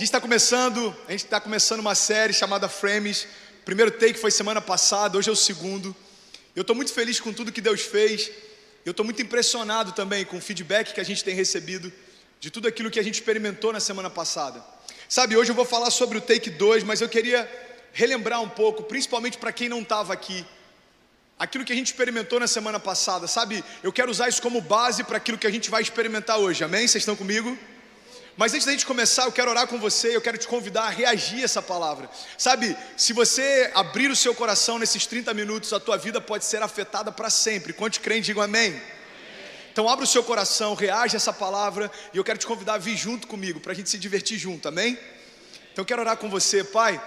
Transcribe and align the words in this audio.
gente 0.00 0.08
está 0.08 0.20
começando, 0.20 0.96
a 1.06 1.10
gente 1.10 1.24
está 1.26 1.38
começando 1.38 1.80
uma 1.80 1.94
série 1.94 2.32
chamada 2.32 2.70
Frames. 2.70 3.24
O 3.60 3.64
primeiro 3.66 3.90
take 3.90 4.14
foi 4.14 4.30
semana 4.30 4.58
passada, 4.58 5.18
hoje 5.18 5.28
é 5.28 5.32
o 5.32 5.36
segundo. 5.36 5.94
Eu 6.56 6.62
estou 6.62 6.74
muito 6.74 6.90
feliz 6.90 7.20
com 7.20 7.34
tudo 7.34 7.52
que 7.52 7.60
Deus 7.60 7.82
fez. 7.82 8.30
Eu 8.82 8.92
estou 8.92 9.04
muito 9.04 9.20
impressionado 9.20 9.92
também 9.92 10.24
com 10.24 10.38
o 10.38 10.40
feedback 10.40 10.94
que 10.94 11.02
a 11.02 11.04
gente 11.04 11.22
tem 11.22 11.34
recebido 11.34 11.92
de 12.40 12.50
tudo 12.50 12.66
aquilo 12.66 12.90
que 12.90 12.98
a 12.98 13.02
gente 13.02 13.16
experimentou 13.16 13.74
na 13.74 13.78
semana 13.78 14.08
passada. 14.08 14.64
Sabe, 15.06 15.36
hoje 15.36 15.50
eu 15.50 15.54
vou 15.54 15.66
falar 15.66 15.90
sobre 15.90 16.16
o 16.16 16.20
take 16.22 16.48
2, 16.48 16.82
mas 16.82 17.02
eu 17.02 17.08
queria 17.08 17.46
relembrar 17.92 18.40
um 18.40 18.48
pouco, 18.48 18.82
principalmente 18.84 19.36
para 19.36 19.52
quem 19.52 19.68
não 19.68 19.82
estava 19.82 20.14
aqui, 20.14 20.46
aquilo 21.38 21.62
que 21.62 21.74
a 21.74 21.76
gente 21.76 21.88
experimentou 21.88 22.40
na 22.40 22.46
semana 22.46 22.80
passada. 22.80 23.26
Sabe, 23.26 23.62
eu 23.82 23.92
quero 23.92 24.10
usar 24.10 24.30
isso 24.30 24.40
como 24.40 24.62
base 24.62 25.04
para 25.04 25.18
aquilo 25.18 25.36
que 25.36 25.46
a 25.46 25.50
gente 25.50 25.68
vai 25.68 25.82
experimentar 25.82 26.38
hoje. 26.38 26.64
Amém? 26.64 26.88
Vocês 26.88 27.02
estão 27.02 27.14
comigo? 27.14 27.58
Mas 28.40 28.54
antes 28.54 28.64
da 28.64 28.72
gente 28.72 28.86
começar, 28.86 29.24
eu 29.24 29.32
quero 29.32 29.50
orar 29.50 29.66
com 29.66 29.78
você, 29.78 30.16
eu 30.16 30.20
quero 30.22 30.38
te 30.38 30.48
convidar 30.48 30.84
a 30.84 30.88
reagir 30.88 31.42
a 31.42 31.44
essa 31.44 31.60
palavra. 31.60 32.08
Sabe, 32.38 32.74
se 32.96 33.12
você 33.12 33.70
abrir 33.74 34.10
o 34.10 34.16
seu 34.16 34.34
coração 34.34 34.78
nesses 34.78 35.04
30 35.04 35.34
minutos, 35.34 35.74
a 35.74 35.78
tua 35.78 35.98
vida 35.98 36.22
pode 36.22 36.46
ser 36.46 36.62
afetada 36.62 37.12
para 37.12 37.28
sempre. 37.28 37.74
Quantos 37.74 37.98
creem, 37.98 38.22
digam 38.22 38.42
amém. 38.42 38.80
Então 39.70 39.86
abra 39.86 40.04
o 40.04 40.08
seu 40.08 40.24
coração, 40.24 40.72
reage 40.72 41.16
a 41.16 41.18
essa 41.18 41.34
palavra 41.34 41.92
e 42.14 42.16
eu 42.16 42.24
quero 42.24 42.38
te 42.38 42.46
convidar 42.46 42.76
a 42.76 42.78
vir 42.78 42.96
junto 42.96 43.26
comigo, 43.26 43.60
para 43.60 43.72
a 43.72 43.74
gente 43.74 43.90
se 43.90 43.98
divertir 43.98 44.38
junto, 44.38 44.66
amém? 44.66 44.98
Então 45.70 45.82
eu 45.82 45.84
quero 45.84 46.00
orar 46.00 46.16
com 46.16 46.30
você, 46.30 46.64
Pai. 46.64 46.98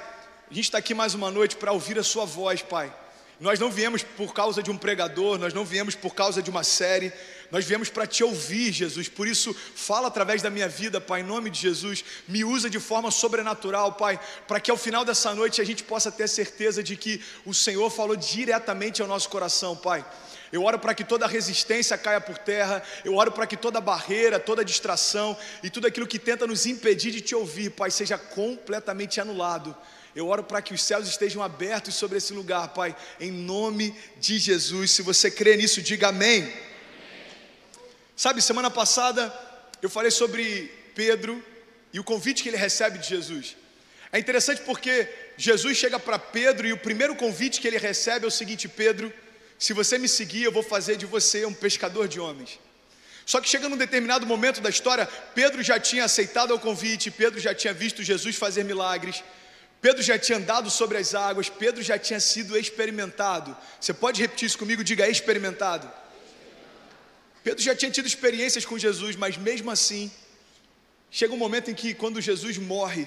A 0.52 0.54
gente 0.54 0.66
está 0.66 0.78
aqui 0.78 0.94
mais 0.94 1.16
uma 1.16 1.32
noite 1.32 1.56
para 1.56 1.72
ouvir 1.72 1.98
a 1.98 2.04
Sua 2.04 2.26
voz, 2.26 2.62
Pai. 2.62 2.94
Nós 3.44 3.60
não 3.60 3.70
viemos 3.70 4.04
por 4.04 4.34
causa 4.34 4.64
de 4.64 4.72
um 4.72 4.78
pregador, 4.78 5.38
nós 5.38 5.54
não 5.54 5.66
viemos 5.66 5.96
por 5.96 6.16
causa 6.16 6.42
de 6.42 6.50
uma 6.50 6.64
série, 6.64 7.12
nós 7.52 7.66
viemos 7.66 7.90
para 7.90 8.08
te 8.08 8.24
ouvir, 8.24 8.72
Jesus. 8.72 9.10
Por 9.10 9.28
isso, 9.28 9.54
fala 9.76 10.08
através 10.08 10.42
da 10.42 10.50
minha 10.50 10.70
vida, 10.70 11.02
Pai, 11.02 11.20
em 11.20 11.26
nome 11.26 11.50
de 11.50 11.60
Jesus. 11.60 12.06
Me 12.26 12.46
usa 12.46 12.70
de 12.70 12.80
forma 12.80 13.12
sobrenatural, 13.12 13.96
Pai, 13.96 14.18
para 14.48 14.62
que 14.62 14.72
ao 14.72 14.78
final 14.78 15.04
dessa 15.04 15.36
noite 15.36 15.60
a 15.60 15.66
gente 15.66 15.84
possa 15.84 16.10
ter 16.10 16.30
certeza 16.30 16.82
de 16.82 16.96
que 16.96 17.22
o 17.46 17.54
Senhor 17.54 17.90
falou 17.90 18.16
diretamente 18.16 19.02
ao 19.02 19.10
nosso 19.10 19.28
coração, 19.28 19.76
Pai. 19.76 20.06
Eu 20.50 20.64
oro 20.64 20.80
para 20.80 20.94
que 20.94 21.04
toda 21.04 21.28
resistência 21.28 21.98
caia 21.98 22.22
por 22.22 22.38
terra. 22.38 22.82
Eu 23.04 23.18
oro 23.18 23.34
para 23.34 23.46
que 23.46 23.58
toda 23.58 23.82
barreira, 23.82 24.40
toda 24.40 24.64
distração 24.64 25.36
e 25.62 25.70
tudo 25.70 25.86
aquilo 25.86 26.08
que 26.08 26.18
tenta 26.18 26.48
nos 26.48 26.66
impedir 26.66 27.12
de 27.12 27.20
te 27.20 27.36
ouvir, 27.36 27.72
Pai, 27.72 27.92
seja 27.92 28.18
completamente 28.18 29.20
anulado. 29.20 29.76
Eu 30.16 30.28
oro 30.28 30.44
para 30.44 30.62
que 30.62 30.74
os 30.74 30.82
céus 30.84 31.08
estejam 31.08 31.42
abertos 31.42 31.96
sobre 31.96 32.18
esse 32.18 32.34
lugar, 32.34 32.68
Pai, 32.70 32.96
em 33.20 33.32
nome 33.32 33.96
de 34.18 34.38
Jesus. 34.38 34.92
Se 34.92 35.02
você 35.02 35.32
crê 35.32 35.58
nisso, 35.58 35.82
diga 35.82 36.10
amém. 36.10 36.52
Sabe, 38.16 38.42
semana 38.42 38.70
passada 38.70 39.34
eu 39.82 39.90
falei 39.90 40.12
sobre 40.12 40.72
Pedro 40.94 41.44
e 41.92 42.00
o 42.00 42.04
convite 42.04 42.44
que 42.44 42.50
ele 42.50 42.58
recebe 42.58 43.00
de 43.00 43.10
Jesus. 43.10 43.56
É 44.12 44.20
interessante 44.20 44.62
porque 44.62 45.10
Jesus 45.36 45.76
chega 45.76 46.00
para 46.00 46.20
Pedro 46.20 46.68
e 46.68 46.74
o 46.74 46.78
primeiro 46.78 47.16
convite 47.16 47.60
que 47.60 47.68
ele 47.68 47.80
recebe 47.80 48.26
é 48.26 48.28
o 48.28 48.32
seguinte: 48.32 48.68
Pedro, 48.68 49.12
se 49.58 49.74
você 49.74 49.98
me 49.98 50.08
seguir, 50.08 50.44
eu 50.44 50.52
vou 50.52 50.62
fazer 50.62 50.96
de 50.96 51.08
você 51.08 51.44
um 51.46 51.54
pescador 51.54 52.08
de 52.08 52.20
homens. 52.20 52.60
Só 53.26 53.42
que 53.42 53.50
chega 53.50 53.68
num 53.68 53.78
determinado 53.78 54.28
momento 54.28 54.62
da 54.62 54.70
história, 54.70 55.08
Pedro 55.34 55.64
já 55.64 55.80
tinha 55.80 56.04
aceitado 56.04 56.54
o 56.54 56.60
convite, 56.60 57.10
Pedro 57.10 57.40
já 57.40 57.56
tinha 57.56 57.74
visto 57.74 58.04
Jesus 58.04 58.36
fazer 58.36 58.64
milagres, 58.64 59.24
Pedro 59.84 60.02
já 60.02 60.18
tinha 60.18 60.38
andado 60.38 60.70
sobre 60.70 60.98
as 60.98 61.14
águas, 61.14 61.50
Pedro 61.50 61.84
já 61.84 62.00
tinha 62.00 62.18
sido 62.18 62.58
experimentado. 62.58 63.56
Você 63.78 63.94
pode 63.94 64.22
repetir 64.22 64.46
isso 64.46 64.58
comigo? 64.58 64.82
Diga 64.82 65.10
experimentado. 65.10 65.92
Pedro 67.44 67.62
já 67.62 67.76
tinha 67.76 67.92
tido 67.92 68.08
experiências 68.08 68.64
com 68.64 68.78
Jesus, 68.78 69.18
mas 69.18 69.36
mesmo 69.36 69.70
assim, 69.70 70.10
chega 71.12 71.34
um 71.34 71.38
momento 71.38 71.70
em 71.70 71.74
que, 71.74 71.94
quando 71.94 72.22
Jesus 72.22 72.58
morre, 72.58 73.06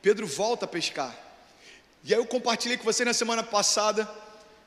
Pedro 0.00 0.26
volta 0.26 0.64
a 0.64 0.68
pescar. 0.68 1.14
E 2.02 2.14
aí 2.14 2.18
eu 2.18 2.24
compartilhei 2.24 2.78
com 2.78 2.84
você 2.84 3.04
na 3.04 3.12
semana 3.12 3.42
passada 3.42 4.10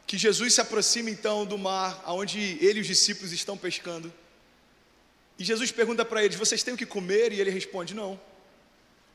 que 0.05 0.15
Jesus 0.15 0.53
se 0.53 0.61
aproxima 0.61 1.09
então 1.09 1.43
do 1.43 1.57
mar, 1.57 1.99
aonde 2.05 2.39
ele 2.61 2.77
e 2.77 2.81
os 2.81 2.87
discípulos 2.87 3.33
estão 3.33 3.57
pescando. 3.57 4.13
E 5.39 5.43
Jesus 5.43 5.71
pergunta 5.71 6.05
para 6.05 6.23
eles: 6.23 6.37
Vocês 6.37 6.61
têm 6.61 6.75
o 6.75 6.77
que 6.77 6.85
comer? 6.85 7.33
E 7.33 7.41
ele 7.41 7.49
responde: 7.49 7.95
Não. 7.95 8.19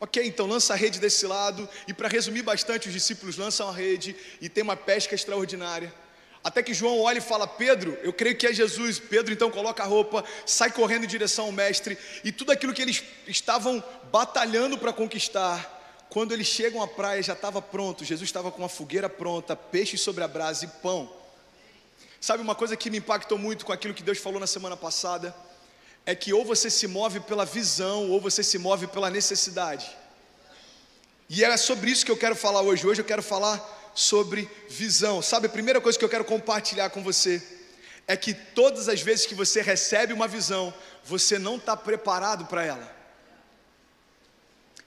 Ok, 0.03 0.21
então 0.27 0.49
lança 0.49 0.73
a 0.73 0.77
rede 0.77 0.99
desse 0.99 1.25
lado. 1.29 1.69
E 1.87 1.95
para 1.95 2.09
resumir 2.09 2.43
bastante, 2.43 2.89
os 2.89 2.93
discípulos 2.93 3.37
lançam 3.37 3.69
a 3.69 3.73
rede 3.73 4.17
e 4.41 4.49
tem 4.49 4.65
uma 4.65 4.77
pesca 4.77 5.15
extraordinária. 5.15 5.95
Até 6.43 6.61
que 6.61 6.75
João 6.75 6.99
olha 6.99 7.19
e 7.19 7.21
fala: 7.21 7.47
Pedro, 7.47 7.97
eu 8.03 8.13
creio 8.13 8.37
que 8.37 8.45
é 8.45 8.53
Jesus. 8.53 8.99
Pedro 8.99 9.33
então 9.33 9.49
coloca 9.49 9.81
a 9.81 9.87
roupa, 9.87 10.25
sai 10.45 10.73
correndo 10.73 11.05
em 11.05 11.07
direção 11.07 11.45
ao 11.45 11.53
Mestre, 11.53 11.97
e 12.25 12.33
tudo 12.33 12.51
aquilo 12.51 12.75
que 12.75 12.83
eles 12.83 13.01
estavam 13.29 13.81
batalhando 14.11 14.77
para 14.77 14.93
conquistar, 14.93 16.09
quando 16.11 16.33
eles 16.33 16.49
chegam 16.49 16.83
à 16.83 16.89
praia 16.89 17.23
já 17.23 17.34
estava 17.34 17.63
pronto. 17.63 18.05
Jesus 18.05 18.29
estava 18.29 18.51
com 18.51 18.59
uma 18.61 18.69
fogueira 18.69 19.09
pronta, 19.09 19.55
peixe 19.55 19.97
sobre 19.97 20.25
a 20.25 20.27
brasa 20.27 20.65
e 20.65 20.69
pão. 20.83 21.09
Sabe 22.21 22.43
uma 22.43 22.57
coisa 22.57 22.77
que 22.77 22.91
me 22.91 22.99
impactou 22.99 23.39
muito 23.39 23.65
com 23.65 23.73
aquilo 23.73 23.95
que 23.95 24.03
Deus 24.03 24.19
falou 24.19 24.41
na 24.41 24.49
semana 24.49 24.77
passada? 24.77 25.33
É 26.05 26.15
que 26.15 26.33
ou 26.33 26.45
você 26.45 26.69
se 26.69 26.87
move 26.87 27.21
pela 27.21 27.45
visão, 27.45 28.11
ou 28.11 28.21
você 28.21 28.43
se 28.43 28.59
move 28.59 28.87
pela 28.89 29.09
necessidade. 29.11 29.91
E 31.29 31.45
é 31.45 31.57
sobre 31.57 31.91
isso 31.91 32.05
que 32.05 32.11
eu 32.11 32.17
quero 32.17 32.35
falar 32.35 32.63
hoje. 32.63 32.87
Hoje 32.87 33.01
eu 33.01 33.05
quero 33.05 33.23
falar 33.23 33.93
sobre 33.95 34.51
visão. 34.69 35.23
Sabe, 35.23 35.47
a 35.47 35.51
primeira 35.51 35.81
coisa 35.81 35.99
que 35.99 36.05
eu 36.05 36.09
quero 36.09 36.25
compartilhar 36.25 36.91
com 36.91 37.03
você 37.03 37.43
é 38.07 38.17
que 38.17 38.35
todas 38.35 38.89
as 38.89 39.01
vezes 39.01 39.27
que 39.27 39.35
você 39.35 39.63
recebe 39.63 40.13
uma 40.13 40.27
visão, 40.27 40.75
você 41.05 41.39
não 41.39 41.57
está 41.57 41.77
preparado 41.77 42.47
para 42.47 42.65
ela. 42.65 42.97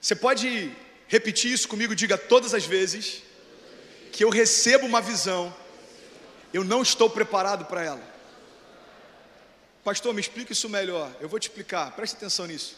Você 0.00 0.14
pode 0.14 0.70
repetir 1.08 1.50
isso 1.50 1.66
comigo? 1.66 1.94
Diga 1.94 2.18
todas 2.18 2.54
as 2.54 2.64
vezes 2.64 3.22
que 4.12 4.22
eu 4.22 4.30
recebo 4.30 4.86
uma 4.86 5.00
visão, 5.00 5.54
eu 6.52 6.64
não 6.64 6.82
estou 6.82 7.10
preparado 7.10 7.64
para 7.64 7.84
ela. 7.84 8.15
Pastor, 9.86 10.12
me 10.12 10.20
explica 10.20 10.52
isso 10.52 10.68
melhor. 10.68 11.12
Eu 11.20 11.28
vou 11.28 11.38
te 11.38 11.44
explicar, 11.44 11.92
preste 11.92 12.16
atenção 12.16 12.44
nisso. 12.44 12.76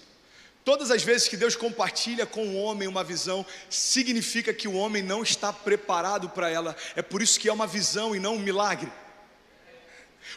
Todas 0.63 0.91
as 0.91 1.03
vezes 1.03 1.27
que 1.27 1.39
Deus 1.39 1.57
compartilha 1.57 2.27
com 2.27 2.47
o 2.49 2.57
homem 2.57 2.87
uma 2.87 3.03
visão, 3.03 3.47
significa 3.71 4.53
que 4.53 4.69
o 4.69 4.75
homem 4.75 5.03
não 5.03 5.23
está 5.23 5.51
preparado 5.51 6.29
para 6.29 6.51
ela. 6.51 6.77
É 6.95 7.01
por 7.01 7.23
isso 7.23 7.41
que 7.41 7.49
é 7.49 7.53
uma 7.53 7.67
visão 7.67 8.15
e 8.15 8.21
não 8.21 8.35
um 8.35 8.39
milagre. 8.39 8.93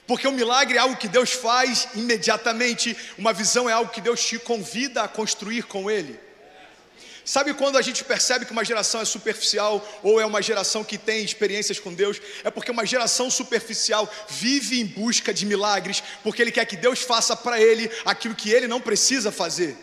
Porque 0.07 0.25
o 0.25 0.31
milagre 0.31 0.77
é 0.77 0.79
algo 0.79 0.95
que 0.95 1.09
Deus 1.09 1.33
faz 1.33 1.89
imediatamente, 1.93 2.95
uma 3.17 3.33
visão 3.33 3.69
é 3.69 3.73
algo 3.73 3.91
que 3.91 3.99
Deus 3.99 4.25
te 4.25 4.39
convida 4.39 5.03
a 5.03 5.09
construir 5.09 5.63
com 5.63 5.91
Ele. 5.91 6.17
Sabe 7.23 7.53
quando 7.53 7.77
a 7.77 7.81
gente 7.81 8.03
percebe 8.03 8.45
que 8.45 8.51
uma 8.51 8.65
geração 8.65 8.99
é 8.99 9.05
superficial 9.05 9.85
ou 10.01 10.19
é 10.19 10.25
uma 10.25 10.41
geração 10.41 10.83
que 10.83 10.97
tem 10.97 11.23
experiências 11.23 11.79
com 11.79 11.93
Deus? 11.93 12.19
É 12.43 12.49
porque 12.49 12.71
uma 12.71 12.85
geração 12.85 13.29
superficial 13.29 14.11
vive 14.27 14.81
em 14.81 14.85
busca 14.85 15.33
de 15.33 15.45
milagres, 15.45 16.01
porque 16.23 16.41
ele 16.41 16.51
quer 16.51 16.65
que 16.65 16.75
Deus 16.75 16.99
faça 16.99 17.35
para 17.35 17.61
ele 17.61 17.91
aquilo 18.05 18.33
que 18.33 18.49
ele 18.49 18.67
não 18.67 18.81
precisa 18.81 19.31
fazer. 19.31 19.77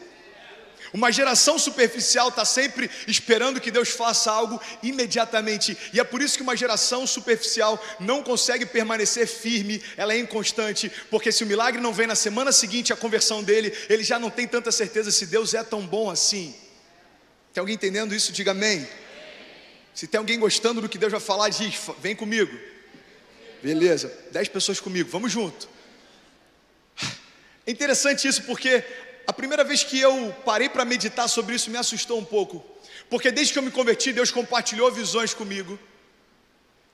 Uma 0.92 1.12
geração 1.12 1.58
superficial 1.58 2.30
está 2.30 2.44
sempre 2.44 2.90
esperando 3.06 3.60
que 3.60 3.70
Deus 3.70 3.90
faça 3.90 4.32
algo 4.32 4.60
imediatamente, 4.82 5.76
e 5.92 6.00
é 6.00 6.04
por 6.04 6.22
isso 6.22 6.36
que 6.36 6.42
uma 6.42 6.56
geração 6.56 7.06
superficial 7.06 7.82
não 8.00 8.22
consegue 8.22 8.64
permanecer 8.64 9.26
firme, 9.26 9.82
ela 9.96 10.14
é 10.14 10.18
inconstante, 10.18 10.90
porque 11.10 11.30
se 11.30 11.44
o 11.44 11.46
milagre 11.46 11.80
não 11.80 11.92
vem 11.92 12.06
na 12.06 12.14
semana 12.14 12.52
seguinte, 12.52 12.92
a 12.92 12.96
conversão 12.96 13.42
dele, 13.42 13.72
ele 13.88 14.02
já 14.02 14.18
não 14.18 14.30
tem 14.30 14.48
tanta 14.48 14.72
certeza 14.72 15.10
se 15.10 15.26
Deus 15.26 15.52
é 15.52 15.62
tão 15.62 15.86
bom 15.86 16.10
assim. 16.10 16.54
Tem 17.52 17.60
alguém 17.60 17.74
entendendo 17.74 18.14
isso? 18.14 18.32
Diga 18.32 18.50
amém. 18.50 18.86
Se 19.94 20.06
tem 20.06 20.18
alguém 20.18 20.38
gostando 20.38 20.80
do 20.80 20.88
que 20.88 20.98
Deus 20.98 21.10
vai 21.10 21.20
falar, 21.20 21.48
diz: 21.48 21.74
vem 22.00 22.14
comigo. 22.14 22.56
Beleza, 23.62 24.16
dez 24.30 24.48
pessoas 24.48 24.78
comigo, 24.78 25.10
vamos 25.10 25.32
junto. 25.32 25.68
É 27.66 27.70
interessante 27.72 28.28
isso 28.28 28.42
porque 28.44 28.84
a 29.26 29.32
primeira 29.32 29.64
vez 29.64 29.82
que 29.82 29.98
eu 29.98 30.34
parei 30.44 30.68
para 30.68 30.84
meditar 30.84 31.28
sobre 31.28 31.56
isso 31.56 31.70
me 31.70 31.76
assustou 31.76 32.18
um 32.18 32.24
pouco, 32.24 32.64
porque 33.10 33.30
desde 33.30 33.52
que 33.52 33.58
eu 33.58 33.62
me 33.62 33.70
converti, 33.70 34.12
Deus 34.12 34.30
compartilhou 34.30 34.90
visões 34.92 35.34
comigo. 35.34 35.78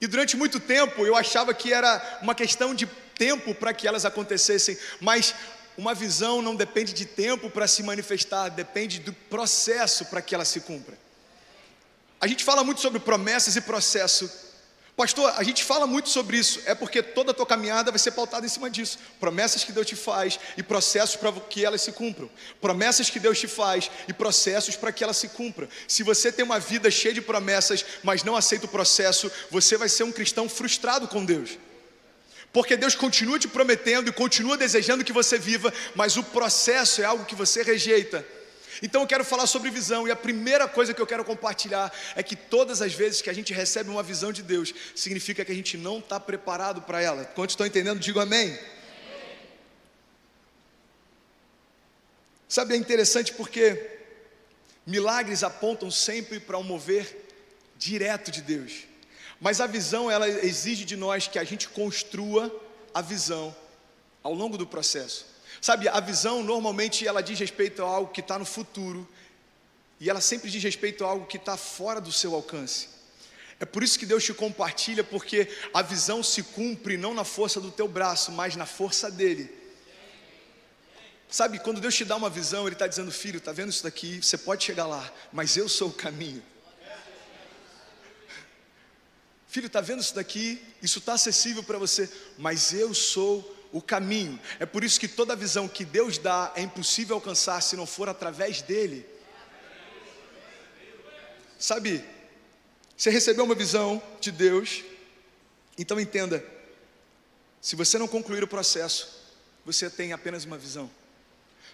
E 0.00 0.06
durante 0.06 0.36
muito 0.36 0.58
tempo 0.58 1.04
eu 1.06 1.14
achava 1.14 1.52
que 1.52 1.72
era 1.72 2.20
uma 2.22 2.34
questão 2.34 2.74
de 2.74 2.86
tempo 3.16 3.54
para 3.54 3.72
que 3.72 3.86
elas 3.86 4.04
acontecessem, 4.04 4.76
mas 5.00 5.34
uma 5.76 5.94
visão 5.94 6.40
não 6.40 6.54
depende 6.54 6.92
de 6.92 7.04
tempo 7.04 7.50
para 7.50 7.66
se 7.66 7.82
manifestar, 7.82 8.48
depende 8.48 9.00
do 9.00 9.12
processo 9.12 10.04
para 10.06 10.22
que 10.22 10.34
ela 10.34 10.44
se 10.44 10.60
cumpra. 10.60 10.96
A 12.20 12.26
gente 12.26 12.44
fala 12.44 12.64
muito 12.64 12.80
sobre 12.80 13.00
promessas 13.00 13.56
e 13.56 13.60
processo, 13.60 14.30
Pastor, 14.96 15.34
a 15.36 15.42
gente 15.42 15.64
fala 15.64 15.88
muito 15.88 16.08
sobre 16.08 16.36
isso, 16.36 16.60
é 16.66 16.74
porque 16.74 17.02
toda 17.02 17.32
a 17.32 17.34
tua 17.34 17.44
caminhada 17.44 17.90
vai 17.90 17.98
ser 17.98 18.12
pautada 18.12 18.46
em 18.46 18.48
cima 18.48 18.70
disso. 18.70 18.96
Promessas 19.18 19.64
que 19.64 19.72
Deus 19.72 19.88
te 19.88 19.96
faz 19.96 20.38
e 20.56 20.62
processos 20.62 21.16
para 21.16 21.32
que 21.32 21.64
elas 21.64 21.82
se 21.82 21.90
cumpram. 21.90 22.30
Promessas 22.60 23.10
que 23.10 23.18
Deus 23.18 23.40
te 23.40 23.48
faz 23.48 23.90
e 24.06 24.12
processos 24.12 24.76
para 24.76 24.92
que 24.92 25.02
elas 25.02 25.16
se 25.16 25.28
cumpram. 25.30 25.68
Se 25.88 26.04
você 26.04 26.30
tem 26.30 26.44
uma 26.44 26.60
vida 26.60 26.92
cheia 26.92 27.12
de 27.12 27.20
promessas, 27.20 27.84
mas 28.04 28.22
não 28.22 28.36
aceita 28.36 28.66
o 28.66 28.68
processo, 28.68 29.30
você 29.50 29.76
vai 29.76 29.88
ser 29.88 30.04
um 30.04 30.12
cristão 30.12 30.48
frustrado 30.48 31.08
com 31.08 31.24
Deus. 31.24 31.58
Porque 32.54 32.76
Deus 32.76 32.94
continua 32.94 33.36
te 33.36 33.48
prometendo 33.48 34.08
e 34.08 34.12
continua 34.12 34.56
desejando 34.56 35.02
que 35.02 35.12
você 35.12 35.36
viva, 35.36 35.74
mas 35.92 36.16
o 36.16 36.22
processo 36.22 37.02
é 37.02 37.04
algo 37.04 37.24
que 37.24 37.34
você 37.34 37.64
rejeita. 37.64 38.24
Então 38.80 39.00
eu 39.00 39.08
quero 39.08 39.24
falar 39.24 39.48
sobre 39.48 39.72
visão, 39.72 40.06
e 40.06 40.12
a 40.12 40.16
primeira 40.16 40.68
coisa 40.68 40.94
que 40.94 41.02
eu 41.02 41.06
quero 41.06 41.24
compartilhar 41.24 41.92
é 42.14 42.22
que 42.22 42.36
todas 42.36 42.80
as 42.80 42.94
vezes 42.94 43.20
que 43.20 43.28
a 43.28 43.32
gente 43.32 43.52
recebe 43.52 43.90
uma 43.90 44.04
visão 44.04 44.32
de 44.32 44.40
Deus, 44.40 44.72
significa 44.94 45.44
que 45.44 45.50
a 45.50 45.54
gente 45.54 45.76
não 45.76 45.98
está 45.98 46.20
preparado 46.20 46.80
para 46.82 47.02
ela. 47.02 47.24
Quantos 47.24 47.54
estão 47.54 47.66
entendendo? 47.66 47.98
Digo 47.98 48.20
amém. 48.20 48.56
Sabe, 52.48 52.74
é 52.74 52.76
interessante 52.76 53.32
porque 53.32 53.98
milagres 54.86 55.42
apontam 55.42 55.90
sempre 55.90 56.38
para 56.38 56.56
um 56.56 56.62
mover 56.62 57.26
direto 57.76 58.30
de 58.30 58.42
Deus. 58.42 58.93
Mas 59.44 59.60
a 59.60 59.66
visão, 59.66 60.10
ela 60.10 60.26
exige 60.26 60.86
de 60.86 60.96
nós 60.96 61.28
que 61.28 61.38
a 61.38 61.44
gente 61.44 61.68
construa 61.68 62.50
a 62.94 63.02
visão 63.02 63.54
ao 64.22 64.32
longo 64.32 64.56
do 64.56 64.66
processo. 64.66 65.26
Sabe, 65.60 65.86
a 65.86 66.00
visão 66.00 66.42
normalmente 66.42 67.06
ela 67.06 67.22
diz 67.22 67.38
respeito 67.38 67.82
a 67.82 67.86
algo 67.86 68.10
que 68.10 68.22
está 68.22 68.38
no 68.38 68.46
futuro 68.46 69.06
e 70.00 70.08
ela 70.08 70.22
sempre 70.22 70.50
diz 70.50 70.62
respeito 70.62 71.04
a 71.04 71.08
algo 71.08 71.26
que 71.26 71.36
está 71.36 71.58
fora 71.58 72.00
do 72.00 72.10
seu 72.10 72.34
alcance. 72.34 72.88
É 73.60 73.66
por 73.66 73.82
isso 73.82 73.98
que 73.98 74.06
Deus 74.06 74.24
te 74.24 74.32
compartilha, 74.32 75.04
porque 75.04 75.46
a 75.74 75.82
visão 75.82 76.22
se 76.22 76.42
cumpre 76.42 76.96
não 76.96 77.12
na 77.12 77.22
força 77.22 77.60
do 77.60 77.70
teu 77.70 77.86
braço, 77.86 78.32
mas 78.32 78.56
na 78.56 78.64
força 78.64 79.10
dele. 79.10 79.52
Sabe, 81.28 81.58
quando 81.58 81.82
Deus 81.82 81.94
te 81.94 82.06
dá 82.06 82.16
uma 82.16 82.30
visão, 82.30 82.66
Ele 82.66 82.76
está 82.76 82.86
dizendo, 82.86 83.12
filho, 83.12 83.36
está 83.36 83.52
vendo 83.52 83.68
isso 83.68 83.82
daqui? 83.82 84.22
Você 84.22 84.38
pode 84.38 84.64
chegar 84.64 84.86
lá, 84.86 85.12
mas 85.30 85.54
eu 85.58 85.68
sou 85.68 85.90
o 85.90 85.92
caminho. 85.92 86.42
Filho, 89.54 89.68
está 89.68 89.80
vendo 89.80 90.00
isso 90.00 90.16
daqui? 90.16 90.60
Isso 90.82 90.98
está 90.98 91.12
acessível 91.12 91.62
para 91.62 91.78
você, 91.78 92.10
mas 92.36 92.72
eu 92.72 92.92
sou 92.92 93.56
o 93.70 93.80
caminho. 93.80 94.36
É 94.58 94.66
por 94.66 94.82
isso 94.82 94.98
que 94.98 95.06
toda 95.06 95.36
visão 95.36 95.68
que 95.68 95.84
Deus 95.84 96.18
dá 96.18 96.52
é 96.56 96.60
impossível 96.62 97.14
alcançar 97.14 97.60
se 97.60 97.76
não 97.76 97.86
for 97.86 98.08
através 98.08 98.62
dele. 98.62 99.06
Sabe, 101.56 102.04
você 102.96 103.10
recebeu 103.10 103.44
uma 103.44 103.54
visão 103.54 104.02
de 104.20 104.32
Deus, 104.32 104.82
então 105.78 106.00
entenda: 106.00 106.44
se 107.60 107.76
você 107.76 107.96
não 107.96 108.08
concluir 108.08 108.42
o 108.42 108.48
processo, 108.48 109.08
você 109.64 109.88
tem 109.88 110.12
apenas 110.12 110.44
uma 110.44 110.58
visão. 110.58 110.90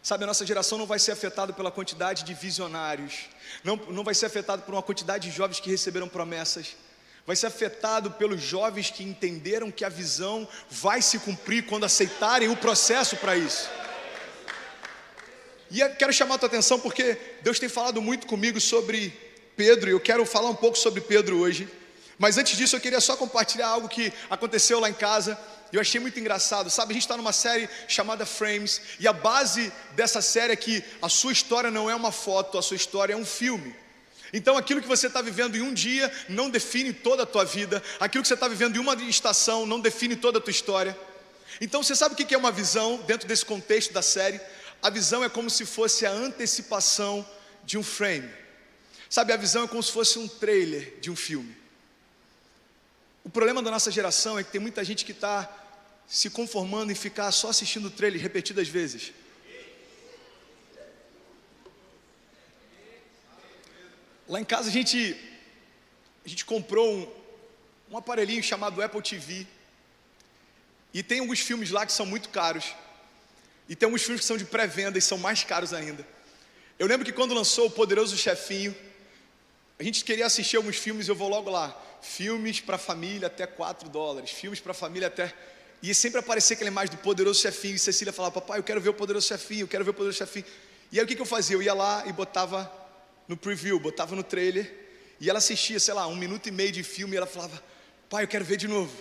Sabe, 0.03 0.25
a 0.25 0.27
nossa 0.27 0.45
geração 0.45 0.77
não 0.77 0.85
vai 0.85 0.99
ser 0.99 1.13
afetada 1.13 1.51
pela 1.55 1.71
quantidade 1.71 2.25
de 2.25 2.35
visionários, 2.35 3.31
não, 3.65 3.77
não 3.77 4.05
vai 4.05 4.15
ser 4.15 4.27
afetada 4.27 4.61
por 4.61 4.75
uma 4.75 4.83
quantidade 4.83 5.31
de 5.31 5.35
jovens 5.35 5.61
que 5.61 5.71
receberam 5.71 6.11
promessas 6.11 6.77
vai 7.27 7.37
ser 7.37 7.47
afetado 7.47 8.11
pelos 8.13 8.41
jovens 8.41 8.91
que 8.91 9.03
entenderam 9.03 9.71
que 9.71 9.85
a 9.85 9.89
visão 9.89 10.49
vai 10.71 11.03
se 11.03 11.19
cumprir 11.19 11.67
quando 11.67 11.85
aceitarem 11.85 12.49
o 12.49 12.57
processo 12.57 13.17
para 13.17 13.37
isso. 13.37 13.69
E 15.71 15.87
quero 15.91 16.13
chamar 16.13 16.35
a 16.35 16.39
tua 16.39 16.49
atenção 16.49 16.81
porque 16.81 17.17
Deus 17.43 17.59
tem 17.59 17.69
falado 17.69 18.03
muito 18.03 18.27
comigo 18.27 18.61
sobre 18.61 19.13
Pedro 19.57 19.89
e 19.89 19.93
eu 19.93 20.01
quero 20.01 20.27
falar 20.27 20.51
um 20.51 20.55
pouco 20.55 20.77
sobre 20.77 21.01
Pedro 21.01 21.39
hoje. 21.39 21.69
Mas 22.19 22.37
antes 22.37 22.57
disso, 22.57 22.77
eu 22.77 22.81
queria 22.81 23.01
só 23.01 23.17
compartilhar 23.17 23.69
algo 23.69 23.89
que 23.89 24.13
aconteceu 24.29 24.79
lá 24.81 24.91
em 24.91 24.95
casa. 24.95 25.39
Eu 25.73 25.81
achei 25.81 26.01
muito 26.01 26.19
engraçado, 26.19 26.69
sabe? 26.69 26.91
A 26.91 26.95
gente 26.95 27.05
está 27.05 27.17
numa 27.17 27.33
série 27.33 27.69
chamada 27.87 28.27
Frames, 28.27 28.83
e 28.99 29.07
a 29.07 29.13
base 29.13 29.73
dessa 29.93 30.21
série 30.21 30.53
é 30.53 30.57
que 30.57 30.85
a 31.01 31.09
sua 31.09 31.33
história 31.33 31.71
não 31.71 31.89
é 31.89 31.95
uma 31.95 32.11
foto, 32.11 32.59
a 32.59 32.63
sua 32.63 32.77
história 32.77 33.15
é 33.15 33.17
um 33.17 33.25
filme. 33.25 33.75
Então, 34.33 34.57
aquilo 34.57 34.81
que 34.81 34.89
você 34.89 35.09
está 35.09 35.21
vivendo 35.21 35.57
em 35.57 35.63
um 35.63 35.75
dia 35.75 36.13
não 36.29 36.49
define 36.49 36.93
toda 36.93 37.25
a 37.25 37.27
tua 37.27 37.45
vida, 37.45 37.83
aquilo 37.99 38.23
que 38.23 38.29
você 38.29 38.35
está 38.35 38.47
vivendo 38.47 38.77
em 38.77 38.79
uma 38.79 38.95
estação 39.03 39.67
não 39.67 39.81
define 39.81 40.15
toda 40.17 40.39
a 40.39 40.41
tua 40.41 40.51
história. 40.51 40.97
Então, 41.61 41.83
você 41.83 41.97
sabe 41.97 42.15
o 42.15 42.17
que 42.17 42.35
é 42.35 42.39
uma 42.39 42.53
visão 42.53 42.99
dentro 43.07 43.27
desse 43.27 43.45
contexto 43.45 43.93
da 43.93 44.03
série? 44.03 44.41
A 44.83 44.89
visão 44.89 45.23
é 45.25 45.29
como 45.29 45.51
se 45.51 45.67
fosse 45.67 46.07
a 46.07 46.11
antecipação 46.11 47.27
de 47.65 47.77
um 47.77 47.83
frame. 47.83 48.31
Sabe, 49.09 49.33
a 49.33 49.37
visão 49.37 49.65
é 49.65 49.69
como 49.69 49.83
se 49.83 49.91
fosse 49.91 50.19
um 50.19 50.29
trailer 50.29 50.95
de 51.01 51.11
um 51.11 51.17
filme. 51.17 51.57
O 53.25 53.29
problema 53.29 53.63
da 53.63 53.71
nossa 53.71 53.91
geração 53.91 54.39
é 54.39 54.45
que 54.45 54.53
tem 54.53 54.61
muita 54.61 54.85
gente 54.85 55.05
que 55.05 55.13
está 55.13 55.49
se 56.09 56.31
conformando 56.31 56.91
em 56.91 56.95
ficar 56.95 57.31
só 57.33 57.51
assistindo 57.51 57.87
o 57.87 57.91
trailer 57.91 58.21
repetidas 58.21 58.69
vezes. 58.69 59.13
Lá 64.31 64.41
em 64.41 64.45
casa 64.45 64.69
a 64.69 64.73
gente, 64.73 65.17
a 66.25 66.29
gente 66.29 66.45
comprou 66.45 66.89
um, 66.89 67.09
um 67.91 67.97
aparelhinho 67.97 68.41
chamado 68.41 68.81
Apple 68.81 69.03
TV. 69.03 69.45
E 70.95 71.03
tem 71.03 71.19
alguns 71.19 71.41
filmes 71.41 71.73
lá 71.73 71.85
que 71.85 71.93
são 71.93 72.07
muito 72.07 72.29
caros. 72.29 72.73
E 73.69 73.75
tem 73.75 73.89
alguns 73.89 74.03
filmes 74.03 74.21
que 74.21 74.27
são 74.29 74.37
de 74.37 74.45
pré-venda 74.45 74.97
e 74.97 75.03
são 75.03 75.19
mais 75.19 75.43
caros 75.43 75.75
ainda. 75.75 76.07
Eu 76.79 76.87
lembro 76.87 77.05
que 77.05 77.13
quando 77.13 77.35
lançou 77.35 77.67
O 77.67 77.71
Poderoso 77.73 78.17
Chefinho, 78.17 78.73
a 79.81 79.83
gente 79.83 80.05
queria 80.05 80.27
assistir 80.27 80.57
alguns 80.57 80.77
filmes 80.77 81.09
eu 81.09 81.17
vou 81.17 81.29
logo 81.29 81.51
lá. 81.51 81.77
Filmes 82.01 82.61
para 82.61 82.79
família 82.79 83.27
até 83.27 83.49
4 83.49 83.89
dólares. 83.89 84.31
Filmes 84.31 84.61
para 84.61 84.73
família 84.73 85.09
até. 85.09 85.35
E 85.83 85.93
sempre 85.93 86.21
aparecia 86.21 86.55
aquela 86.55 86.71
imagem 86.71 86.95
do 86.95 87.03
Poderoso 87.03 87.41
Chefinho. 87.41 87.75
E 87.75 87.81
Cecília 87.81 88.13
falava: 88.13 88.41
Papai, 88.41 88.61
eu 88.61 88.63
quero 88.63 88.81
ver 88.81 88.91
o 88.91 88.95
Poderoso 88.95 89.27
Chefinho, 89.27 89.63
eu 89.63 89.69
quero 89.69 89.83
ver 89.83 89.91
o 89.91 89.95
Poderoso 89.95 90.19
Chefinho. 90.19 90.47
E 90.93 91.01
aí 91.01 91.05
o 91.05 91.09
que, 91.09 91.17
que 91.17 91.23
eu 91.23 91.27
fazia? 91.27 91.57
Eu 91.57 91.63
ia 91.63 91.75
lá 91.75 92.05
e 92.07 92.13
botava 92.13 92.80
no 93.31 93.37
preview, 93.37 93.79
botava 93.79 94.17
no 94.17 94.25
trailer, 94.25 94.69
e 95.21 95.31
ela 95.31 95.39
assistia, 95.39 95.79
sei 95.79 95.95
lá, 95.95 96.05
um 96.09 96.17
minuto 96.17 96.49
e 96.49 96.51
meio 96.51 96.73
de 96.73 96.83
filme, 96.83 97.15
e 97.15 97.17
ela 97.17 97.29
falava, 97.29 97.63
pai, 98.09 98.25
eu 98.25 98.29
quero 98.29 98.45
ver 98.45 98.57
de 98.57 98.67
novo. 98.67 98.93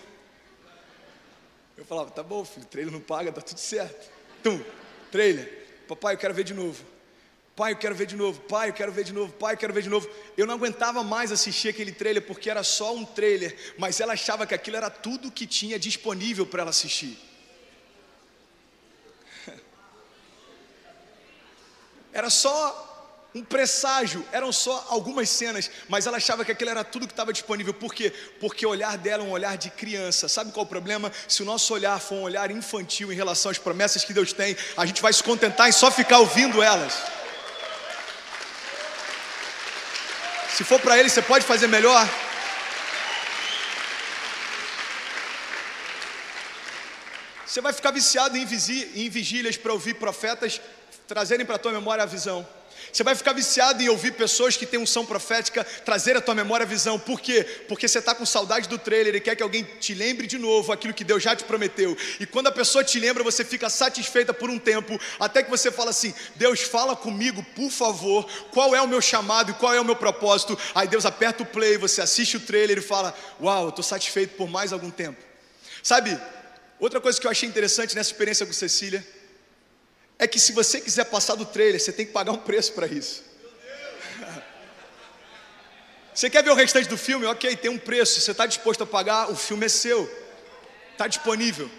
Eu 1.75 1.83
falava, 1.83 2.11
tá 2.11 2.21
bom, 2.21 2.45
filho, 2.45 2.67
trailer 2.67 2.93
não 2.93 3.01
paga, 3.01 3.31
tá 3.31 3.41
tudo 3.41 3.57
certo. 3.57 4.07
Tum, 4.43 4.63
trailer, 5.11 5.67
papai, 5.87 6.13
eu 6.13 6.19
quero 6.19 6.35
ver 6.35 6.43
de 6.43 6.53
novo. 6.53 6.85
Pai, 7.55 7.71
eu 7.71 7.77
quero 7.77 7.95
ver 7.95 8.05
de 8.05 8.15
novo. 8.15 8.39
Pai, 8.41 8.69
eu 8.69 8.73
quero 8.73 8.91
ver 8.91 9.03
de 9.03 9.13
novo. 9.13 9.33
Pai, 9.33 9.55
eu 9.55 9.57
quero 9.57 9.73
ver 9.73 9.81
de 9.81 9.89
novo. 9.89 10.07
Eu 10.37 10.45
não 10.45 10.53
aguentava 10.53 11.03
mais 11.03 11.31
assistir 11.31 11.69
aquele 11.69 11.91
trailer 11.91 12.21
porque 12.21 12.51
era 12.51 12.63
só 12.63 12.95
um 12.95 13.03
trailer, 13.03 13.73
mas 13.79 13.99
ela 13.99 14.13
achava 14.13 14.45
que 14.45 14.53
aquilo 14.53 14.77
era 14.77 14.91
tudo 14.91 15.31
que 15.31 15.47
tinha 15.47 15.79
disponível 15.79 16.45
para 16.45 16.61
ela 16.61 16.69
assistir. 16.69 17.17
Era 22.13 22.29
só 22.29 22.88
um 23.33 23.43
presságio, 23.43 24.25
eram 24.31 24.51
só 24.51 24.87
algumas 24.89 25.29
cenas, 25.29 25.69
mas 25.87 26.07
ela 26.07 26.17
achava 26.17 26.43
que 26.43 26.51
aquilo 26.51 26.71
era 26.71 26.83
tudo 26.83 27.05
que 27.05 27.13
estava 27.13 27.31
disponível. 27.31 27.73
Por 27.73 27.93
quê? 27.93 28.11
Porque 28.39 28.65
o 28.65 28.69
olhar 28.69 28.97
dela 28.97 29.23
é 29.23 29.25
um 29.27 29.31
olhar 29.31 29.55
de 29.55 29.69
criança. 29.69 30.27
Sabe 30.27 30.51
qual 30.51 30.63
é 30.63 30.67
o 30.67 30.69
problema? 30.69 31.11
Se 31.27 31.43
o 31.43 31.45
nosso 31.45 31.71
olhar 31.73 31.99
for 31.99 32.15
um 32.15 32.21
olhar 32.23 32.49
infantil 32.49 33.13
em 33.13 33.15
relação 33.15 33.51
às 33.51 33.59
promessas 33.59 34.03
que 34.03 34.13
Deus 34.13 34.33
tem, 34.33 34.57
a 34.75 34.83
gente 34.85 35.01
vai 35.01 35.13
se 35.13 35.23
contentar 35.23 35.69
em 35.69 35.71
só 35.71 35.91
ficar 35.91 36.19
ouvindo 36.19 36.63
elas. 36.63 36.93
Se 40.55 40.63
for 40.63 40.79
para 40.79 40.97
ele, 40.97 41.07
você 41.07 41.21
pode 41.21 41.45
fazer 41.45 41.67
melhor. 41.67 42.09
Você 47.45 47.61
vai 47.61 47.73
ficar 47.73 47.91
viciado 47.91 48.37
em, 48.37 48.45
vigílias 48.45 49.55
para 49.55 49.73
ouvir 49.73 49.95
profetas 49.95 50.59
trazerem 51.07 51.45
para 51.45 51.55
a 51.55 51.59
tua 51.59 51.71
memória 51.71 52.03
a 52.03 52.07
visão. 52.07 52.47
Você 52.91 53.03
vai 53.03 53.15
ficar 53.15 53.33
viciado 53.33 53.81
em 53.81 53.89
ouvir 53.89 54.13
pessoas 54.13 54.57
que 54.57 54.65
têm 54.65 54.79
unção 54.79 55.05
profética 55.05 55.63
trazer 55.63 56.17
à 56.17 56.21
tua 56.21 56.33
memória 56.33 56.65
a 56.65 56.67
visão. 56.67 56.97
Por 56.97 57.19
quê? 57.19 57.43
Porque 57.67 57.87
você 57.87 57.99
está 57.99 58.15
com 58.15 58.25
saudade 58.25 58.67
do 58.67 58.77
trailer 58.77 59.15
e 59.15 59.19
quer 59.19 59.35
que 59.35 59.43
alguém 59.43 59.63
te 59.79 59.93
lembre 59.93 60.27
de 60.27 60.37
novo 60.37 60.71
aquilo 60.71 60.93
que 60.93 61.03
Deus 61.03 61.21
já 61.21 61.35
te 61.35 61.43
prometeu. 61.43 61.95
E 62.19 62.25
quando 62.25 62.47
a 62.47 62.51
pessoa 62.51 62.83
te 62.83 62.99
lembra, 62.99 63.23
você 63.23 63.45
fica 63.45 63.69
satisfeita 63.69 64.33
por 64.33 64.49
um 64.49 64.57
tempo, 64.57 64.99
até 65.19 65.43
que 65.43 65.49
você 65.49 65.71
fala 65.71 65.91
assim: 65.91 66.13
Deus, 66.35 66.61
fala 66.61 66.95
comigo, 66.95 67.43
por 67.55 67.69
favor, 67.69 68.27
qual 68.51 68.75
é 68.75 68.81
o 68.81 68.87
meu 68.87 69.01
chamado 69.01 69.51
e 69.51 69.53
qual 69.53 69.73
é 69.73 69.79
o 69.79 69.85
meu 69.85 69.95
propósito. 69.95 70.57
Aí 70.73 70.87
Deus 70.87 71.05
aperta 71.05 71.43
o 71.43 71.45
play, 71.45 71.77
você 71.77 72.01
assiste 72.01 72.37
o 72.37 72.39
trailer 72.39 72.79
e 72.79 72.81
fala: 72.81 73.15
Uau, 73.41 73.65
eu 73.65 73.69
estou 73.69 73.83
satisfeito 73.83 74.35
por 74.35 74.49
mais 74.49 74.73
algum 74.73 74.89
tempo. 74.89 75.17
Sabe, 75.83 76.19
outra 76.79 76.99
coisa 76.99 77.19
que 77.19 77.27
eu 77.27 77.31
achei 77.31 77.47
interessante 77.47 77.95
nessa 77.95 78.11
experiência 78.11 78.45
com 78.45 78.53
Cecília 78.53 79.05
é 80.19 80.27
que 80.27 80.37
se 80.37 80.51
você 80.51 80.81
quiser 80.81 81.05
passar 81.05 81.35
do 81.35 81.45
trailer, 81.45 81.79
você 81.79 81.93
tem 81.93 82.05
que 82.05 82.11
pagar 82.11 82.33
um 82.33 82.37
preço 82.37 82.73
para 82.73 82.85
isso. 82.85 83.23
Você 86.13 86.29
quer 86.29 86.43
ver 86.43 86.49
o 86.49 86.55
restante 86.55 86.89
do 86.89 86.97
filme? 86.97 87.25
Ok, 87.25 87.55
tem 87.55 87.71
um 87.71 87.77
preço. 87.77 88.19
Você 88.19 88.31
está 88.31 88.45
disposto 88.45 88.83
a 88.83 88.85
pagar, 88.85 89.31
o 89.31 89.35
filme 89.37 89.65
é 89.65 89.69
seu. 89.69 90.11
Está 90.91 91.07
disponível. 91.07 91.71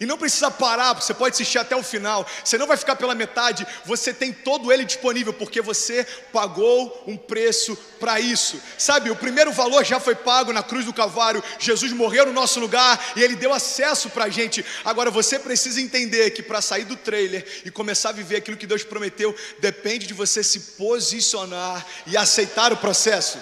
E 0.00 0.06
não 0.06 0.16
precisa 0.16 0.50
parar, 0.50 0.94
você 0.94 1.12
pode 1.12 1.34
assistir 1.34 1.58
até 1.58 1.76
o 1.76 1.82
final. 1.82 2.26
Você 2.42 2.56
não 2.56 2.66
vai 2.66 2.78
ficar 2.78 2.96
pela 2.96 3.14
metade, 3.14 3.66
você 3.84 4.14
tem 4.14 4.32
todo 4.32 4.72
ele 4.72 4.82
disponível, 4.82 5.30
porque 5.30 5.60
você 5.60 6.06
pagou 6.32 7.04
um 7.06 7.18
preço 7.18 7.76
para 8.00 8.18
isso. 8.18 8.58
Sabe, 8.78 9.10
o 9.10 9.16
primeiro 9.16 9.52
valor 9.52 9.84
já 9.84 10.00
foi 10.00 10.14
pago 10.14 10.54
na 10.54 10.62
cruz 10.62 10.86
do 10.86 10.92
Calvário. 10.94 11.44
Jesus 11.58 11.92
morreu 11.92 12.24
no 12.24 12.32
nosso 12.32 12.58
lugar 12.58 13.12
e 13.14 13.22
ele 13.22 13.36
deu 13.36 13.52
acesso 13.52 14.08
para 14.08 14.24
a 14.24 14.30
gente. 14.30 14.64
Agora 14.86 15.10
você 15.10 15.38
precisa 15.38 15.82
entender 15.82 16.30
que 16.30 16.42
para 16.42 16.62
sair 16.62 16.84
do 16.84 16.96
trailer 16.96 17.46
e 17.66 17.70
começar 17.70 18.08
a 18.08 18.12
viver 18.12 18.36
aquilo 18.36 18.56
que 18.56 18.66
Deus 18.66 18.82
prometeu, 18.82 19.36
depende 19.58 20.06
de 20.06 20.14
você 20.14 20.42
se 20.42 20.60
posicionar 20.78 21.86
e 22.06 22.16
aceitar 22.16 22.72
o 22.72 22.76
processo. 22.78 23.38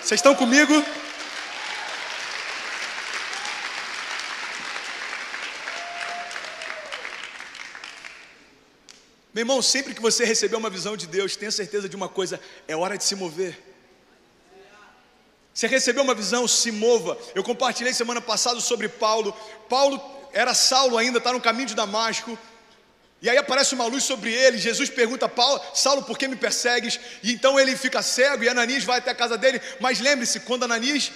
Vocês 0.00 0.18
estão 0.18 0.36
comigo? 0.36 0.72
Meu 9.42 9.46
irmão, 9.46 9.60
sempre 9.60 9.92
que 9.92 10.00
você 10.00 10.24
receber 10.24 10.54
uma 10.54 10.70
visão 10.70 10.96
de 10.96 11.04
Deus, 11.04 11.34
tenha 11.34 11.50
certeza 11.50 11.88
de 11.88 11.96
uma 11.96 12.08
coisa: 12.08 12.40
é 12.68 12.76
hora 12.76 12.96
de 12.96 13.02
se 13.02 13.16
mover. 13.16 13.58
Você 15.52 15.66
recebeu 15.66 16.04
uma 16.04 16.14
visão, 16.14 16.46
se 16.46 16.70
mova. 16.70 17.18
Eu 17.34 17.42
compartilhei 17.42 17.92
semana 17.92 18.20
passada 18.20 18.60
sobre 18.60 18.88
Paulo. 18.88 19.36
Paulo 19.68 20.00
era 20.32 20.54
Saulo 20.54 20.96
ainda, 20.96 21.18
está 21.18 21.32
no 21.32 21.40
caminho 21.40 21.66
de 21.66 21.74
Damasco. 21.74 22.38
E 23.20 23.28
aí 23.28 23.36
aparece 23.36 23.74
uma 23.74 23.86
luz 23.86 24.04
sobre 24.04 24.32
ele. 24.32 24.58
Jesus 24.58 24.88
pergunta 24.88 25.26
a 25.26 25.28
Paulo, 25.28 25.60
Saulo, 25.74 26.04
por 26.04 26.16
que 26.16 26.28
me 26.28 26.36
persegues? 26.36 27.00
E 27.20 27.32
então 27.32 27.58
ele 27.58 27.76
fica 27.76 28.00
cego 28.00 28.44
e 28.44 28.48
Ananias 28.48 28.84
vai 28.84 28.98
até 28.98 29.10
a 29.10 29.14
casa 29.14 29.36
dele. 29.36 29.60
Mas 29.80 29.98
lembre-se, 29.98 30.38
quando 30.38 30.62
Ananias 30.62 31.10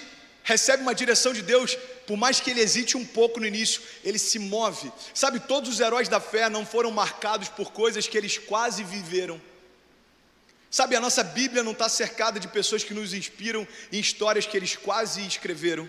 recebe 0.47 0.81
uma 0.81 0.95
direção 0.95 1.33
de 1.33 1.41
Deus, 1.41 1.77
por 2.07 2.15
mais 2.15 2.39
que 2.39 2.49
ele 2.49 2.61
hesite 2.61 2.95
um 2.95 3.03
pouco 3.03 3.37
no 3.37 3.45
início, 3.45 3.81
ele 4.01 4.17
se 4.17 4.39
move. 4.39 4.89
Sabe, 5.13 5.41
todos 5.41 5.69
os 5.69 5.81
heróis 5.81 6.07
da 6.07 6.21
fé 6.21 6.49
não 6.49 6.65
foram 6.65 6.89
marcados 6.89 7.49
por 7.49 7.73
coisas 7.73 8.07
que 8.07 8.17
eles 8.17 8.37
quase 8.37 8.81
viveram. 8.81 9.41
Sabe, 10.71 10.95
a 10.95 11.01
nossa 11.01 11.21
Bíblia 11.21 11.63
não 11.63 11.73
está 11.73 11.89
cercada 11.89 12.39
de 12.39 12.47
pessoas 12.47 12.81
que 12.81 12.93
nos 12.93 13.13
inspiram 13.13 13.67
em 13.91 13.99
histórias 13.99 14.45
que 14.45 14.55
eles 14.55 14.77
quase 14.77 15.27
escreveram. 15.27 15.85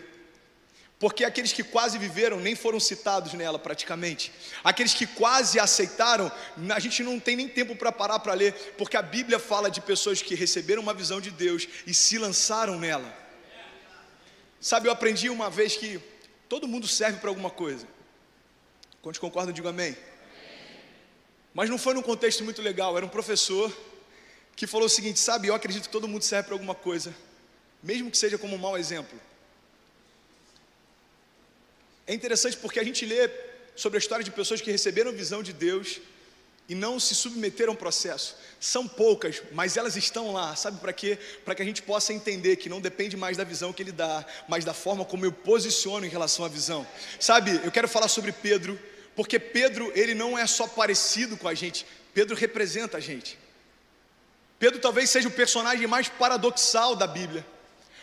Porque 0.99 1.25
aqueles 1.25 1.53
que 1.53 1.63
quase 1.63 1.97
viveram 1.97 2.41
nem 2.41 2.57
foram 2.57 2.81
citados 2.81 3.35
nela 3.35 3.61
praticamente. 3.61 4.33
Aqueles 4.65 4.93
que 4.93 5.07
quase 5.07 5.61
aceitaram, 5.61 6.33
a 6.75 6.81
gente 6.81 7.05
não 7.05 7.21
tem 7.21 7.37
nem 7.37 7.49
tempo 7.49 7.77
para 7.77 7.93
parar 7.93 8.19
para 8.19 8.35
ler, 8.35 8.75
porque 8.77 8.97
a 8.97 9.03
Bíblia 9.03 9.39
fala 9.39 9.71
de 9.71 9.81
pessoas 9.81 10.21
que 10.21 10.35
receberam 10.35 10.83
uma 10.83 10.95
visão 10.95 11.21
de 11.21 11.31
Deus 11.31 11.69
e 11.87 11.95
se 11.95 12.19
lançaram 12.19 12.77
nela. 12.77 13.28
Sabe, 14.61 14.89
eu 14.89 14.93
aprendi 14.93 15.31
uma 15.31 15.49
vez 15.49 15.77
que 15.77 16.01
todo 16.49 16.67
mundo 16.67 16.87
serve 16.87 17.21
para 17.21 17.31
alguma 17.31 17.51
coisa. 17.51 17.87
Quando 19.01 19.19
concordam, 19.21 19.53
digo 19.53 19.69
amém. 19.69 19.97
Mas 21.55 21.71
não 21.71 21.79
foi 21.79 21.95
num 21.95 22.03
contexto 22.03 22.45
muito 22.45 22.61
legal, 22.61 22.97
era 22.97 23.07
um 23.07 23.09
professor 23.09 23.73
que 24.57 24.67
falou 24.67 24.87
o 24.87 24.91
seguinte: 24.91 25.19
sabe, 25.21 25.49
eu 25.49 25.55
acredito 25.55 25.85
que 25.85 25.93
todo 25.93 26.09
mundo 26.09 26.23
serve 26.23 26.47
para 26.47 26.55
alguma 26.55 26.75
coisa, 26.75 27.15
mesmo 27.83 28.11
que 28.11 28.19
seja 28.19 28.37
como 28.37 28.57
um 28.57 28.59
mau 28.59 28.77
exemplo. 28.77 29.19
É 32.07 32.15
interessante 32.15 32.57
porque 32.57 32.81
a 32.81 32.85
gente 32.85 33.05
lê 33.07 33.31
sobre 33.77 33.99
a 33.99 34.01
história 34.01 34.25
de 34.25 34.31
pessoas 34.31 34.61
que 34.61 34.71
receberam 34.71 35.13
visão 35.13 35.43
de 35.43 35.53
Deus 35.53 36.01
e 36.69 36.75
não 36.75 37.01
se 37.01 37.15
submeteram 37.15 37.73
ao 37.73 37.77
processo. 37.77 38.37
São 38.61 38.87
poucas, 38.87 39.43
mas 39.53 39.77
elas 39.77 39.97
estão 39.97 40.33
lá. 40.33 40.55
Sabe 40.55 40.79
para 40.79 40.93
quê? 40.93 41.19
Para 41.45 41.55
que 41.55 41.63
a 41.63 41.65
gente 41.65 41.81
possa 41.81 42.13
entender 42.13 42.57
que 42.57 42.69
não 42.69 42.81
depende 42.81 43.17
mais 43.17 43.37
da 43.37 43.45
visão 43.45 43.73
que 43.73 43.83
ele 43.83 43.93
dá, 43.93 44.25
mas 44.47 44.65
da 44.65 44.75
forma 44.75 45.05
como 45.05 45.25
eu 45.25 45.33
posiciono 45.33 46.05
em 46.05 46.11
relação 46.11 46.45
à 46.45 46.49
visão. 46.49 46.87
Sabe, 47.19 47.59
eu 47.65 47.73
quero 47.73 47.89
falar 47.89 48.09
sobre 48.09 48.33
Pedro, 48.33 48.79
porque 49.17 49.39
Pedro, 49.39 49.91
ele 49.95 50.15
não 50.15 50.39
é 50.39 50.47
só 50.47 50.67
parecido 50.67 51.37
com 51.37 51.49
a 51.49 51.55
gente, 51.55 51.87
Pedro 52.13 52.37
representa 52.37 52.99
a 52.99 53.01
gente. 53.01 53.39
Pedro 54.59 54.81
talvez 54.81 55.09
seja 55.09 55.29
o 55.29 55.33
personagem 55.33 55.87
mais 55.87 56.09
paradoxal 56.09 56.95
da 56.95 57.07
Bíblia. 57.07 57.47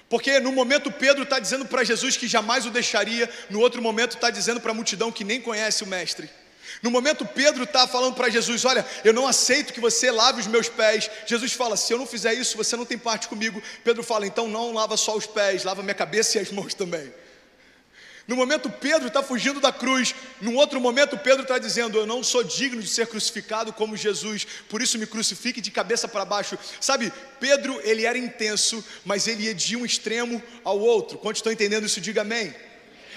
Porque 0.10 0.39
no 0.39 0.51
momento 0.51 0.91
Pedro 0.91 1.24
está 1.24 1.39
dizendo 1.39 1.65
para 1.65 1.84
Jesus 1.84 2.15
que 2.15 2.27
jamais 2.27 2.65
o 2.65 2.72
deixaria, 2.72 3.29
no 3.50 3.60
outro 3.60 3.81
momento 3.81 4.15
está 4.15 4.29
dizendo 4.29 4.62
para 4.62 4.72
a 4.72 4.74
multidão 4.74 5.12
que 5.12 5.24
nem 5.24 5.41
conhece 5.41 5.84
o 5.84 5.88
Mestre. 5.88 6.29
No 6.81 6.91
momento 6.91 7.25
Pedro 7.25 7.63
está 7.63 7.88
falando 7.88 8.15
para 8.15 8.29
Jesus: 8.29 8.65
Olha, 8.65 8.86
eu 9.03 9.13
não 9.13 9.27
aceito 9.27 9.74
que 9.74 9.79
você 9.79 10.12
lave 10.12 10.41
os 10.41 10.48
meus 10.48 10.69
pés. 10.69 11.10
Jesus 11.25 11.53
fala: 11.53 11.77
Se 11.77 11.93
eu 11.93 11.98
não 11.98 12.05
fizer 12.05 12.34
isso, 12.34 12.57
você 12.57 12.75
não 12.75 12.86
tem 12.86 12.98
parte 12.98 13.27
comigo. 13.27 13.62
Pedro 13.84 14.03
fala: 14.03 14.25
Então 14.27 14.48
não 14.48 14.74
lava 14.74 14.98
só 14.98 15.15
os 15.15 15.25
pés, 15.25 15.63
lava 15.63 15.84
minha 15.84 15.95
cabeça 15.95 16.38
e 16.38 16.41
as 16.41 16.51
mãos 16.51 16.74
também. 16.74 17.12
No 18.27 18.36
momento 18.36 18.69
Pedro 18.69 19.07
está 19.07 19.22
fugindo 19.22 19.60
da 19.60 19.72
cruz, 19.72 20.15
no 20.41 20.55
outro 20.55 20.81
momento 20.81 21.17
Pedro 21.17 21.43
está 21.43 21.60
dizendo: 21.60 21.98
Eu 21.98 22.07
não 22.07 22.24
sou 22.24 22.43
digno 22.43 22.81
de 22.81 22.89
ser 22.89 23.05
crucificado 23.05 23.72
como 23.72 23.95
Jesus, 23.95 24.48
por 24.67 24.81
isso 24.81 24.98
me 24.98 25.05
crucifique 25.05 25.62
de 25.62 25.69
cabeça 25.69 26.07
para 26.07 26.25
baixo. 26.25 26.57
Sabe, 26.81 27.13
Pedro 27.39 27.79
ele 27.84 28.05
era 28.05 28.17
intenso, 28.17 28.84
mas 29.03 29.27
ele 29.27 29.43
ia 29.43 29.53
de 29.53 29.75
um 29.75 29.86
extremo 29.86 30.41
ao 30.63 30.79
outro. 30.79 31.19
Quando 31.19 31.36
estão 31.36 31.51
entendendo 31.51 31.86
isso, 31.86 32.01
diga 32.01 32.22
amém. 32.22 32.53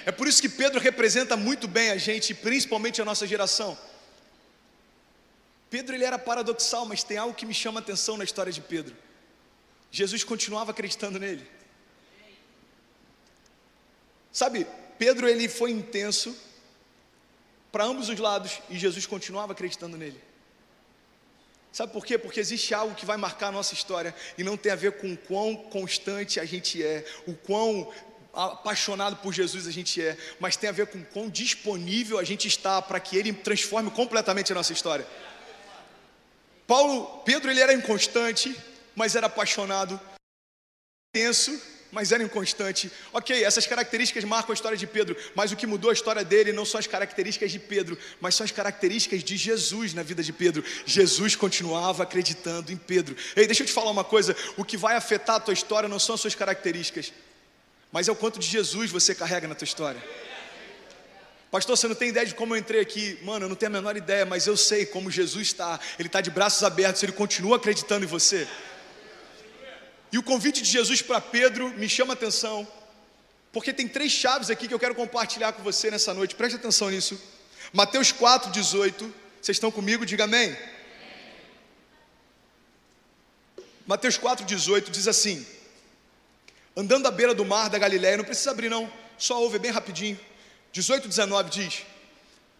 É 0.08 0.10
por 0.10 0.26
isso 0.26 0.40
que 0.40 0.48
Pedro 0.48 0.80
representa 0.80 1.36
muito 1.36 1.68
bem 1.68 1.90
a 1.90 1.98
gente, 1.98 2.32
principalmente 2.32 3.02
a 3.02 3.04
nossa 3.04 3.26
geração. 3.26 3.76
Pedro 5.68 5.94
ele 5.94 6.02
era 6.02 6.18
paradoxal, 6.18 6.86
mas 6.86 7.02
tem 7.02 7.18
algo 7.18 7.34
que 7.34 7.44
me 7.44 7.52
chama 7.52 7.78
a 7.78 7.82
atenção 7.82 8.16
na 8.16 8.24
história 8.24 8.50
de 8.50 8.62
Pedro. 8.62 8.96
Jesus 9.90 10.24
continuava 10.24 10.70
acreditando 10.70 11.18
nele. 11.18 11.46
Sabe, 14.32 14.66
Pedro 14.98 15.28
ele 15.28 15.46
foi 15.46 15.72
intenso 15.72 16.34
para 17.70 17.84
ambos 17.84 18.08
os 18.08 18.18
lados 18.18 18.62
e 18.70 18.78
Jesus 18.78 19.04
continuava 19.04 19.52
acreditando 19.52 19.98
nele. 19.98 20.18
Sabe 21.70 21.92
por 21.92 22.06
quê? 22.06 22.16
Porque 22.16 22.40
existe 22.40 22.72
algo 22.72 22.94
que 22.94 23.04
vai 23.04 23.18
marcar 23.18 23.48
a 23.48 23.52
nossa 23.52 23.74
história 23.74 24.14
e 24.38 24.42
não 24.42 24.56
tem 24.56 24.72
a 24.72 24.74
ver 24.74 24.92
com 24.92 25.12
o 25.12 25.18
quão 25.18 25.54
constante 25.54 26.40
a 26.40 26.46
gente 26.46 26.82
é, 26.82 27.04
o 27.26 27.34
quão 27.34 27.92
apaixonado 28.44 29.16
por 29.16 29.32
Jesus 29.32 29.66
a 29.66 29.70
gente 29.72 30.00
é, 30.00 30.16
mas 30.38 30.56
tem 30.56 30.70
a 30.70 30.72
ver 30.72 30.86
com 30.86 31.04
quão 31.04 31.28
disponível 31.28 32.18
a 32.18 32.24
gente 32.24 32.46
está 32.46 32.80
para 32.80 33.00
que 33.00 33.16
ele 33.16 33.32
transforme 33.32 33.90
completamente 33.90 34.52
a 34.52 34.54
nossa 34.54 34.72
história. 34.72 35.06
Paulo, 36.66 37.22
Pedro 37.24 37.50
ele 37.50 37.60
era 37.60 37.72
inconstante, 37.72 38.54
mas 38.94 39.16
era 39.16 39.26
apaixonado, 39.26 40.00
intenso 41.14 41.60
mas 41.90 42.12
era 42.12 42.22
inconstante. 42.22 42.90
Ok, 43.12 43.42
essas 43.42 43.66
características 43.66 44.24
marcam 44.24 44.52
a 44.52 44.54
história 44.54 44.76
de 44.76 44.86
Pedro, 44.86 45.16
mas 45.34 45.52
o 45.52 45.56
que 45.56 45.66
mudou 45.66 45.90
a 45.90 45.92
história 45.92 46.24
dele 46.24 46.52
não 46.52 46.64
são 46.64 46.78
as 46.78 46.86
características 46.86 47.50
de 47.50 47.58
Pedro, 47.58 47.96
mas 48.20 48.34
são 48.34 48.44
as 48.44 48.52
características 48.52 49.24
de 49.24 49.36
Jesus 49.36 49.94
na 49.94 50.02
vida 50.02 50.22
de 50.22 50.32
Pedro. 50.32 50.64
Jesus 50.84 51.34
continuava 51.34 52.02
acreditando 52.02 52.72
em 52.72 52.76
Pedro. 52.76 53.16
Ei, 53.34 53.46
deixa 53.46 53.62
eu 53.62 53.66
te 53.66 53.72
falar 53.72 53.90
uma 53.90 54.04
coisa: 54.04 54.36
o 54.56 54.64
que 54.64 54.76
vai 54.76 54.96
afetar 54.96 55.36
a 55.36 55.40
tua 55.40 55.54
história 55.54 55.88
não 55.88 55.98
são 55.98 56.14
as 56.14 56.20
suas 56.20 56.34
características, 56.34 57.12
mas 57.90 58.08
é 58.08 58.12
o 58.12 58.16
quanto 58.16 58.38
de 58.38 58.46
Jesus 58.46 58.90
você 58.90 59.14
carrega 59.14 59.48
na 59.48 59.54
tua 59.54 59.64
história. 59.64 60.02
Pastor, 61.50 61.76
você 61.76 61.88
não 61.88 61.94
tem 61.94 62.10
ideia 62.10 62.26
de 62.26 62.34
como 62.34 62.54
eu 62.54 62.58
entrei 62.58 62.80
aqui? 62.80 63.18
Mano, 63.22 63.46
eu 63.46 63.48
não 63.48 63.56
tenho 63.56 63.70
a 63.70 63.72
menor 63.72 63.96
ideia, 63.96 64.26
mas 64.26 64.46
eu 64.46 64.56
sei 64.56 64.84
como 64.84 65.10
Jesus 65.10 65.48
está. 65.48 65.80
Ele 65.98 66.08
está 66.08 66.20
de 66.20 66.30
braços 66.30 66.62
abertos, 66.62 67.02
ele 67.02 67.12
continua 67.12 67.56
acreditando 67.56 68.04
em 68.04 68.08
você. 68.08 68.46
E 70.12 70.18
o 70.18 70.22
convite 70.22 70.62
de 70.62 70.68
Jesus 70.70 71.00
para 71.00 71.20
Pedro 71.20 71.70
me 71.70 71.88
chama 71.88 72.12
a 72.12 72.14
atenção, 72.14 72.66
porque 73.52 73.72
tem 73.72 73.88
três 73.88 74.12
chaves 74.12 74.50
aqui 74.50 74.68
que 74.68 74.74
eu 74.74 74.78
quero 74.78 74.94
compartilhar 74.94 75.52
com 75.52 75.62
você 75.62 75.90
nessa 75.90 76.12
noite, 76.12 76.34
preste 76.34 76.56
atenção 76.56 76.90
nisso. 76.90 77.20
Mateus 77.72 78.12
4, 78.12 78.50
18, 78.50 79.14
vocês 79.40 79.56
estão 79.56 79.70
comigo? 79.70 80.06
Diga 80.06 80.24
amém. 80.24 80.56
Mateus 83.86 84.18
4, 84.18 84.44
18 84.44 84.90
diz 84.90 85.08
assim: 85.08 85.46
Andando 86.76 87.06
à 87.06 87.10
beira 87.10 87.34
do 87.34 87.44
mar 87.44 87.68
da 87.68 87.78
Galiléia, 87.78 88.16
não 88.16 88.24
precisa 88.24 88.50
abrir 88.50 88.68
não, 88.68 88.90
só 89.16 89.40
ouve 89.42 89.58
bem 89.58 89.70
rapidinho. 89.70 90.18
18, 90.72 91.08
19 91.08 91.50
diz: 91.50 91.82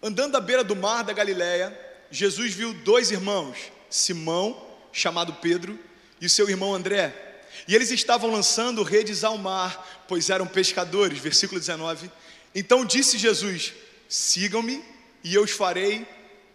Andando 0.03 0.37
à 0.37 0.41
beira 0.41 0.65
do 0.65 0.75
mar 0.75 1.05
da 1.05 1.13
Galiléia, 1.13 1.79
Jesus 2.11 2.53
viu 2.53 2.73
dois 2.73 3.11
irmãos, 3.11 3.57
Simão, 3.89 4.67
chamado 4.93 5.35
Pedro, 5.35 5.79
e 6.21 6.29
seu 6.29 6.49
irmão 6.49 6.75
André 6.75 7.29
e 7.67 7.75
eles 7.75 7.91
estavam 7.91 8.31
lançando 8.31 8.83
redes 8.83 9.25
ao 9.25 9.39
mar, 9.39 10.05
pois 10.07 10.31
eram 10.31 10.47
pescadores. 10.47 11.19
Versículo 11.19 11.59
19. 11.59 12.11
Então 12.55 12.85
disse 12.85 13.19
Jesus: 13.19 13.73
Sigam-me 14.09 14.85
e 15.25 15.35
eu 15.35 15.43
os 15.43 15.51
farei 15.51 16.07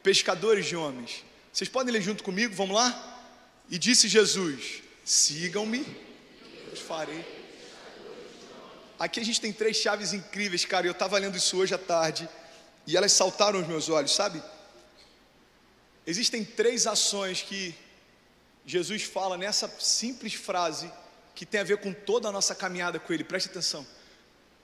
pescadores 0.01 0.65
de 0.65 0.75
homens. 0.75 1.23
Vocês 1.51 1.69
podem 1.69 1.93
ler 1.93 2.01
junto 2.01 2.23
comigo? 2.23 2.55
Vamos 2.55 2.75
lá? 2.75 3.21
E 3.69 3.77
disse 3.77 4.07
Jesus: 4.07 4.81
Sigam-me, 5.03 5.85
eu 6.67 6.73
os 6.73 6.79
farei. 6.79 7.42
Aqui 8.99 9.19
a 9.19 9.25
gente 9.25 9.41
tem 9.41 9.51
três 9.51 9.77
chaves 9.77 10.13
incríveis, 10.13 10.65
cara. 10.65 10.87
Eu 10.87 10.91
estava 10.91 11.17
lendo 11.17 11.37
isso 11.37 11.57
hoje 11.57 11.73
à 11.73 11.77
tarde 11.77 12.29
e 12.85 12.95
elas 12.95 13.11
saltaram 13.11 13.59
os 13.59 13.67
meus 13.67 13.89
olhos, 13.89 14.13
sabe? 14.13 14.41
Existem 16.05 16.43
três 16.43 16.85
ações 16.85 17.41
que 17.41 17.75
Jesus 18.65 19.03
fala 19.03 19.37
nessa 19.37 19.67
simples 19.79 20.33
frase 20.33 20.91
que 21.35 21.45
tem 21.45 21.61
a 21.61 21.63
ver 21.63 21.77
com 21.77 21.93
toda 21.93 22.29
a 22.29 22.31
nossa 22.31 22.53
caminhada 22.53 22.99
com 22.99 23.11
Ele, 23.11 23.23
preste 23.23 23.49
atenção. 23.49 23.85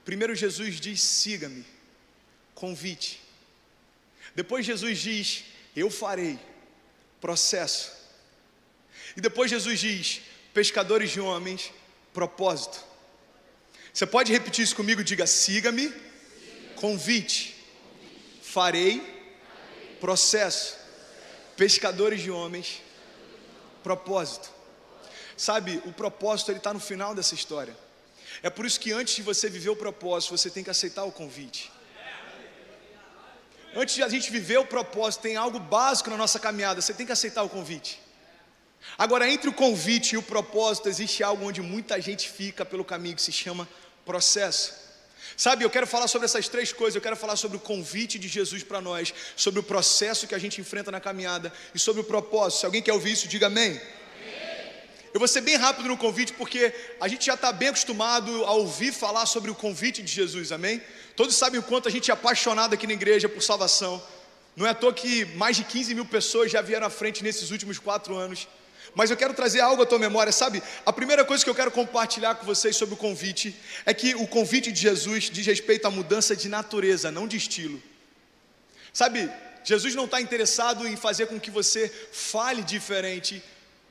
Primeiro, 0.04 0.34
Jesus 0.34 0.80
diz: 0.80 1.02
siga-me, 1.02 1.64
convite. 2.54 3.20
Depois, 4.34 4.64
Jesus 4.64 4.98
diz: 4.98 5.44
eu 5.74 5.90
farei, 5.90 6.38
processo. 7.20 7.92
E 9.16 9.20
depois, 9.20 9.50
Jesus 9.50 9.80
diz: 9.80 10.20
pescadores 10.54 11.10
de 11.10 11.20
homens, 11.20 11.72
propósito. 12.12 12.89
Você 13.92 14.06
pode 14.06 14.32
repetir 14.32 14.64
isso 14.64 14.76
comigo? 14.76 15.02
Diga: 15.02 15.26
siga-me, 15.26 15.92
convite, 16.76 17.56
farei, 18.42 19.02
processo, 20.00 20.76
pescadores 21.56 22.20
de 22.22 22.30
homens, 22.30 22.82
propósito. 23.82 24.50
Sabe, 25.36 25.82
o 25.86 25.92
propósito 25.92 26.50
ele 26.50 26.58
está 26.58 26.72
no 26.72 26.80
final 26.80 27.14
dessa 27.14 27.34
história. 27.34 27.76
É 28.42 28.50
por 28.50 28.64
isso 28.64 28.78
que 28.78 28.92
antes 28.92 29.16
de 29.16 29.22
você 29.22 29.48
viver 29.48 29.70
o 29.70 29.76
propósito, 29.76 30.36
você 30.36 30.50
tem 30.50 30.62
que 30.62 30.70
aceitar 30.70 31.04
o 31.04 31.12
convite. 31.12 31.70
Antes 33.74 33.94
de 33.94 34.02
a 34.02 34.08
gente 34.08 34.30
viver 34.30 34.58
o 34.58 34.66
propósito, 34.66 35.22
tem 35.22 35.36
algo 35.36 35.58
básico 35.58 36.10
na 36.10 36.16
nossa 36.16 36.38
caminhada, 36.38 36.80
você 36.80 36.92
tem 36.92 37.06
que 37.06 37.12
aceitar 37.12 37.42
o 37.42 37.48
convite. 37.48 38.00
Agora, 38.96 39.28
entre 39.28 39.48
o 39.48 39.52
convite 39.52 40.14
e 40.14 40.18
o 40.18 40.22
propósito, 40.22 40.88
existe 40.88 41.22
algo 41.22 41.46
onde 41.46 41.60
muita 41.60 42.00
gente 42.00 42.28
fica 42.28 42.64
pelo 42.64 42.84
caminho 42.84 43.16
que 43.16 43.22
se 43.22 43.32
chama 43.32 43.68
processo. 44.04 44.74
Sabe, 45.36 45.64
eu 45.64 45.70
quero 45.70 45.86
falar 45.86 46.08
sobre 46.08 46.26
essas 46.26 46.48
três 46.48 46.72
coisas. 46.72 46.94
Eu 46.94 47.00
quero 47.00 47.16
falar 47.16 47.36
sobre 47.36 47.56
o 47.56 47.60
convite 47.60 48.18
de 48.18 48.28
Jesus 48.28 48.62
para 48.62 48.80
nós, 48.80 49.14
sobre 49.36 49.60
o 49.60 49.62
processo 49.62 50.26
que 50.26 50.34
a 50.34 50.38
gente 50.38 50.60
enfrenta 50.60 50.90
na 50.90 51.00
caminhada 51.00 51.52
e 51.74 51.78
sobre 51.78 52.00
o 52.02 52.04
propósito. 52.04 52.60
Se 52.60 52.66
alguém 52.66 52.82
quer 52.82 52.92
ouvir 52.92 53.12
isso, 53.12 53.28
diga 53.28 53.46
amém. 53.46 53.80
Eu 55.12 55.18
vou 55.18 55.26
ser 55.26 55.40
bem 55.40 55.56
rápido 55.56 55.88
no 55.88 55.96
convite, 55.96 56.32
porque 56.34 56.72
a 57.00 57.08
gente 57.08 57.26
já 57.26 57.34
está 57.34 57.52
bem 57.52 57.68
acostumado 57.68 58.44
a 58.44 58.52
ouvir 58.52 58.92
falar 58.92 59.26
sobre 59.26 59.50
o 59.50 59.54
convite 59.54 60.02
de 60.02 60.12
Jesus, 60.12 60.52
amém? 60.52 60.80
Todos 61.16 61.34
sabem 61.34 61.58
o 61.58 61.62
quanto 61.62 61.88
a 61.88 61.90
gente 61.90 62.10
é 62.10 62.14
apaixonado 62.14 62.74
aqui 62.74 62.86
na 62.86 62.92
igreja 62.92 63.28
por 63.28 63.42
salvação. 63.42 64.00
Não 64.54 64.66
é 64.66 64.70
à 64.70 64.74
toa 64.74 64.92
que 64.92 65.24
mais 65.36 65.56
de 65.56 65.64
15 65.64 65.94
mil 65.94 66.06
pessoas 66.06 66.52
já 66.52 66.62
vieram 66.62 66.86
à 66.86 66.90
frente 66.90 67.24
nesses 67.24 67.50
últimos 67.50 67.78
quatro 67.78 68.14
anos. 68.14 68.46
Mas 68.94 69.10
eu 69.10 69.16
quero 69.16 69.34
trazer 69.34 69.60
algo 69.60 69.82
à 69.82 69.86
tua 69.86 69.98
memória, 69.98 70.32
sabe? 70.32 70.62
A 70.84 70.92
primeira 70.92 71.24
coisa 71.24 71.44
que 71.44 71.50
eu 71.50 71.54
quero 71.54 71.70
compartilhar 71.70 72.34
com 72.34 72.44
vocês 72.44 72.76
sobre 72.76 72.94
o 72.94 72.98
convite 72.98 73.54
é 73.86 73.94
que 73.94 74.14
o 74.14 74.26
convite 74.26 74.72
de 74.72 74.80
Jesus 74.80 75.30
diz 75.30 75.46
respeito 75.46 75.86
à 75.86 75.90
mudança 75.90 76.34
de 76.34 76.48
natureza, 76.48 77.10
não 77.10 77.28
de 77.28 77.36
estilo. 77.36 77.80
Sabe, 78.92 79.30
Jesus 79.64 79.94
não 79.94 80.06
está 80.06 80.20
interessado 80.20 80.86
em 80.86 80.96
fazer 80.96 81.26
com 81.26 81.38
que 81.38 81.50
você 81.50 81.88
fale 82.12 82.62
diferente, 82.62 83.42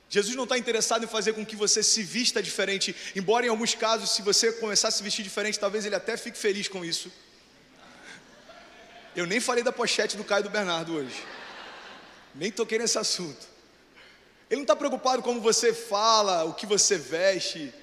Jesus 0.10 0.36
não 0.36 0.44
está 0.44 0.58
interessado 0.58 1.04
em 1.04 1.08
fazer 1.08 1.34
com 1.34 1.46
que 1.46 1.56
você 1.56 1.84
se 1.84 2.02
vista 2.02 2.42
diferente, 2.42 2.96
embora 3.16 3.46
em 3.46 3.50
alguns 3.50 3.76
casos, 3.76 4.10
se 4.10 4.24
você 4.24 4.52
começar 4.54 4.88
a 4.88 4.92
se 4.92 5.04
vestir 5.04 5.22
diferente, 5.22 5.60
talvez 5.60 5.86
ele 5.86 5.96
até 5.96 6.18
fique 6.18 6.38
feliz 6.38 6.68
com 6.68 6.84
isso. 6.84 7.12
Eu 9.16 9.28
nem 9.28 9.40
falei 9.40 9.64
da 9.64 9.72
pochete 9.72 10.18
do 10.18 10.24
Caio 10.24 10.44
do 10.44 10.50
Bernardo 10.50 10.96
hoje, 10.96 11.24
nem 12.34 12.52
toquei 12.52 12.80
nesse 12.80 12.98
assunto. 12.98 13.59
Ele 14.50 14.58
não 14.58 14.64
está 14.64 14.76
preocupado 14.76 15.22
como 15.22 15.40
você 15.40 15.74
fala, 15.74 16.44
o 16.44 16.54
que 16.54 16.66
você 16.66 16.98
veste, 16.98 17.74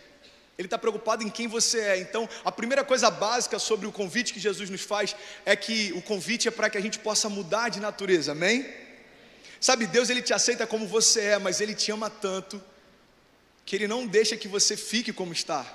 ele 0.58 0.66
está 0.66 0.78
preocupado 0.78 1.22
em 1.22 1.28
quem 1.28 1.46
você 1.46 1.80
é. 1.80 1.98
Então, 1.98 2.28
a 2.44 2.50
primeira 2.50 2.82
coisa 2.82 3.10
básica 3.10 3.58
sobre 3.58 3.86
o 3.86 3.92
convite 3.92 4.32
que 4.32 4.40
Jesus 4.40 4.70
nos 4.70 4.80
faz 4.80 5.14
é 5.44 5.54
que 5.54 5.92
o 5.94 6.00
convite 6.00 6.48
é 6.48 6.50
para 6.50 6.70
que 6.70 6.78
a 6.78 6.80
gente 6.80 6.98
possa 6.98 7.28
mudar 7.28 7.68
de 7.68 7.78
natureza, 7.78 8.32
amém? 8.32 8.66
Sabe, 9.60 9.86
Deus 9.86 10.08
ele 10.08 10.22
te 10.22 10.32
aceita 10.32 10.66
como 10.66 10.86
você 10.86 11.20
é, 11.20 11.38
mas 11.38 11.60
ele 11.60 11.74
te 11.74 11.92
ama 11.92 12.08
tanto 12.08 12.62
que 13.64 13.76
ele 13.76 13.86
não 13.86 14.06
deixa 14.06 14.36
que 14.36 14.48
você 14.48 14.76
fique 14.76 15.12
como 15.12 15.32
está. 15.32 15.66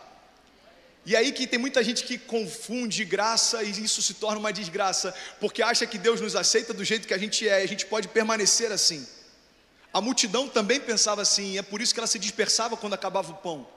E 1.05 1.15
aí 1.15 1.31
que 1.31 1.47
tem 1.47 1.59
muita 1.59 1.83
gente 1.83 2.03
que 2.03 2.17
confunde 2.17 3.03
graça 3.05 3.63
e 3.63 3.69
isso 3.69 4.01
se 4.01 4.15
torna 4.15 4.39
uma 4.39 4.53
desgraça, 4.53 5.13
porque 5.39 5.61
acha 5.61 5.85
que 5.85 5.97
Deus 5.97 6.21
nos 6.21 6.35
aceita 6.35 6.73
do 6.73 6.83
jeito 6.83 7.07
que 7.07 7.13
a 7.13 7.17
gente 7.17 7.47
é, 7.47 7.61
e 7.61 7.63
a 7.63 7.67
gente 7.67 7.85
pode 7.85 8.07
permanecer 8.07 8.71
assim. 8.71 9.07
A 9.93 9.99
multidão 9.99 10.47
também 10.47 10.79
pensava 10.79 11.21
assim, 11.21 11.57
é 11.57 11.61
por 11.61 11.81
isso 11.81 11.93
que 11.93 11.99
ela 11.99 12.07
se 12.07 12.19
dispersava 12.19 12.77
quando 12.77 12.93
acabava 12.93 13.31
o 13.31 13.35
pão. 13.35 13.67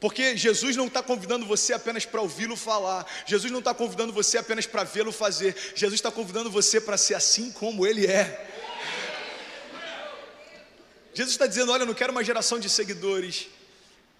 Porque 0.00 0.36
Jesus 0.36 0.76
não 0.76 0.86
está 0.86 1.02
convidando 1.02 1.44
você 1.44 1.72
apenas 1.72 2.06
para 2.06 2.20
ouvi-lo 2.20 2.56
falar, 2.56 3.04
Jesus 3.26 3.50
não 3.50 3.58
está 3.58 3.74
convidando 3.74 4.12
você 4.12 4.38
apenas 4.38 4.64
para 4.64 4.84
vê-lo 4.84 5.10
fazer, 5.10 5.56
Jesus 5.74 5.98
está 5.98 6.10
convidando 6.10 6.50
você 6.50 6.80
para 6.80 6.96
ser 6.96 7.14
assim 7.14 7.50
como 7.50 7.86
Ele 7.86 8.06
é. 8.06 8.46
Jesus 11.12 11.34
está 11.34 11.48
dizendo: 11.48 11.72
Olha, 11.72 11.82
eu 11.82 11.86
não 11.86 11.94
quero 11.94 12.12
uma 12.12 12.22
geração 12.22 12.60
de 12.60 12.70
seguidores, 12.70 13.48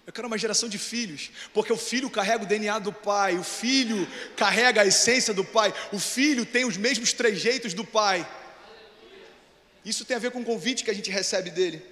eu 0.05 0.11
quero 0.11 0.27
uma 0.27 0.37
geração 0.37 0.67
de 0.67 0.77
filhos, 0.77 1.31
porque 1.53 1.71
o 1.71 1.77
filho 1.77 2.09
carrega 2.09 2.43
o 2.43 2.47
DNA 2.47 2.77
do 2.79 2.91
pai, 2.91 3.37
o 3.37 3.43
filho 3.43 4.05
carrega 4.35 4.81
a 4.81 4.85
essência 4.85 5.33
do 5.33 5.45
pai, 5.45 5.73
o 5.93 5.99
filho 5.99 6.45
tem 6.45 6.65
os 6.65 6.75
mesmos 6.75 7.13
trejeitos 7.13 7.73
do 7.73 7.85
pai. 7.85 8.27
Isso 9.89 10.05
tem 10.05 10.15
a 10.15 10.19
ver 10.19 10.31
com 10.31 10.41
o 10.41 10.45
convite 10.45 10.83
que 10.83 10.91
a 10.91 10.93
gente 10.93 11.09
recebe 11.09 11.49
dele. 11.49 11.83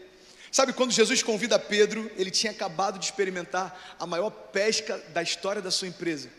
Sabe, 0.51 0.71
quando 0.71 0.91
Jesus 0.91 1.21
convida 1.23 1.57
Pedro, 1.57 2.09
ele 2.15 2.31
tinha 2.31 2.51
acabado 2.51 2.99
de 2.99 3.05
experimentar 3.05 3.95
a 3.99 4.05
maior 4.05 4.29
pesca 4.29 4.97
da 5.09 5.21
história 5.21 5.61
da 5.61 5.71
sua 5.71 5.87
empresa. 5.87 6.29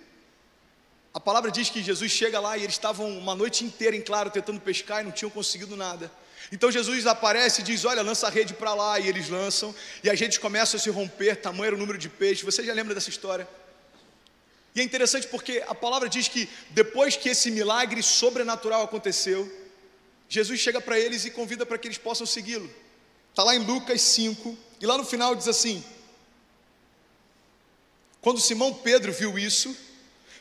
A 1.12 1.20
palavra 1.20 1.50
diz 1.50 1.68
que 1.68 1.82
Jesus 1.82 2.12
chega 2.12 2.38
lá 2.38 2.56
e 2.56 2.62
eles 2.62 2.74
estavam 2.74 3.10
uma 3.18 3.34
noite 3.34 3.64
inteira 3.64 3.96
em 3.96 4.00
claro 4.00 4.30
tentando 4.30 4.60
pescar 4.60 5.00
e 5.00 5.04
não 5.04 5.10
tinham 5.10 5.30
conseguido 5.30 5.76
nada. 5.76 6.10
Então 6.52 6.70
Jesus 6.70 7.06
aparece 7.06 7.60
e 7.60 7.64
diz: 7.64 7.84
Olha, 7.84 8.02
lança 8.02 8.28
a 8.28 8.30
rede 8.30 8.54
para 8.54 8.72
lá. 8.72 8.98
E 9.00 9.08
eles 9.08 9.28
lançam, 9.28 9.74
e 10.02 10.08
as 10.08 10.18
redes 10.18 10.38
começam 10.38 10.78
a 10.78 10.82
se 10.82 10.90
romper, 10.90 11.36
tamanho 11.36 11.66
era 11.66 11.76
o 11.76 11.78
número 11.78 11.98
de 11.98 12.08
peixes. 12.08 12.44
Você 12.44 12.64
já 12.64 12.72
lembra 12.72 12.94
dessa 12.94 13.10
história? 13.10 13.48
E 14.74 14.80
é 14.80 14.84
interessante 14.84 15.26
porque 15.26 15.62
a 15.66 15.74
palavra 15.74 16.08
diz 16.08 16.28
que 16.28 16.48
depois 16.70 17.16
que 17.16 17.28
esse 17.28 17.50
milagre 17.50 18.02
sobrenatural 18.02 18.82
aconteceu, 18.84 19.50
Jesus 20.28 20.60
chega 20.60 20.80
para 20.80 20.98
eles 20.98 21.24
e 21.24 21.30
convida 21.30 21.64
para 21.64 21.78
que 21.78 21.88
eles 21.88 21.98
possam 21.98 22.26
segui-lo. 22.26 22.70
Está 23.30 23.42
lá 23.42 23.54
em 23.54 23.60
Lucas 23.60 24.00
5, 24.02 24.56
e 24.80 24.86
lá 24.86 24.98
no 24.98 25.04
final 25.04 25.34
diz 25.34 25.48
assim: 25.48 25.82
Quando 28.20 28.40
Simão 28.40 28.74
Pedro 28.74 29.12
viu 29.12 29.38
isso, 29.38 29.74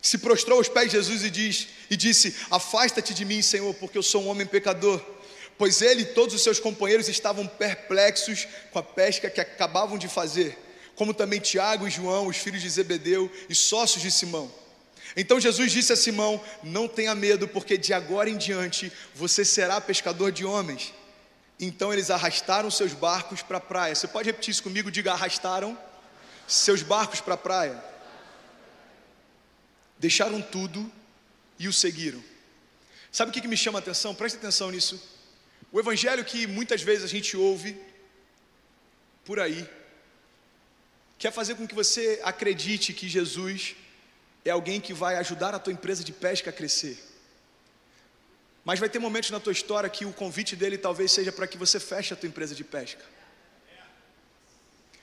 se 0.02 0.18
prostrou 0.18 0.58
aos 0.58 0.68
pés 0.68 0.92
de 0.92 0.98
Jesus 0.98 1.24
e, 1.24 1.30
diz, 1.30 1.68
e 1.90 1.96
disse: 1.96 2.36
Afasta-te 2.50 3.14
de 3.14 3.24
mim, 3.24 3.42
Senhor, 3.42 3.74
porque 3.76 3.98
eu 3.98 4.04
sou 4.04 4.24
um 4.24 4.28
homem 4.28 4.46
pecador 4.46 5.04
pois 5.58 5.82
ele 5.82 6.04
e 6.04 6.06
todos 6.06 6.36
os 6.36 6.42
seus 6.42 6.60
companheiros 6.60 7.10
estavam 7.10 7.48
perplexos 7.48 8.48
com 8.72 8.80
a 8.80 8.84
pesca 8.84 9.30
que 9.30 9.42
acabavam 9.42 9.98
de 9.98 10.08
fazer, 10.08 10.58
como 10.96 11.14
também 11.14 11.40
Tiago 11.40 11.88
e 11.88 11.92
João, 11.92 12.28
os 12.28 12.38
filhos 12.38 12.62
de 12.62 12.70
Zebedeu 12.70 13.32
e 13.50 13.56
sócios 13.56 14.02
de 14.02 14.12
Simão. 14.12 14.52
Então 15.20 15.40
Jesus 15.40 15.72
disse 15.72 15.92
a 15.92 15.96
Simão: 15.96 16.40
Não 16.64 16.88
tenha 16.88 17.16
medo, 17.16 17.48
porque 17.48 17.76
de 17.76 17.92
agora 17.92 18.30
em 18.30 18.38
diante 18.38 18.94
você 19.16 19.44
será 19.44 19.82
pescador 19.82 20.32
de 20.32 20.46
homens. 20.46 20.94
Então 21.60 21.92
eles 21.92 22.12
arrastaram 22.12 22.70
seus 22.70 22.94
barcos 22.94 23.42
para 23.42 23.58
a 23.58 23.62
praia. 23.62 23.96
Você 23.96 24.08
pode 24.08 24.28
repetir 24.28 24.52
isso 24.52 24.62
comigo? 24.62 24.92
Diga: 24.92 25.14
arrastaram 25.14 25.76
seus 26.48 26.84
barcos 26.84 27.20
para 27.20 27.34
a 27.34 27.38
praia. 27.38 27.84
Deixaram 29.98 30.40
tudo 30.40 30.90
e 31.58 31.68
o 31.68 31.74
seguiram. 31.74 32.24
Sabe 33.12 33.32
o 33.32 33.34
que, 33.34 33.48
me 33.48 33.58
chama 33.58 33.80
a 33.80 33.82
atenção? 33.82 34.14
Preste 34.14 34.38
atenção 34.38 34.70
nisso. 34.70 35.02
O 35.72 35.80
evangelho 35.80 36.24
que 36.24 36.46
muitas 36.46 36.84
vezes 36.84 37.04
a 37.04 37.08
gente 37.08 37.36
ouve 37.36 37.76
por 39.26 39.40
aí 39.40 39.68
quer 41.18 41.32
fazer 41.32 41.56
com 41.56 41.68
que 41.68 41.74
você 41.74 42.22
acredite 42.24 42.94
que 42.94 43.10
Jesus 43.10 43.76
é 44.50 44.52
alguém 44.52 44.80
que 44.80 44.94
vai 44.94 45.16
ajudar 45.18 45.54
a 45.54 45.60
tua 45.60 45.74
empresa 45.74 46.04
de 46.04 46.12
pesca 46.12 46.50
a 46.50 46.54
crescer. 46.54 46.98
Mas 48.64 48.80
vai 48.80 48.90
ter 48.90 49.00
momentos 49.00 49.32
na 49.32 49.40
tua 49.40 49.52
história 49.52 49.90
que 49.90 50.06
o 50.06 50.14
convite 50.14 50.56
dele 50.56 50.78
talvez 50.78 51.12
seja 51.12 51.32
para 51.32 51.48
que 51.48 51.58
você 51.58 51.80
feche 51.80 52.14
a 52.14 52.18
tua 52.18 52.28
empresa 52.28 52.54
de 52.54 52.64
pesca. 52.64 53.04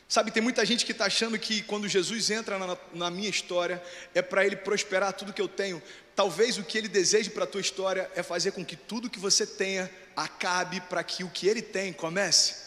Sabe, 0.07 0.31
tem 0.31 0.43
muita 0.43 0.65
gente 0.65 0.85
que 0.85 0.93
está 0.93 1.07
achando 1.07 1.39
que 1.39 1.63
quando 1.63 1.89
Jesus 1.89 2.31
entra 2.31 2.59
na, 2.59 2.77
na 2.93 3.11
minha 3.11 3.29
história 3.29 3.83
é 4.15 4.23
para 4.23 4.47
ele 4.47 4.55
prosperar 4.55 5.13
tudo 5.13 5.33
que 5.33 5.41
eu 5.41 5.49
tenho. 5.49 5.83
Talvez 6.15 6.57
o 6.59 6.63
que 6.63 6.79
ele 6.79 6.89
deseje 6.89 7.31
para 7.31 7.45
a 7.45 7.47
tua 7.47 7.61
história 7.61 8.11
é 8.15 8.23
fazer 8.23 8.53
com 8.53 8.65
que 8.65 8.77
tudo 8.77 9.11
que 9.11 9.19
você 9.19 9.47
tenha 9.47 9.91
acabe 10.15 10.81
para 10.83 11.03
que 11.03 11.25
o 11.25 11.31
que 11.31 11.49
ele 11.49 11.63
tem 11.63 11.93
comece. 11.93 12.63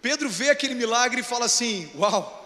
Pedro 0.00 0.30
vê 0.30 0.50
aquele 0.50 0.74
milagre 0.74 1.20
e 1.20 1.24
fala 1.24 1.46
assim: 1.46 1.90
Uau, 1.96 2.39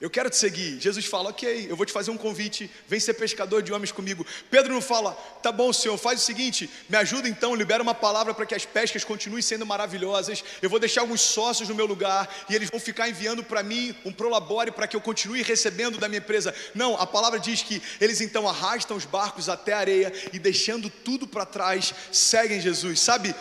eu 0.00 0.08
quero 0.08 0.30
te 0.30 0.36
seguir. 0.36 0.80
Jesus 0.80 1.06
fala: 1.06 1.30
Ok, 1.30 1.66
eu 1.68 1.74
vou 1.74 1.84
te 1.84 1.92
fazer 1.92 2.12
um 2.12 2.16
convite. 2.16 2.70
Vem 2.86 3.00
ser 3.00 3.14
pescador 3.14 3.62
de 3.62 3.72
homens 3.72 3.90
comigo. 3.90 4.24
Pedro 4.48 4.72
não 4.72 4.80
fala: 4.80 5.12
Tá 5.42 5.50
bom, 5.50 5.72
Senhor, 5.72 5.98
faz 5.98 6.22
o 6.22 6.24
seguinte. 6.24 6.70
Me 6.88 6.96
ajuda 6.96 7.28
então, 7.28 7.52
libera 7.52 7.82
uma 7.82 7.94
palavra 7.94 8.32
para 8.32 8.46
que 8.46 8.54
as 8.54 8.64
pescas 8.64 9.02
continuem 9.02 9.42
sendo 9.42 9.66
maravilhosas. 9.66 10.44
Eu 10.62 10.70
vou 10.70 10.78
deixar 10.78 11.00
alguns 11.00 11.20
sócios 11.20 11.68
no 11.68 11.74
meu 11.74 11.84
lugar 11.84 12.32
e 12.48 12.54
eles 12.54 12.70
vão 12.70 12.78
ficar 12.78 13.08
enviando 13.08 13.42
para 13.42 13.60
mim 13.64 13.94
um 14.04 14.12
prolabore 14.12 14.70
para 14.70 14.86
que 14.86 14.94
eu 14.94 15.00
continue 15.00 15.42
recebendo 15.42 15.98
da 15.98 16.08
minha 16.08 16.20
empresa. 16.20 16.54
Não, 16.76 16.94
a 16.94 17.06
palavra 17.06 17.40
diz 17.40 17.62
que 17.62 17.82
eles 18.00 18.20
então 18.20 18.48
arrastam 18.48 18.96
os 18.96 19.04
barcos 19.04 19.48
até 19.48 19.72
a 19.72 19.78
areia 19.78 20.12
e 20.32 20.38
deixando 20.38 20.88
tudo 20.88 21.26
para 21.26 21.44
trás, 21.44 21.92
seguem 22.12 22.60
Jesus. 22.60 23.00
Sabe, 23.00 23.34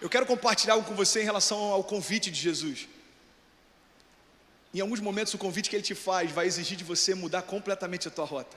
eu 0.00 0.08
quero 0.08 0.26
compartilhar 0.26 0.74
algo 0.74 0.88
com 0.88 0.96
você 0.96 1.22
em 1.22 1.24
relação 1.24 1.58
ao 1.58 1.84
convite 1.84 2.28
de 2.28 2.40
Jesus. 2.40 2.88
Em 4.74 4.80
alguns 4.80 5.00
momentos, 5.00 5.34
o 5.34 5.38
convite 5.38 5.68
que 5.68 5.76
ele 5.76 5.82
te 5.82 5.94
faz 5.94 6.30
vai 6.30 6.46
exigir 6.46 6.76
de 6.76 6.84
você 6.84 7.14
mudar 7.14 7.42
completamente 7.42 8.08
a 8.08 8.10
tua 8.10 8.24
rota. 8.24 8.56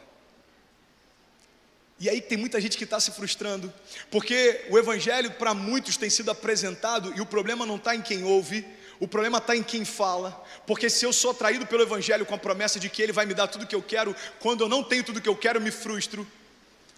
E 2.00 2.10
aí 2.10 2.22
tem 2.22 2.38
muita 2.38 2.60
gente 2.60 2.78
que 2.78 2.84
está 2.84 3.00
se 3.00 3.12
frustrando, 3.12 3.74
porque 4.12 4.66
o 4.70 4.78
Evangelho 4.78 5.32
para 5.32 5.54
muitos 5.54 5.96
tem 5.96 6.10
sido 6.10 6.30
apresentado 6.30 7.14
e 7.16 7.22
o 7.22 7.26
problema 7.26 7.66
não 7.66 7.78
está 7.78 7.96
em 7.96 8.02
quem 8.02 8.24
ouve, 8.24 8.66
o 9.00 9.08
problema 9.08 9.38
está 9.38 9.56
em 9.56 9.64
quem 9.64 9.86
fala. 9.86 10.44
Porque 10.68 10.90
se 10.90 11.06
eu 11.06 11.14
sou 11.14 11.32
atraído 11.32 11.66
pelo 11.66 11.84
Evangelho 11.84 12.26
com 12.26 12.36
a 12.36 12.38
promessa 12.38 12.80
de 12.80 12.90
que 12.90 13.02
Ele 13.02 13.14
vai 13.14 13.26
me 13.26 13.34
dar 13.34 13.48
tudo 13.48 13.64
o 13.64 13.68
que 13.68 13.76
eu 13.76 13.82
quero, 13.82 14.14
quando 14.40 14.62
eu 14.62 14.70
não 14.70 14.84
tenho 14.84 15.04
tudo 15.04 15.18
o 15.18 15.22
que 15.22 15.30
eu 15.30 15.36
quero, 15.38 15.58
eu 15.58 15.64
me 15.64 15.72
frustro. 15.72 16.28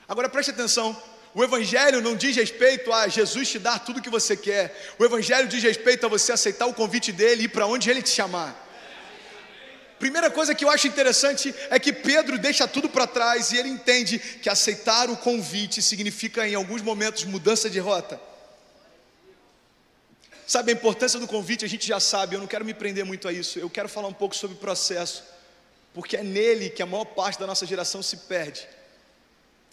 Agora 0.07 0.29
preste 0.29 0.49
atenção: 0.49 0.99
o 1.33 1.43
Evangelho 1.43 2.01
não 2.01 2.15
diz 2.15 2.35
respeito 2.35 2.91
a 2.91 3.07
Jesus 3.07 3.49
te 3.49 3.59
dar 3.59 3.77
tudo 3.79 3.99
o 3.99 4.01
que 4.01 4.09
você 4.09 4.35
quer, 4.35 4.95
o 4.97 5.05
Evangelho 5.05 5.47
diz 5.47 5.61
respeito 5.61 6.07
a 6.07 6.09
você 6.09 6.31
aceitar 6.31 6.65
o 6.65 6.73
convite 6.73 7.11
dele 7.11 7.43
e 7.43 7.45
ir 7.45 7.49
para 7.49 7.67
onde 7.67 7.89
Ele 7.89 8.01
te 8.01 8.09
chamar. 8.09 8.66
Primeira 9.99 10.29
coisa 10.29 10.53
que 10.53 10.63
eu 10.63 10.69
acho 10.69 10.87
interessante 10.87 11.53
é 11.69 11.79
que 11.79 11.91
Pedro 11.91 12.37
deixa 12.37 12.67
tudo 12.67 12.87
para 12.87 13.07
trás 13.07 13.51
e 13.51 13.57
ele 13.57 13.69
entende 13.69 14.19
que 14.19 14.49
aceitar 14.49 15.09
o 15.09 15.17
convite 15.17 15.81
significa, 15.81 16.47
em 16.47 16.53
alguns 16.53 16.81
momentos, 16.81 17.23
mudança 17.23 17.69
de 17.69 17.79
rota. 17.79 18.19
Sabe 20.45 20.71
a 20.71 20.75
importância 20.75 21.19
do 21.19 21.27
convite? 21.27 21.65
A 21.65 21.67
gente 21.67 21.85
já 21.85 21.99
sabe, 21.99 22.35
eu 22.35 22.39
não 22.39 22.47
quero 22.47 22.63
me 22.63 22.73
prender 22.73 23.03
muito 23.03 23.27
a 23.27 23.33
isso. 23.33 23.59
Eu 23.59 23.69
quero 23.69 23.89
falar 23.89 24.07
um 24.07 24.13
pouco 24.13 24.35
sobre 24.35 24.55
o 24.55 24.59
processo, 24.59 25.23
porque 25.93 26.15
é 26.15 26.23
nele 26.23 26.69
que 26.69 26.81
a 26.81 26.85
maior 26.85 27.05
parte 27.05 27.39
da 27.39 27.47
nossa 27.47 27.65
geração 27.65 28.01
se 28.03 28.17
perde. 28.17 28.67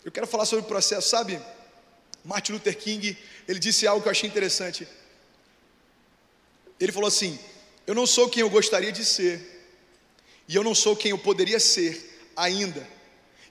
Eu 0.05 0.11
quero 0.11 0.27
falar 0.27 0.47
sobre 0.47 0.65
o 0.65 0.69
processo, 0.69 1.09
sabe? 1.09 1.41
Martin 2.25 2.53
Luther 2.53 2.77
King, 2.77 3.17
ele 3.47 3.59
disse 3.59 3.87
algo 3.87 4.03
que 4.03 4.09
eu 4.09 4.11
achei 4.11 4.29
interessante. 4.29 4.89
Ele 6.81 6.91
falou 6.91 7.09
assim: 7.09 7.39
Eu 7.87 7.95
não 7.95 8.07
sou 8.07 8.29
quem 8.29 8.41
eu 8.41 8.51
gostaria 8.51 8.91
de 8.91 9.05
ser, 9.05 9.54
e 10.49 10.55
eu 10.57 10.63
não 10.63 10.75
sou 10.75 10.95
quem 10.95 11.11
eu 11.11 11.19
poderia 11.19 11.59
ser 11.59 12.31
ainda. 12.37 12.87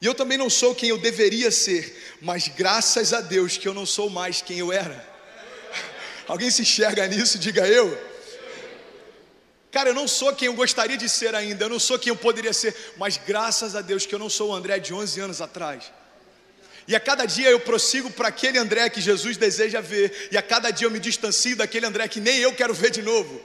E 0.02 0.06
eu 0.06 0.14
também 0.14 0.38
não 0.38 0.50
sou 0.50 0.76
quem 0.76 0.90
eu 0.90 0.98
deveria 0.98 1.50
ser, 1.50 2.18
mas 2.22 2.48
graças 2.48 3.14
a 3.14 3.22
Deus 3.22 3.58
que 3.58 3.68
eu 3.68 3.74
não 3.74 3.86
sou 3.86 4.10
mais 4.10 4.42
quem 4.42 4.60
eu 4.60 4.72
era. 4.72 5.08
Alguém 6.28 6.52
se 6.52 6.62
enxerga 6.62 7.08
nisso? 7.08 7.40
Diga 7.40 7.68
eu. 7.68 7.98
Cara, 9.72 9.90
eu 9.90 9.94
não 9.96 10.08
sou 10.08 10.34
quem 10.36 10.46
eu 10.46 10.54
gostaria 10.54 10.96
de 10.96 11.10
ser 11.10 11.34
ainda, 11.34 11.66
eu 11.66 11.70
não 11.70 11.80
sou 11.80 11.98
quem 11.98 12.12
eu 12.12 12.16
poderia 12.16 12.54
ser, 12.54 12.76
mas 12.96 13.18
graças 13.18 13.76
a 13.76 13.82
Deus 13.82 14.06
que 14.06 14.14
eu 14.14 14.20
não 14.20 14.30
sou 14.30 14.52
o 14.52 14.54
André 14.54 14.78
de 14.78 14.94
11 14.94 15.20
anos 15.20 15.42
atrás. 15.42 15.92
E 16.88 16.96
a 16.96 17.00
cada 17.00 17.26
dia 17.26 17.50
eu 17.50 17.60
prossigo 17.60 18.12
para 18.12 18.28
aquele 18.28 18.58
André 18.58 18.90
que 18.90 19.02
Jesus 19.02 19.36
deseja 19.36 19.82
ver, 19.82 20.30
e 20.32 20.38
a 20.38 20.42
cada 20.42 20.70
dia 20.70 20.86
eu 20.86 20.92
me 20.92 21.00
distancio 21.00 21.56
daquele 21.56 21.86
André 21.86 22.08
que 22.08 22.20
nem 22.20 22.38
eu 22.40 22.54
quero 22.54 22.74
ver 22.74 22.92
de 22.92 23.02
novo. 23.02 23.42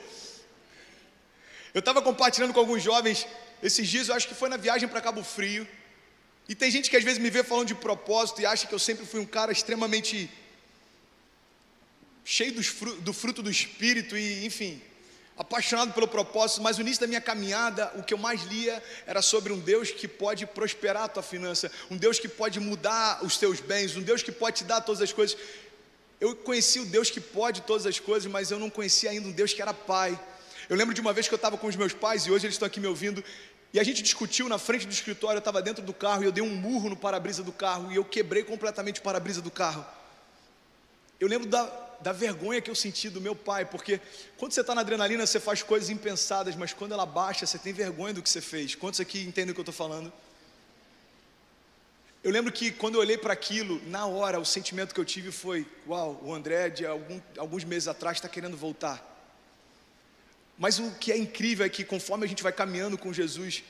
Eu 1.74 1.80
estava 1.80 2.00
compartilhando 2.02 2.52
com 2.52 2.60
alguns 2.60 2.82
jovens 2.82 3.26
esses 3.62 3.88
dias, 3.88 4.08
eu 4.08 4.14
acho 4.14 4.28
que 4.28 4.34
foi 4.34 4.48
na 4.48 4.56
viagem 4.56 4.88
para 4.88 5.00
Cabo 5.00 5.22
Frio. 5.22 5.66
E 6.48 6.54
tem 6.54 6.70
gente 6.70 6.88
que 6.88 6.96
às 6.96 7.04
vezes 7.04 7.18
me 7.18 7.28
vê 7.28 7.44
falando 7.44 7.68
de 7.68 7.74
propósito 7.74 8.40
e 8.40 8.46
acha 8.46 8.66
que 8.66 8.74
eu 8.74 8.78
sempre 8.78 9.04
fui 9.04 9.20
um 9.20 9.26
cara 9.26 9.52
extremamente 9.52 10.30
cheio 12.24 12.52
do 13.00 13.12
fruto 13.12 13.42
do 13.42 13.50
espírito 13.50 14.16
e, 14.16 14.44
enfim, 14.46 14.80
apaixonado 15.36 15.92
pelo 15.92 16.08
propósito, 16.08 16.60
mas 16.60 16.76
no 16.76 16.82
início 16.82 17.00
da 17.00 17.06
minha 17.06 17.20
caminhada, 17.20 17.92
o 17.96 18.02
que 18.02 18.12
eu 18.12 18.18
mais 18.18 18.42
lia 18.42 18.82
era 19.06 19.22
sobre 19.22 19.52
um 19.52 19.58
Deus 19.58 19.90
que 19.90 20.08
pode 20.08 20.44
prosperar 20.46 21.04
a 21.04 21.08
tua 21.08 21.22
finança, 21.22 21.70
um 21.90 21.96
Deus 21.96 22.18
que 22.18 22.28
pode 22.28 22.58
mudar 22.58 23.24
os 23.24 23.36
teus 23.36 23.60
bens, 23.60 23.96
um 23.96 24.02
Deus 24.02 24.22
que 24.22 24.32
pode 24.32 24.58
te 24.58 24.64
dar 24.64 24.80
todas 24.80 25.00
as 25.00 25.12
coisas. 25.12 25.38
Eu 26.20 26.34
conheci 26.34 26.80
o 26.80 26.86
Deus 26.86 27.08
que 27.08 27.20
pode 27.20 27.62
todas 27.62 27.86
as 27.86 28.00
coisas, 28.00 28.30
mas 28.30 28.50
eu 28.50 28.58
não 28.58 28.68
conhecia 28.68 29.10
ainda 29.10 29.28
um 29.28 29.32
Deus 29.32 29.52
que 29.52 29.62
era 29.62 29.72
Pai. 29.72 30.18
Eu 30.68 30.76
lembro 30.76 30.94
de 30.94 31.00
uma 31.00 31.12
vez 31.12 31.26
que 31.26 31.32
eu 31.32 31.36
estava 31.36 31.56
com 31.56 31.66
os 31.66 31.76
meus 31.76 31.92
pais 31.92 32.26
e 32.26 32.30
hoje 32.30 32.46
eles 32.46 32.54
estão 32.54 32.66
aqui 32.66 32.78
me 32.78 32.86
ouvindo. 32.86 33.24
E 33.72 33.80
a 33.80 33.84
gente 33.84 34.02
discutiu 34.02 34.48
na 34.48 34.58
frente 34.58 34.86
do 34.86 34.92
escritório, 34.92 35.36
eu 35.36 35.40
estava 35.40 35.62
dentro 35.62 35.82
do 35.82 35.94
carro 35.94 36.22
e 36.22 36.26
eu 36.26 36.32
dei 36.32 36.42
um 36.42 36.54
murro 36.54 36.90
no 36.90 36.96
para-brisa 36.96 37.42
do 37.42 37.52
carro 37.52 37.90
e 37.90 37.96
eu 37.96 38.04
quebrei 38.04 38.42
completamente 38.42 39.00
o 39.00 39.02
para-brisa 39.02 39.40
do 39.40 39.50
carro. 39.50 39.84
Eu 41.18 41.26
lembro 41.26 41.48
da, 41.48 41.64
da 42.00 42.12
vergonha 42.12 42.60
que 42.60 42.70
eu 42.70 42.74
senti 42.74 43.08
do 43.08 43.20
meu 43.20 43.34
pai, 43.34 43.64
porque 43.64 44.00
quando 44.36 44.52
você 44.52 44.60
está 44.60 44.74
na 44.74 44.82
adrenalina 44.82 45.26
você 45.26 45.40
faz 45.40 45.62
coisas 45.62 45.90
impensadas, 45.90 46.54
mas 46.54 46.72
quando 46.72 46.92
ela 46.92 47.06
baixa 47.06 47.46
você 47.46 47.58
tem 47.58 47.72
vergonha 47.72 48.14
do 48.14 48.22
que 48.22 48.28
você 48.28 48.40
fez. 48.40 48.74
Quantos 48.74 49.00
aqui 49.00 49.22
entendem 49.22 49.52
o 49.52 49.54
que 49.54 49.60
eu 49.60 49.62
estou 49.62 49.74
falando? 49.74 50.12
Eu 52.22 52.30
lembro 52.30 52.52
que 52.52 52.70
quando 52.70 52.96
eu 52.96 53.00
olhei 53.00 53.16
para 53.16 53.32
aquilo, 53.32 53.80
na 53.86 54.06
hora, 54.06 54.38
o 54.38 54.44
sentimento 54.44 54.94
que 54.94 55.00
eu 55.00 55.04
tive 55.04 55.30
foi: 55.30 55.66
Uau, 55.86 56.20
o 56.22 56.34
André 56.34 56.68
de 56.68 56.84
algum, 56.84 57.20
alguns 57.38 57.64
meses 57.64 57.88
atrás 57.88 58.18
está 58.18 58.28
querendo 58.28 58.56
voltar. 58.56 59.07
Mas 60.58 60.78
o 60.80 60.90
que 60.92 61.12
é 61.12 61.16
incrível 61.16 61.64
é 61.64 61.68
que 61.68 61.84
conforme 61.84 62.24
a 62.24 62.28
gente 62.28 62.42
vai 62.42 62.52
caminhando 62.52 62.98
com 62.98 63.12
Jesus, 63.12 63.62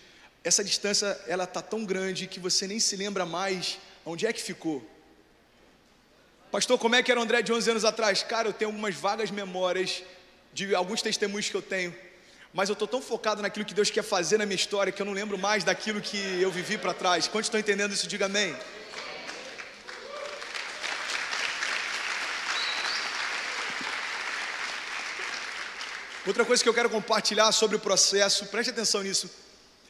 essa 0.42 0.64
distância 0.64 1.18
ela 1.26 1.46
tá 1.46 1.60
tão 1.60 1.84
grande 1.84 2.26
que 2.26 2.40
você 2.40 2.66
nem 2.66 2.80
se 2.80 2.96
lembra 2.96 3.26
mais 3.26 3.78
onde 4.06 4.26
é 4.26 4.32
que 4.32 4.42
ficou. 4.42 4.82
Pastor, 6.50 6.78
como 6.78 6.94
é 6.94 7.02
que 7.02 7.10
era 7.10 7.20
o 7.20 7.22
André 7.22 7.42
de 7.42 7.52
11 7.52 7.70
anos 7.72 7.84
atrás? 7.84 8.22
Cara, 8.22 8.48
eu 8.48 8.54
tenho 8.54 8.70
algumas 8.70 8.94
vagas 8.94 9.30
memórias 9.30 10.02
de 10.54 10.74
alguns 10.74 11.02
testemunhos 11.02 11.50
que 11.50 11.54
eu 11.54 11.60
tenho, 11.60 11.94
mas 12.54 12.70
eu 12.70 12.72
estou 12.72 12.88
tão 12.88 13.02
focado 13.02 13.42
naquilo 13.42 13.66
que 13.66 13.74
Deus 13.74 13.90
quer 13.90 14.02
fazer 14.02 14.38
na 14.38 14.46
minha 14.46 14.56
história 14.56 14.90
que 14.90 15.02
eu 15.02 15.04
não 15.04 15.12
lembro 15.12 15.36
mais 15.36 15.62
daquilo 15.62 16.00
que 16.00 16.16
eu 16.40 16.50
vivi 16.50 16.78
para 16.78 16.94
trás. 16.94 17.28
Quantos 17.28 17.48
estão 17.48 17.60
entendendo 17.60 17.92
isso? 17.92 18.08
Diga 18.08 18.24
amém. 18.24 18.56
Outra 26.28 26.44
coisa 26.44 26.62
que 26.62 26.68
eu 26.68 26.74
quero 26.74 26.90
compartilhar 26.90 27.50
sobre 27.52 27.74
o 27.76 27.80
processo, 27.80 28.44
preste 28.46 28.68
atenção 28.68 29.02
nisso. 29.02 29.30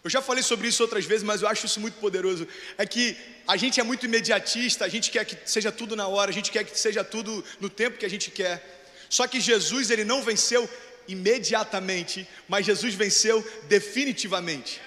Eu 0.04 0.08
já 0.08 0.22
falei 0.22 0.40
sobre 0.40 0.68
isso 0.68 0.80
outras 0.84 1.04
vezes, 1.04 1.24
mas 1.24 1.42
eu 1.42 1.48
acho 1.48 1.66
isso 1.66 1.80
muito 1.80 1.98
poderoso. 1.98 2.46
É 2.82 2.86
que 2.86 3.16
a 3.44 3.56
gente 3.56 3.80
é 3.80 3.82
muito 3.82 4.06
imediatista, 4.06 4.84
a 4.84 4.88
gente 4.88 5.10
quer 5.10 5.24
que 5.24 5.36
seja 5.44 5.72
tudo 5.72 5.96
na 5.96 6.06
hora, 6.06 6.30
a 6.30 6.32
gente 6.32 6.52
quer 6.52 6.62
que 6.62 6.78
seja 6.78 7.02
tudo 7.02 7.44
no 7.58 7.68
tempo 7.68 7.98
que 7.98 8.06
a 8.06 8.08
gente 8.08 8.30
quer. 8.30 8.84
Só 9.10 9.26
que 9.26 9.40
Jesus, 9.40 9.90
ele 9.90 10.04
não 10.04 10.22
venceu 10.22 10.70
imediatamente, 11.08 12.24
mas 12.46 12.64
Jesus 12.64 12.94
venceu 12.94 13.44
definitivamente. 13.68 14.80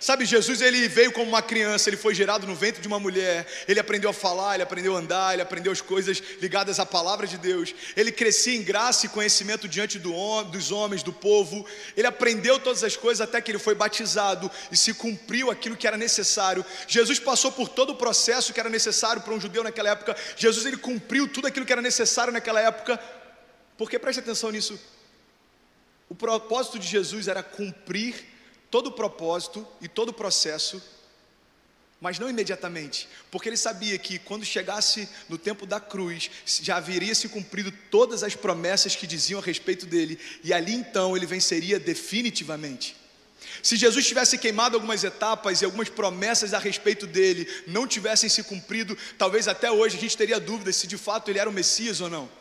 Sabe, 0.00 0.24
Jesus 0.24 0.62
ele 0.62 0.88
veio 0.88 1.12
como 1.12 1.28
uma 1.28 1.42
criança, 1.42 1.90
ele 1.90 1.96
foi 1.98 2.14
gerado 2.14 2.46
no 2.46 2.54
ventre 2.54 2.80
de 2.80 2.88
uma 2.88 2.98
mulher, 2.98 3.46
ele 3.68 3.78
aprendeu 3.78 4.08
a 4.08 4.14
falar, 4.14 4.54
ele 4.54 4.62
aprendeu 4.62 4.96
a 4.96 4.98
andar, 4.98 5.34
ele 5.34 5.42
aprendeu 5.42 5.70
as 5.70 5.82
coisas 5.82 6.22
ligadas 6.40 6.80
à 6.80 6.86
palavra 6.86 7.26
de 7.26 7.36
Deus, 7.36 7.74
ele 7.94 8.10
crescia 8.10 8.56
em 8.56 8.62
graça 8.62 9.04
e 9.04 9.10
conhecimento 9.10 9.68
diante 9.68 9.98
do, 9.98 10.42
dos 10.44 10.72
homens, 10.72 11.02
do 11.02 11.12
povo, 11.12 11.66
ele 11.94 12.06
aprendeu 12.06 12.58
todas 12.58 12.82
as 12.82 12.96
coisas 12.96 13.20
até 13.20 13.42
que 13.42 13.50
ele 13.50 13.58
foi 13.58 13.74
batizado 13.74 14.50
e 14.72 14.76
se 14.76 14.94
cumpriu 14.94 15.50
aquilo 15.50 15.76
que 15.76 15.86
era 15.86 15.98
necessário. 15.98 16.64
Jesus 16.88 17.18
passou 17.18 17.52
por 17.52 17.68
todo 17.68 17.90
o 17.90 17.96
processo 17.96 18.54
que 18.54 18.60
era 18.60 18.70
necessário 18.70 19.20
para 19.20 19.34
um 19.34 19.40
judeu 19.40 19.62
naquela 19.62 19.90
época, 19.90 20.16
Jesus 20.34 20.64
ele 20.64 20.78
cumpriu 20.78 21.28
tudo 21.28 21.46
aquilo 21.46 21.66
que 21.66 21.72
era 21.72 21.82
necessário 21.82 22.32
naquela 22.32 22.62
época, 22.62 22.98
porque 23.76 23.98
preste 23.98 24.20
atenção 24.20 24.50
nisso, 24.50 24.80
o 26.08 26.14
propósito 26.14 26.78
de 26.78 26.88
Jesus 26.88 27.28
era 27.28 27.42
cumprir 27.42 28.39
todo 28.70 28.88
o 28.88 28.92
propósito 28.92 29.66
e 29.80 29.88
todo 29.88 30.10
o 30.10 30.14
processo, 30.14 30.82
mas 32.00 32.18
não 32.18 32.30
imediatamente, 32.30 33.06
porque 33.30 33.48
ele 33.48 33.56
sabia 33.56 33.98
que 33.98 34.18
quando 34.18 34.44
chegasse 34.44 35.06
no 35.28 35.36
tempo 35.36 35.66
da 35.66 35.78
cruz, 35.78 36.30
já 36.46 36.76
haveria 36.76 37.14
se 37.14 37.28
cumprido 37.28 37.70
todas 37.90 38.22
as 38.22 38.34
promessas 38.34 38.96
que 38.96 39.06
diziam 39.06 39.38
a 39.38 39.44
respeito 39.44 39.84
dele, 39.84 40.18
e 40.42 40.52
ali 40.52 40.72
então 40.72 41.14
ele 41.14 41.26
venceria 41.26 41.78
definitivamente. 41.78 42.96
Se 43.62 43.76
Jesus 43.76 44.06
tivesse 44.06 44.38
queimado 44.38 44.76
algumas 44.76 45.04
etapas 45.04 45.60
e 45.60 45.64
algumas 45.64 45.88
promessas 45.88 46.54
a 46.54 46.58
respeito 46.58 47.06
dele 47.06 47.46
não 47.66 47.86
tivessem 47.86 48.28
se 48.28 48.42
cumprido, 48.42 48.96
talvez 49.18 49.48
até 49.48 49.70
hoje 49.70 49.96
a 49.96 50.00
gente 50.00 50.16
teria 50.16 50.40
dúvidas 50.40 50.76
se 50.76 50.86
de 50.86 50.96
fato 50.96 51.30
ele 51.30 51.38
era 51.38 51.50
o 51.50 51.52
Messias 51.52 52.00
ou 52.00 52.08
não. 52.08 52.39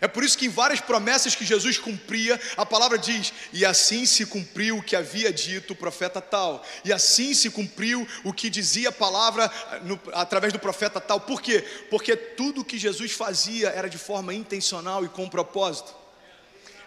É 0.00 0.08
por 0.08 0.24
isso 0.24 0.36
que 0.36 0.46
em 0.46 0.48
várias 0.48 0.80
promessas 0.80 1.34
que 1.34 1.44
Jesus 1.44 1.78
cumpria, 1.78 2.40
a 2.56 2.64
palavra 2.64 2.98
diz: 2.98 3.32
e 3.52 3.64
assim 3.64 4.06
se 4.06 4.26
cumpriu 4.26 4.78
o 4.78 4.82
que 4.82 4.96
havia 4.96 5.32
dito 5.32 5.72
o 5.72 5.76
profeta 5.76 6.20
tal, 6.20 6.64
e 6.84 6.92
assim 6.92 7.34
se 7.34 7.50
cumpriu 7.50 8.06
o 8.24 8.32
que 8.32 8.50
dizia 8.50 8.88
a 8.88 8.92
palavra 8.92 9.50
no, 9.82 10.00
através 10.12 10.52
do 10.52 10.58
profeta 10.58 11.00
tal. 11.00 11.20
Por 11.20 11.40
quê? 11.40 11.64
Porque 11.90 12.16
tudo 12.16 12.64
que 12.64 12.78
Jesus 12.78 13.12
fazia 13.12 13.68
era 13.68 13.88
de 13.88 13.98
forma 13.98 14.34
intencional 14.34 15.04
e 15.04 15.08
com 15.08 15.28
propósito. 15.28 15.94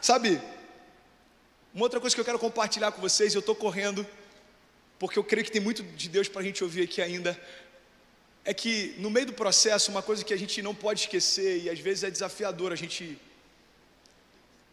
Sabe, 0.02 0.42
uma 1.74 1.84
outra 1.84 2.00
coisa 2.00 2.16
que 2.16 2.20
eu 2.22 2.26
quero 2.26 2.40
compartilhar 2.40 2.92
com 2.92 3.02
vocês, 3.02 3.34
eu 3.34 3.40
estou 3.40 3.56
correndo, 3.56 4.06
porque 4.98 5.20
eu 5.20 5.24
creio 5.24 5.44
que 5.44 5.52
tem 5.52 5.62
muito 5.62 5.84
de 5.84 6.08
Deus 6.08 6.28
para 6.28 6.42
a 6.42 6.44
gente 6.44 6.64
ouvir 6.64 6.84
aqui 6.84 7.02
ainda, 7.02 7.40
é 8.46 8.54
que 8.54 8.94
no 9.00 9.10
meio 9.10 9.26
do 9.26 9.34
processo, 9.34 9.90
uma 9.90 10.04
coisa 10.04 10.24
que 10.24 10.34
a 10.34 10.38
gente 10.38 10.62
não 10.62 10.76
pode 10.76 11.02
esquecer, 11.02 11.64
e 11.64 11.70
às 11.70 11.80
vezes 11.80 12.04
é 12.04 12.12
desafiador 12.12 12.72
a 12.72 12.76
gente 12.76 13.20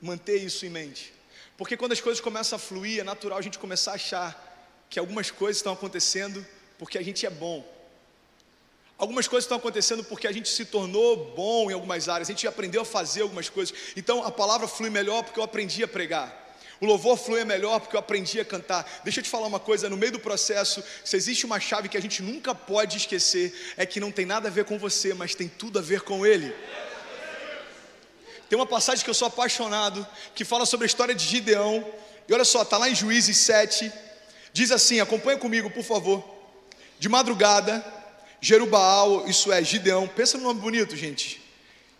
manter 0.01 0.37
isso 0.37 0.67
em 0.67 0.69
mente. 0.69 1.13
Porque 1.57 1.77
quando 1.77 1.93
as 1.93 2.01
coisas 2.01 2.21
começam 2.21 2.57
a 2.57 2.59
fluir, 2.59 3.01
é 3.01 3.03
natural 3.03 3.39
a 3.39 3.43
gente 3.43 3.59
começar 3.59 3.93
a 3.93 3.95
achar 3.95 4.85
que 4.91 4.99
algumas 4.99 5.31
coisas 5.31 5.57
estão 5.57 5.73
acontecendo 5.73 6.47
porque 6.79 6.99
a 6.99 7.03
gente 7.03 7.25
é 7.25 7.31
bom. 7.31 7.67
Algumas 8.99 9.27
coisas 9.27 9.45
estão 9.45 9.57
acontecendo 9.57 10.05
porque 10.05 10.27
a 10.27 10.33
gente 10.33 10.51
se 10.51 10.67
tornou 10.67 11.33
bom 11.35 11.71
em 11.71 11.75
algumas 11.75 12.09
áreas, 12.09 12.29
a 12.29 12.33
gente 12.33 12.47
aprendeu 12.47 12.83
a 12.83 12.85
fazer 12.85 13.23
algumas 13.23 13.49
coisas. 13.49 13.75
Então 13.97 14.23
a 14.23 14.31
palavra 14.31 14.69
flui 14.69 14.91
melhor 14.91 15.25
porque 15.25 15.41
eu 15.41 15.45
aprendi 15.45 15.83
a 15.83 15.89
pregar. 15.89 16.42
O 16.83 16.85
louvor 16.85 17.17
flui 17.17 17.45
melhor 17.45 17.79
porque 17.79 17.95
eu 17.95 18.01
aprendi 18.01 18.41
a 18.41 18.45
cantar. 18.45 18.85
Deixa 19.05 19.21
eu 19.21 19.23
te 19.23 19.31
falar 19.31 19.47
uma 19.47 19.61
coisa: 19.61 19.89
no 19.89 19.97
meio 19.97 20.11
do 20.11 20.19
processo, 20.19 20.83
se 21.05 21.17
existe 21.17 21.47
uma 21.47 21.61
chave 21.61 21.89
que 21.89 21.97
a 21.97 22.03
gente 22.03 22.21
nunca 22.21 22.57
pode 22.57 22.97
esquecer, 22.97 23.55
é 23.77 23.87
que 23.87 24.01
não 24.01 24.11
tem 24.11 24.27
nada 24.27 24.49
a 24.49 24.51
ver 24.51 24.65
com 24.65 24.77
você, 24.77 25.15
mas 25.15 25.33
tem 25.33 25.47
tudo 25.47 25.79
a 25.79 25.83
ver 25.83 26.01
com 26.01 26.27
Ele. 26.27 26.53
Tem 28.49 28.59
uma 28.59 28.67
passagem 28.67 29.05
que 29.05 29.09
eu 29.09 29.15
sou 29.15 29.29
apaixonado, 29.29 30.05
que 30.35 30.45
fala 30.45 30.67
sobre 30.67 30.85
a 30.85 30.89
história 30.89 31.15
de 31.15 31.25
Gideão. 31.25 31.87
E 32.29 32.35
olha 32.35 32.45
só, 32.45 32.63
está 32.63 32.79
lá 32.79 32.91
em 32.91 32.97
Juízes 32.97 33.37
7. 33.37 33.93
Diz 34.53 34.73
assim: 34.73 34.99
acompanha 34.99 35.39
comigo, 35.39 35.71
por 35.71 35.85
favor. 35.85 36.29
De 36.99 37.09
madrugada, 37.09 37.85
Jerubaal, 38.41 39.29
isso 39.29 39.53
é, 39.53 39.63
Gideão. 39.63 40.09
Pensa 40.09 40.37
no 40.37 40.43
nome 40.43 40.61
bonito, 40.61 40.97
gente. 40.97 41.41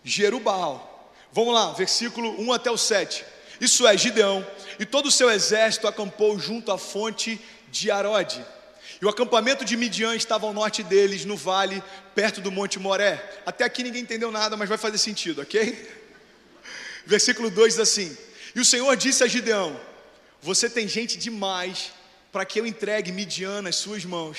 Jerubaal. 0.03 1.15
Vamos 1.31 1.53
lá, 1.53 1.71
versículo 1.71 2.37
1 2.37 2.51
até 2.51 2.69
o 2.69 2.77
7. 2.77 3.31
Isso 3.65 3.87
é, 3.87 3.97
Gideão, 3.97 4.45
e 4.79 4.85
todo 4.85 5.07
o 5.07 5.11
seu 5.11 5.29
exército 5.29 5.87
acampou 5.87 6.37
junto 6.39 6.71
à 6.71 6.77
fonte 6.77 7.39
de 7.71 7.89
Arode. 7.91 8.43
E 9.01 9.05
o 9.05 9.09
acampamento 9.09 9.65
de 9.65 9.75
Midian 9.75 10.15
estava 10.15 10.45
ao 10.45 10.53
norte 10.53 10.81
deles, 10.81 11.25
no 11.25 11.35
vale, 11.35 11.83
perto 12.15 12.39
do 12.39 12.51
Monte 12.51 12.79
Moré. 12.79 13.41
Até 13.45 13.63
aqui 13.63 13.83
ninguém 13.83 14.01
entendeu 14.01 14.31
nada, 14.31 14.55
mas 14.55 14.69
vai 14.69 14.77
fazer 14.77 14.97
sentido, 14.97 15.41
ok? 15.41 15.89
Versículo 17.05 17.49
2 17.49 17.73
diz 17.73 17.79
assim: 17.79 18.17
E 18.55 18.59
o 18.59 18.65
Senhor 18.65 18.95
disse 18.95 19.23
a 19.23 19.27
Gideão: 19.27 19.79
Você 20.41 20.69
tem 20.69 20.87
gente 20.87 21.17
demais 21.17 21.91
para 22.31 22.45
que 22.45 22.59
eu 22.59 22.65
entregue 22.65 23.11
Midian 23.11 23.61
nas 23.61 23.75
suas 23.75 24.05
mãos, 24.05 24.37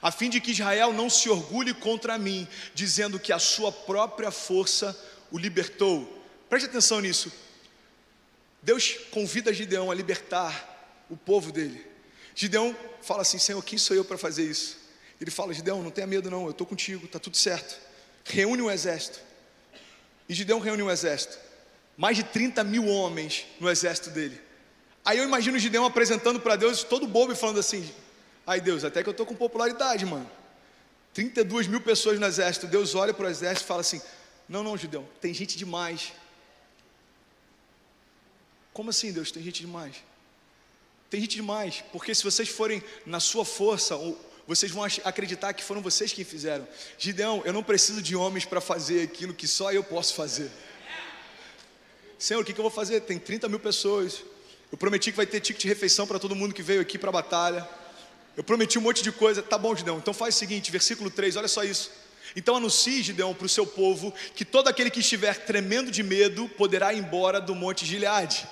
a 0.00 0.10
fim 0.10 0.30
de 0.30 0.40
que 0.40 0.52
Israel 0.52 0.92
não 0.92 1.10
se 1.10 1.28
orgulhe 1.28 1.74
contra 1.74 2.18
mim, 2.18 2.48
dizendo 2.74 3.20
que 3.20 3.32
a 3.32 3.38
sua 3.38 3.70
própria 3.70 4.30
força 4.30 4.98
o 5.30 5.38
libertou. 5.38 6.24
Preste 6.48 6.66
atenção 6.66 7.00
nisso. 7.00 7.30
Deus 8.62 8.98
convida 9.10 9.52
Gideão 9.52 9.90
a 9.90 9.94
libertar 9.94 11.04
o 11.08 11.16
povo 11.16 11.50
dele. 11.50 11.84
Gideão 12.34 12.76
fala 13.02 13.22
assim: 13.22 13.38
Senhor, 13.38 13.62
quem 13.64 13.78
sou 13.78 13.96
eu 13.96 14.04
para 14.04 14.18
fazer 14.18 14.44
isso? 14.44 14.78
Ele 15.20 15.30
fala: 15.30 15.52
Gideão, 15.52 15.82
não 15.82 15.90
tenha 15.90 16.06
medo, 16.06 16.30
não, 16.30 16.44
eu 16.44 16.50
estou 16.50 16.66
contigo, 16.66 17.06
está 17.06 17.18
tudo 17.18 17.36
certo. 17.36 17.78
Reúne 18.24 18.62
um 18.62 18.70
exército. 18.70 19.20
E 20.28 20.34
Gideão 20.34 20.60
reúne 20.60 20.82
um 20.82 20.90
exército. 20.90 21.38
Mais 21.96 22.16
de 22.16 22.22
30 22.22 22.62
mil 22.64 22.86
homens 22.86 23.46
no 23.58 23.68
exército 23.68 24.10
dele. 24.10 24.40
Aí 25.04 25.18
eu 25.18 25.24
imagino 25.24 25.58
Gideão 25.58 25.84
apresentando 25.84 26.38
para 26.38 26.56
Deus, 26.56 26.82
todo 26.82 27.06
bobo, 27.06 27.32
e 27.32 27.36
falando 27.36 27.58
assim: 27.58 27.90
Ai 28.46 28.60
Deus, 28.60 28.84
até 28.84 29.02
que 29.02 29.08
eu 29.08 29.12
estou 29.12 29.26
com 29.26 29.34
popularidade, 29.34 30.04
mano. 30.06 30.30
32 31.12 31.66
mil 31.66 31.80
pessoas 31.80 32.18
no 32.18 32.26
exército. 32.26 32.66
Deus 32.66 32.94
olha 32.94 33.12
para 33.12 33.26
o 33.26 33.28
exército 33.28 33.64
e 33.64 33.66
fala 33.66 33.80
assim: 33.80 34.00
Não, 34.48 34.62
não, 34.62 34.76
Gideão, 34.76 35.06
tem 35.20 35.34
gente 35.34 35.58
demais. 35.58 36.12
Como 38.72 38.90
assim, 38.90 39.12
Deus? 39.12 39.30
Tem 39.30 39.42
gente 39.42 39.60
demais? 39.60 39.96
Tem 41.10 41.20
gente 41.20 41.36
demais, 41.36 41.82
porque 41.92 42.14
se 42.14 42.22
vocês 42.22 42.48
forem 42.48 42.82
na 43.04 43.18
sua 43.18 43.44
força, 43.44 43.98
vocês 44.46 44.70
vão 44.70 44.84
acreditar 45.04 45.52
que 45.52 45.62
foram 45.62 45.82
vocês 45.82 46.12
quem 46.12 46.24
fizeram. 46.24 46.66
Gideão, 46.96 47.42
eu 47.44 47.52
não 47.52 47.62
preciso 47.62 48.00
de 48.00 48.14
homens 48.14 48.44
para 48.44 48.60
fazer 48.60 49.02
aquilo 49.02 49.34
que 49.34 49.48
só 49.48 49.72
eu 49.72 49.82
posso 49.82 50.14
fazer. 50.14 50.50
Senhor, 52.18 52.40
o 52.42 52.44
que, 52.44 52.52
que 52.52 52.60
eu 52.60 52.62
vou 52.62 52.70
fazer? 52.70 53.00
Tem 53.00 53.18
30 53.18 53.48
mil 53.48 53.58
pessoas. 53.58 54.22
Eu 54.70 54.78
prometi 54.78 55.10
que 55.10 55.16
vai 55.16 55.26
ter 55.26 55.40
ticket 55.40 55.62
de 55.62 55.68
refeição 55.68 56.06
para 56.06 56.18
todo 56.18 56.36
mundo 56.36 56.54
que 56.54 56.62
veio 56.62 56.80
aqui 56.80 56.98
para 56.98 57.08
a 57.08 57.12
batalha. 57.12 57.68
Eu 58.36 58.44
prometi 58.44 58.78
um 58.78 58.82
monte 58.82 59.02
de 59.02 59.10
coisa. 59.10 59.42
Tá 59.42 59.58
bom, 59.58 59.74
Gideão. 59.74 59.98
Então 59.98 60.14
faz 60.14 60.36
o 60.36 60.38
seguinte, 60.38 60.70
versículo 60.70 61.10
3, 61.10 61.36
olha 61.36 61.48
só 61.48 61.64
isso. 61.64 61.90
Então 62.36 62.56
anuncie, 62.56 63.02
Gideão, 63.02 63.34
para 63.34 63.46
o 63.46 63.48
seu 63.48 63.66
povo 63.66 64.14
que 64.36 64.44
todo 64.44 64.68
aquele 64.68 64.90
que 64.90 65.00
estiver 65.00 65.44
tremendo 65.44 65.90
de 65.90 66.02
medo 66.02 66.48
poderá 66.50 66.92
ir 66.92 66.98
embora 66.98 67.40
do 67.40 67.54
monte 67.54 67.84
Gileade. 67.84 68.46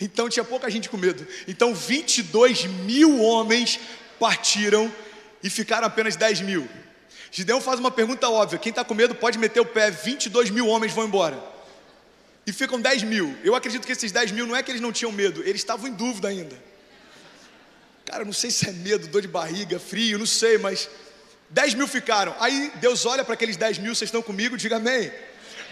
Então 0.00 0.28
tinha 0.28 0.44
pouca 0.44 0.70
gente 0.70 0.88
com 0.88 0.96
medo. 0.96 1.26
Então 1.46 1.74
22 1.74 2.64
mil 2.64 3.20
homens 3.20 3.78
partiram 4.18 4.92
e 5.42 5.50
ficaram 5.50 5.86
apenas 5.86 6.16
10 6.16 6.40
mil. 6.40 6.68
Gideão 7.30 7.60
faz 7.60 7.78
uma 7.78 7.90
pergunta 7.90 8.28
óbvia: 8.28 8.58
quem 8.58 8.70
está 8.70 8.84
com 8.84 8.94
medo 8.94 9.14
pode 9.14 9.38
meter 9.38 9.60
o 9.60 9.66
pé, 9.66 9.90
22 9.90 10.50
mil 10.50 10.66
homens 10.66 10.92
vão 10.92 11.04
embora. 11.04 11.38
E 12.46 12.52
ficam 12.52 12.80
10 12.80 13.02
mil. 13.04 13.36
Eu 13.44 13.54
acredito 13.54 13.86
que 13.86 13.92
esses 13.92 14.10
10 14.10 14.32
mil 14.32 14.46
não 14.46 14.56
é 14.56 14.62
que 14.62 14.70
eles 14.70 14.80
não 14.80 14.92
tinham 14.92 15.12
medo, 15.12 15.42
eles 15.42 15.60
estavam 15.60 15.86
em 15.86 15.92
dúvida 15.92 16.28
ainda. 16.28 16.56
Cara, 18.06 18.24
não 18.24 18.32
sei 18.32 18.50
se 18.50 18.68
é 18.68 18.72
medo, 18.72 19.06
dor 19.06 19.22
de 19.22 19.28
barriga, 19.28 19.78
frio, 19.78 20.18
não 20.18 20.26
sei, 20.26 20.58
mas 20.58 20.88
10 21.50 21.74
mil 21.74 21.86
ficaram. 21.86 22.34
Aí 22.40 22.72
Deus 22.76 23.06
olha 23.06 23.24
para 23.24 23.34
aqueles 23.34 23.56
10 23.56 23.78
mil, 23.78 23.94
vocês 23.94 24.08
estão 24.08 24.22
comigo? 24.22 24.56
Diga 24.56 24.76
amém. 24.76 25.12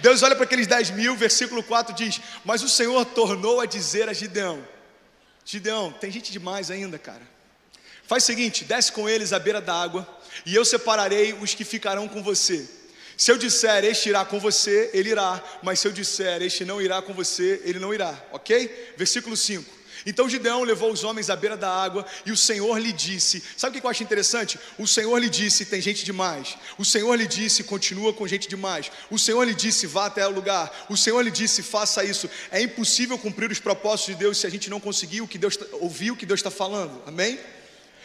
Deus 0.00 0.22
olha 0.22 0.34
para 0.34 0.44
aqueles 0.44 0.66
10 0.66 0.90
mil, 0.90 1.16
versículo 1.16 1.62
4 1.62 1.94
diz: 1.94 2.20
Mas 2.44 2.62
o 2.62 2.68
Senhor 2.68 3.04
tornou 3.04 3.61
a 3.61 3.66
dizer 3.66 4.08
a 4.08 4.12
Gideão: 4.12 4.66
Gideão, 5.44 5.92
tem 5.92 6.11
gente 6.11 6.30
demais 6.32 6.70
ainda, 6.70 6.98
cara. 6.98 7.22
Faz 8.06 8.22
o 8.22 8.26
seguinte: 8.26 8.64
desce 8.64 8.92
com 8.92 9.08
eles 9.08 9.32
à 9.32 9.38
beira 9.38 9.61
da 9.61 9.74
água, 9.74 10.06
e 10.46 10.54
eu 10.54 10.64
separarei 10.64 11.32
os 11.34 11.54
que 11.54 11.64
ficarão 11.64 12.08
com 12.08 12.22
você. 12.22 12.68
Se 13.16 13.32
eu 13.32 13.37
disser 13.37 13.84
este 13.84 14.11
irá 14.11 14.24
com 14.24 14.38
você, 14.38 14.90
ele 14.94 15.11
irá, 15.11 15.42
mas 15.62 15.80
se 15.80 15.88
eu 15.88 15.92
disser 15.92 16.40
este 16.40 16.64
não 16.64 16.80
irá 16.80 17.02
com 17.02 17.12
você, 17.12 17.61
ele 17.64 17.80
não 17.80 17.92
irá, 17.92 18.16
ok? 18.30 18.94
Versículo 18.96 19.37
5. 19.37 19.78
Então 20.06 20.28
Gideão 20.28 20.62
levou 20.62 20.92
os 20.92 21.04
homens 21.04 21.30
à 21.30 21.37
beira 21.37 21.56
da 21.56 21.70
água 21.70 22.06
e 22.24 22.32
o 22.32 22.37
Senhor 22.37 22.78
lhe 22.78 22.92
disse: 22.92 23.42
Sabe 23.56 23.76
o 23.76 23.80
que 23.80 23.87
eu 23.87 23.90
acho 23.90 24.02
interessante? 24.02 24.58
O 24.78 24.87
Senhor 24.87 25.16
lhe 25.18 25.28
disse: 25.28 25.64
Tem 25.64 25.80
gente 25.80 26.04
demais. 26.04 26.56
O 26.78 26.84
Senhor 26.84 27.14
lhe 27.14 27.26
disse: 27.26 27.64
Continua 27.64 28.12
com 28.12 28.26
gente 28.26 28.48
demais. 28.48 28.90
O 29.11 29.18
Senhor 29.18 29.42
lhe 29.44 29.54
disse: 29.54 29.87
Vá 29.87 30.06
até 30.06 30.26
o 30.26 30.30
lugar. 30.30 30.87
O 30.88 30.96
Senhor 30.96 31.20
lhe 31.22 31.30
disse: 31.30 31.62
Faça 31.62 32.04
isso. 32.04 32.28
É 32.50 32.61
impossível 32.61 33.18
cumprir 33.18 33.50
os 33.50 33.61
propósitos 33.61 34.14
de 34.14 34.20
Deus 34.20 34.38
se 34.38 34.46
a 34.46 34.50
gente 34.50 34.70
não 34.70 34.80
conseguir 34.80 35.20
o 35.20 35.28
que 35.28 35.38
Deus 35.38 35.56
tá, 35.56 35.66
ouvir 35.72 36.11
o 36.11 36.16
que 36.16 36.26
Deus 36.26 36.40
está 36.40 36.50
falando. 36.50 37.02
Amém? 37.06 37.38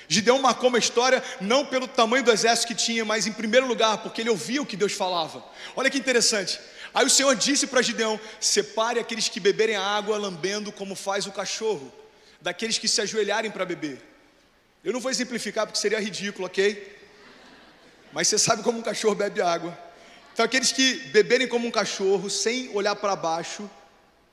Gideão 0.07 0.39
marcou 0.39 0.69
uma 0.69 0.77
história 0.77 1.23
não 1.39 1.65
pelo 1.65 1.87
tamanho 1.87 2.23
do 2.23 2.31
exército 2.31 2.67
que 2.67 2.75
tinha, 2.75 3.05
mas 3.05 3.25
em 3.25 3.31
primeiro 3.31 3.65
lugar 3.65 3.97
porque 3.99 4.21
ele 4.21 4.29
ouvia 4.29 4.61
o 4.61 4.65
que 4.65 4.75
Deus 4.75 4.93
falava. 4.93 5.43
Olha 5.75 5.89
que 5.89 5.97
interessante. 5.97 6.59
Aí 6.93 7.05
o 7.05 7.09
Senhor 7.09 7.35
disse 7.35 7.67
para 7.67 7.81
Gideão: 7.81 8.19
separe 8.39 8.99
aqueles 8.99 9.27
que 9.27 9.39
beberem 9.39 9.75
a 9.75 9.81
água 9.81 10.17
lambendo 10.17 10.71
como 10.71 10.95
faz 10.95 11.25
o 11.25 11.31
cachorro, 11.31 11.91
daqueles 12.41 12.77
que 12.77 12.87
se 12.87 13.01
ajoelharem 13.01 13.49
para 13.49 13.65
beber. 13.65 13.99
Eu 14.83 14.93
não 14.93 14.99
vou 14.99 15.09
exemplificar 15.09 15.65
porque 15.65 15.79
seria 15.79 15.99
ridículo, 15.99 16.45
ok? 16.45 16.93
Mas 18.11 18.27
você 18.27 18.37
sabe 18.37 18.61
como 18.61 18.79
um 18.79 18.81
cachorro 18.81 19.15
bebe 19.15 19.41
água. 19.41 19.77
Então, 20.33 20.45
aqueles 20.45 20.71
que 20.71 20.95
beberem 21.09 21.47
como 21.47 21.67
um 21.67 21.71
cachorro, 21.71 22.29
sem 22.29 22.69
olhar 22.75 22.95
para 22.95 23.15
baixo, 23.15 23.69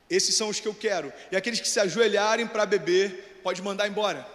esses 0.09 0.35
são 0.35 0.49
os 0.49 0.59
que 0.59 0.67
eu 0.67 0.75
quero. 0.75 1.13
E 1.31 1.37
aqueles 1.37 1.61
que 1.61 1.69
se 1.69 1.79
ajoelharem 1.79 2.47
para 2.47 2.67
beber, 2.67 3.41
pode 3.43 3.63
mandar 3.63 3.87
embora. 3.87 4.27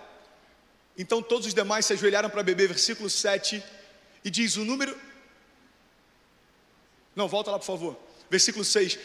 Então, 0.97 1.21
todos 1.21 1.47
os 1.47 1.53
demais 1.53 1.85
se 1.85 1.93
ajoelharam 1.93 2.29
para 2.29 2.41
beber, 2.43 2.67
versículo 2.67 3.09
7, 3.09 3.61
e 4.23 4.29
diz 4.29 4.55
o 4.55 4.63
número. 4.63 4.97
Não, 7.15 7.27
volta 7.27 7.51
lá, 7.51 7.59
por 7.59 7.65
favor. 7.65 8.04
Versículo 8.35 8.65
6. 8.65 8.99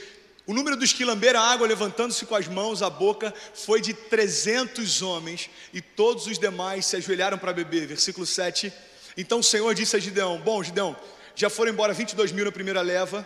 O 0.45 0.53
número 0.53 0.77
dos 0.77 0.93
que 0.93 1.05
lamberam 1.05 1.39
a 1.39 1.53
água, 1.53 1.65
levantando-se 1.65 2.27
com 2.27 2.35
as 2.35 2.49
mãos 2.49 2.83
à 2.83 2.91
boca, 2.91 3.33
foi 3.55 3.81
de 3.81 3.95
300 3.95 5.03
homens, 5.03 5.49
e 5.73 5.81
todos 5.81 6.27
os 6.27 6.37
demais 6.37 6.85
se 6.87 6.97
ajoelharam 6.97 7.39
para 7.39 7.53
beber. 7.53 7.87
Versículo 7.87 8.27
7. 8.27 8.73
Então 9.17 9.39
o 9.39 9.45
Senhor 9.45 9.73
disse 9.73 9.95
a 9.95 10.01
Gideão: 10.01 10.41
Bom, 10.41 10.65
Gideão, 10.65 10.97
já 11.37 11.49
foram 11.49 11.71
embora 11.71 11.93
22 11.93 12.33
mil 12.33 12.45
na 12.45 12.51
primeira 12.51 12.81
leva, 12.81 13.25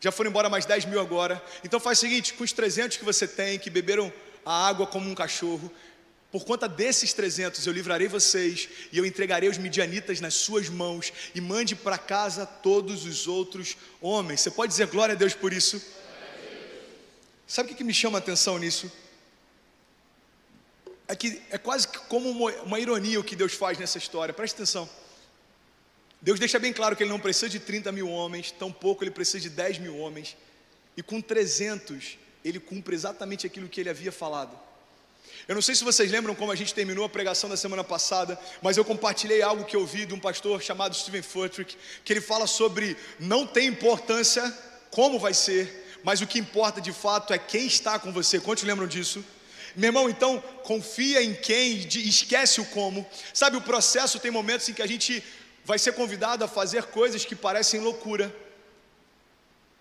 já 0.00 0.10
foram 0.10 0.30
embora 0.30 0.48
mais 0.48 0.66
10 0.66 0.86
mil 0.86 0.98
agora. 1.00 1.40
Então 1.62 1.78
faz 1.78 1.98
o 1.98 2.00
seguinte: 2.00 2.34
com 2.34 2.42
os 2.42 2.52
300 2.52 2.96
que 2.96 3.04
você 3.04 3.28
tem, 3.28 3.60
que 3.60 3.70
beberam 3.70 4.12
a 4.44 4.66
água 4.66 4.88
como 4.88 5.08
um 5.08 5.14
cachorro, 5.14 5.70
por 6.30 6.44
conta 6.44 6.68
desses 6.68 7.14
300 7.14 7.66
eu 7.66 7.72
livrarei 7.72 8.06
vocês 8.06 8.68
e 8.92 8.98
eu 8.98 9.06
entregarei 9.06 9.48
os 9.48 9.56
midianitas 9.56 10.20
nas 10.20 10.34
suas 10.34 10.68
mãos 10.68 11.12
e 11.34 11.40
mande 11.40 11.74
para 11.74 11.96
casa 11.96 12.44
todos 12.44 13.06
os 13.06 13.26
outros 13.26 13.76
homens. 14.00 14.42
Você 14.42 14.50
pode 14.50 14.70
dizer 14.70 14.86
glória 14.88 15.14
a 15.14 15.18
Deus 15.18 15.34
por 15.34 15.52
isso? 15.52 15.82
Sabe 17.46 17.72
o 17.72 17.74
que 17.74 17.82
me 17.82 17.94
chama 17.94 18.18
a 18.18 18.20
atenção 18.20 18.58
nisso? 18.58 18.92
É 21.06 21.16
que 21.16 21.40
é 21.48 21.56
quase 21.56 21.88
como 21.88 22.28
uma, 22.28 22.52
uma 22.62 22.78
ironia 22.78 23.18
o 23.18 23.24
que 23.24 23.34
Deus 23.34 23.54
faz 23.54 23.78
nessa 23.78 23.96
história. 23.96 24.34
Preste 24.34 24.54
atenção. 24.56 24.88
Deus 26.20 26.38
deixa 26.38 26.58
bem 26.58 26.74
claro 26.74 26.94
que 26.94 27.02
Ele 27.02 27.10
não 27.10 27.18
precisa 27.18 27.48
de 27.48 27.58
30 27.58 27.90
mil 27.90 28.10
homens, 28.10 28.50
tampouco 28.50 29.02
Ele 29.02 29.10
precisa 29.10 29.40
de 29.40 29.48
10 29.48 29.78
mil 29.78 29.96
homens. 29.96 30.36
E 30.94 31.02
com 31.02 31.22
300 31.22 32.18
Ele 32.44 32.60
cumpre 32.60 32.94
exatamente 32.94 33.46
aquilo 33.46 33.66
que 33.66 33.80
Ele 33.80 33.88
havia 33.88 34.12
falado. 34.12 34.67
Eu 35.48 35.54
não 35.54 35.62
sei 35.62 35.74
se 35.74 35.82
vocês 35.82 36.10
lembram 36.10 36.34
como 36.34 36.52
a 36.52 36.54
gente 36.54 36.74
terminou 36.74 37.06
a 37.06 37.08
pregação 37.08 37.48
da 37.48 37.56
semana 37.56 37.82
passada, 37.82 38.38
mas 38.60 38.76
eu 38.76 38.84
compartilhei 38.84 39.40
algo 39.40 39.64
que 39.64 39.74
eu 39.74 39.86
vi 39.86 40.04
de 40.04 40.12
um 40.12 40.20
pastor 40.20 40.62
chamado 40.62 40.94
Steven 40.94 41.22
Furtick, 41.22 41.74
que 42.04 42.12
ele 42.12 42.20
fala 42.20 42.46
sobre 42.46 42.94
não 43.18 43.46
tem 43.46 43.66
importância 43.66 44.42
como 44.90 45.18
vai 45.18 45.32
ser, 45.32 45.98
mas 46.04 46.20
o 46.20 46.26
que 46.26 46.38
importa 46.38 46.82
de 46.82 46.92
fato 46.92 47.32
é 47.32 47.38
quem 47.38 47.66
está 47.66 47.98
com 47.98 48.12
você. 48.12 48.38
Quantos 48.38 48.62
lembram 48.62 48.86
disso? 48.86 49.24
Meu 49.74 49.88
irmão, 49.88 50.10
então 50.10 50.38
confia 50.64 51.22
em 51.22 51.34
quem, 51.34 51.78
esquece 51.78 52.60
o 52.60 52.66
como. 52.66 53.06
Sabe, 53.32 53.56
o 53.56 53.62
processo 53.62 54.20
tem 54.20 54.30
momentos 54.30 54.68
em 54.68 54.74
que 54.74 54.82
a 54.82 54.86
gente 54.86 55.24
vai 55.64 55.78
ser 55.78 55.92
convidado 55.92 56.44
a 56.44 56.48
fazer 56.48 56.84
coisas 56.84 57.24
que 57.24 57.34
parecem 57.34 57.80
loucura. 57.80 58.34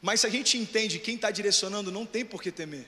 Mas 0.01 0.21
se 0.21 0.27
a 0.27 0.29
gente 0.29 0.57
entende 0.57 0.97
quem 0.97 1.15
está 1.15 1.29
direcionando, 1.29 1.91
não 1.91 2.05
tem 2.05 2.23
por 2.23 2.41
que 2.41 2.53
temer. 2.53 2.87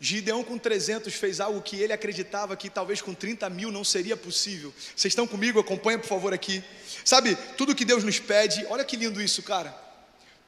Gideão 0.00 0.44
com 0.44 0.56
300 0.56 1.12
fez 1.14 1.40
algo 1.40 1.60
que 1.60 1.76
ele 1.80 1.92
acreditava 1.92 2.56
que 2.56 2.70
talvez 2.70 3.02
com 3.02 3.12
30 3.12 3.50
mil 3.50 3.72
não 3.72 3.82
seria 3.82 4.16
possível. 4.16 4.72
Vocês 4.94 5.10
estão 5.10 5.26
comigo? 5.26 5.58
Acompanha 5.58 5.98
por 5.98 6.06
favor 6.06 6.32
aqui. 6.32 6.62
Sabe, 7.04 7.36
tudo 7.56 7.74
que 7.74 7.84
Deus 7.84 8.04
nos 8.04 8.20
pede, 8.20 8.64
olha 8.66 8.84
que 8.84 8.96
lindo 8.96 9.20
isso, 9.20 9.42
cara. 9.42 9.76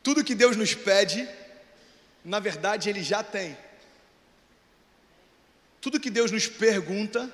Tudo 0.02 0.22
que 0.22 0.36
Deus 0.36 0.56
nos 0.56 0.72
pede, 0.74 1.28
na 2.24 2.38
verdade 2.38 2.88
Ele 2.88 3.02
já 3.02 3.24
tem. 3.24 3.56
Tudo 5.80 5.98
que 5.98 6.10
Deus 6.10 6.30
nos 6.30 6.46
pergunta, 6.46 7.28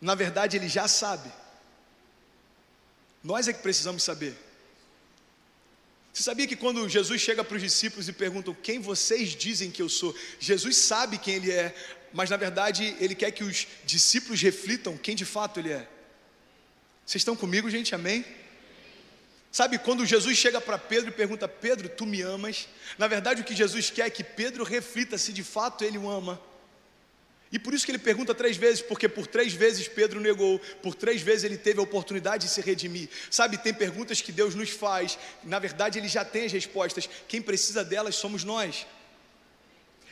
na 0.00 0.14
verdade 0.16 0.56
Ele 0.56 0.68
já 0.68 0.88
sabe. 0.88 1.30
Nós 3.22 3.46
é 3.46 3.52
que 3.52 3.62
precisamos 3.62 4.02
saber. 4.02 4.45
Você 6.16 6.22
sabia 6.22 6.46
que 6.46 6.56
quando 6.56 6.88
Jesus 6.88 7.20
chega 7.20 7.44
para 7.44 7.58
os 7.58 7.62
discípulos 7.62 8.08
e 8.08 8.12
perguntam 8.12 8.54
quem 8.54 8.78
vocês 8.78 9.36
dizem 9.36 9.70
que 9.70 9.82
eu 9.82 9.88
sou, 9.90 10.16
Jesus 10.40 10.74
sabe 10.78 11.18
quem 11.18 11.34
ele 11.34 11.52
é, 11.52 11.74
mas 12.10 12.30
na 12.30 12.38
verdade 12.38 12.96
ele 12.98 13.14
quer 13.14 13.30
que 13.32 13.44
os 13.44 13.66
discípulos 13.84 14.40
reflitam 14.40 14.96
quem 14.96 15.14
de 15.14 15.26
fato 15.26 15.60
ele 15.60 15.72
é. 15.72 15.86
Vocês 17.04 17.20
estão 17.20 17.36
comigo, 17.36 17.68
gente? 17.68 17.94
Amém? 17.94 18.24
Sabe, 19.52 19.78
quando 19.78 20.06
Jesus 20.06 20.38
chega 20.38 20.58
para 20.58 20.78
Pedro 20.78 21.10
e 21.10 21.12
pergunta: 21.12 21.46
Pedro, 21.46 21.86
tu 21.86 22.06
me 22.06 22.22
amas? 22.22 22.66
Na 22.96 23.06
verdade, 23.06 23.42
o 23.42 23.44
que 23.44 23.54
Jesus 23.54 23.90
quer 23.90 24.06
é 24.06 24.10
que 24.10 24.24
Pedro 24.24 24.64
reflita 24.64 25.18
se 25.18 25.34
de 25.34 25.42
fato 25.42 25.84
ele 25.84 25.98
o 25.98 26.08
ama. 26.08 26.40
E 27.56 27.58
por 27.58 27.72
isso 27.72 27.86
que 27.86 27.90
ele 27.90 27.98
pergunta 27.98 28.34
três 28.34 28.58
vezes, 28.58 28.82
porque 28.82 29.08
por 29.08 29.26
três 29.26 29.54
vezes 29.54 29.88
Pedro 29.88 30.20
negou, 30.20 30.58
por 30.82 30.94
três 30.94 31.22
vezes 31.22 31.42
ele 31.42 31.56
teve 31.56 31.80
a 31.80 31.82
oportunidade 31.82 32.44
de 32.44 32.52
se 32.52 32.60
redimir. 32.60 33.08
Sabe, 33.30 33.56
tem 33.56 33.72
perguntas 33.72 34.20
que 34.20 34.30
Deus 34.30 34.54
nos 34.54 34.68
faz, 34.68 35.18
na 35.42 35.58
verdade 35.58 35.98
ele 35.98 36.06
já 36.06 36.22
tem 36.22 36.44
as 36.44 36.52
respostas, 36.52 37.08
quem 37.26 37.40
precisa 37.40 37.82
delas 37.82 38.14
somos 38.16 38.44
nós. 38.44 38.86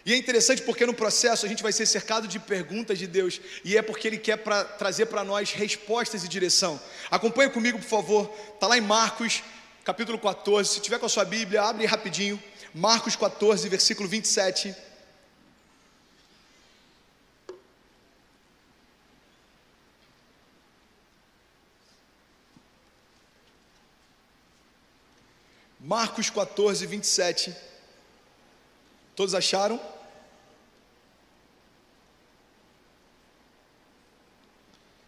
E 0.06 0.14
é 0.14 0.16
interessante 0.16 0.62
porque 0.62 0.86
no 0.86 0.94
processo 0.94 1.44
a 1.44 1.48
gente 1.50 1.62
vai 1.62 1.70
ser 1.70 1.84
cercado 1.84 2.26
de 2.26 2.38
perguntas 2.38 2.98
de 2.98 3.06
Deus, 3.06 3.38
e 3.62 3.76
é 3.76 3.82
porque 3.82 4.08
Ele 4.08 4.16
quer 4.16 4.38
pra, 4.38 4.64
trazer 4.64 5.04
para 5.04 5.22
nós 5.22 5.52
respostas 5.52 6.24
e 6.24 6.28
direção. 6.28 6.80
Acompanhe 7.10 7.50
comigo, 7.50 7.78
por 7.78 7.86
favor, 7.86 8.34
está 8.54 8.66
lá 8.66 8.78
em 8.78 8.80
Marcos, 8.80 9.42
capítulo 9.84 10.18
14. 10.18 10.70
Se 10.70 10.80
tiver 10.80 10.98
com 10.98 11.04
a 11.04 11.10
sua 11.10 11.26
Bíblia, 11.26 11.60
abre 11.60 11.84
rapidinho. 11.84 12.42
Marcos 12.72 13.16
14, 13.16 13.68
versículo 13.68 14.08
27. 14.08 14.74
Marcos 25.94 26.28
14, 26.28 26.84
27. 26.86 27.54
Todos 29.14 29.32
acharam? 29.32 29.80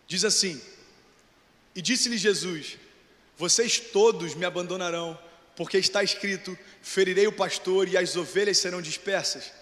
Diz 0.06 0.24
assim: 0.24 0.62
E 1.74 1.82
disse-lhe 1.82 2.16
Jesus: 2.16 2.78
Vocês 3.36 3.80
todos 3.80 4.36
me 4.36 4.44
abandonarão, 4.44 5.18
porque 5.56 5.76
está 5.76 6.04
escrito: 6.04 6.56
Ferirei 6.80 7.26
o 7.26 7.32
pastor 7.32 7.88
e 7.88 7.96
as 7.96 8.14
ovelhas 8.14 8.58
serão 8.58 8.80
dispersas. 8.80 9.52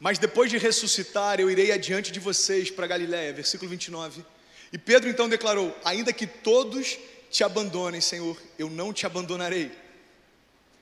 Mas 0.00 0.18
depois 0.18 0.50
de 0.50 0.58
ressuscitar, 0.58 1.38
eu 1.38 1.48
irei 1.48 1.70
adiante 1.70 2.10
de 2.10 2.18
vocês 2.18 2.68
para 2.68 2.88
Galiléia. 2.88 3.32
Versículo 3.32 3.70
29. 3.70 4.24
E 4.72 4.76
Pedro 4.76 5.08
então 5.08 5.28
declarou: 5.28 5.72
Ainda 5.84 6.12
que 6.12 6.26
todos 6.26 6.98
te 7.30 7.44
abandonem, 7.44 8.00
Senhor, 8.00 8.36
eu 8.58 8.68
não 8.68 8.92
te 8.92 9.06
abandonarei. 9.06 9.85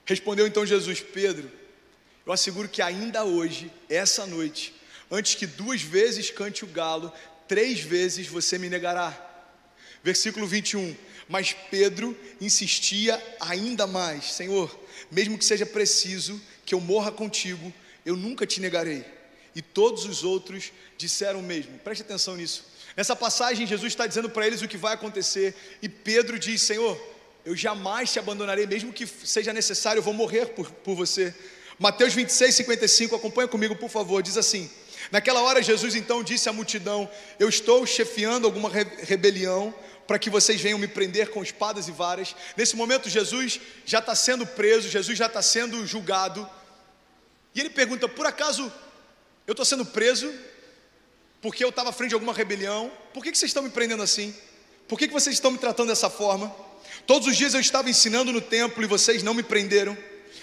Respondeu 0.05 0.47
então 0.47 0.67
Jesus: 0.67 1.01
Pedro, 1.01 1.51
eu 2.27 2.33
asseguro 2.33 2.69
que 2.69 2.83
ainda 2.83 3.25
hoje, 3.25 3.71
essa 3.89 4.27
noite, 4.27 4.75
antes 5.11 5.35
que 5.35 5.47
duas 5.47 5.83
vezes 5.83 6.31
cante 6.31 6.65
o 6.65 6.69
galo, 6.69 7.13
três 7.49 7.81
vezes 7.81 8.27
você 8.27 8.59
me 8.59 8.69
negará. 8.69 9.17
Versículo 10.03 10.47
21. 10.47 10.95
Mas 11.29 11.55
Pedro 11.71 12.17
insistia 12.41 13.23
ainda 13.41 13.87
mais: 13.87 14.33
Senhor, 14.33 14.79
mesmo 15.11 15.39
que 15.39 15.45
seja 15.45 15.65
preciso 15.65 16.41
que 16.65 16.75
eu 16.75 16.81
morra 16.81 17.11
contigo, 17.11 17.73
eu 18.05 18.17
nunca 18.17 18.47
te 18.47 18.61
negarei. 18.61 19.05
E 19.55 19.63
todos 19.63 20.05
os 20.05 20.25
outros 20.25 20.73
disseram 20.99 21.41
o 21.41 21.43
mesmo. 21.43 21.79
Preste 21.79 22.03
atenção 22.03 22.37
nisso. 22.37 22.65
Nessa 22.97 23.17
passagem, 23.17 23.67
Jesus 23.67 23.93
está 23.93 24.07
dizendo 24.07 24.29
para 24.29 24.47
eles 24.47 24.63
o 24.63 24.69
que 24.69 24.77
vai 24.77 24.95
acontecer, 24.95 25.55
e 25.81 25.89
Pedro 25.89 26.39
diz: 26.39 26.63
Senhor, 26.63 27.01
eu 27.45 27.55
jamais 27.55 28.13
te 28.13 28.19
abandonarei, 28.19 28.67
mesmo 28.67 28.93
que 28.93 29.07
seja 29.07 29.53
necessário, 29.53 29.99
eu 29.99 30.03
vou 30.03 30.15
morrer 30.15 30.47
por, 30.47 30.71
por 30.71 30.95
você. 30.95 31.35
Mateus 31.79 32.15
26, 32.15 32.55
55, 32.55 33.17
acompanha 33.17 33.49
comigo, 33.49 33.77
por 33.77 33.91
favor, 33.91 34.23
diz 34.23 34.37
assim: 34.37 34.71
Naquela 35.11 35.43
hora, 35.43 35.63
Jesus 35.63 35.95
então 35.95 36.23
disse 36.23 36.49
à 36.49 36.53
multidão: 36.53 37.09
Eu 37.39 37.49
estou 37.49 37.85
chefiando 37.85 38.47
alguma 38.47 38.71
rebelião 38.71 39.75
para 40.07 40.19
que 40.19 40.31
vocês 40.31 40.61
venham 40.61 40.79
me 40.79 40.89
prender 40.89 41.31
com 41.31 41.43
espadas 41.43 41.89
e 41.89 41.93
varas. 41.93 42.35
Nesse 42.57 42.77
momento, 42.77 43.09
Jesus 43.09 43.61
já 43.85 43.99
está 43.99 44.15
sendo 44.15 44.47
preso, 44.47 44.89
Jesus 44.89 45.17
já 45.19 45.27
está 45.27 45.43
sendo 45.43 45.87
julgado. 45.87 46.49
E 47.55 47.61
ele 47.61 47.71
pergunta: 47.71 48.09
Por 48.09 48.27
acaso 48.27 48.73
eu 49.47 49.53
estou 49.53 49.65
sendo 49.65 49.85
preso 49.85 50.33
porque 51.43 51.63
eu 51.63 51.69
estava 51.69 51.91
à 51.91 51.93
frente 51.93 52.11
de 52.11 52.15
alguma 52.15 52.33
rebelião? 52.33 52.91
Por 53.13 53.23
que, 53.23 53.31
que 53.31 53.37
vocês 53.37 53.51
estão 53.51 53.63
me 53.63 53.69
prendendo 53.69 54.03
assim? 54.03 54.35
Por 54.89 54.99
que, 54.99 55.07
que 55.07 55.13
vocês 55.13 55.35
estão 55.35 55.51
me 55.51 55.59
tratando 55.59 55.89
dessa 55.89 56.09
forma? 56.09 56.55
Todos 57.07 57.29
os 57.29 57.37
dias 57.37 57.55
eu 57.55 57.61
estava 57.61 57.91
ensinando 57.91 58.33
no 58.33 58.41
templo 58.41 58.83
e 58.83 58.87
vocês 58.87 59.23
não 59.23 59.35
me 59.35 59.43
prenderam, 59.43 59.97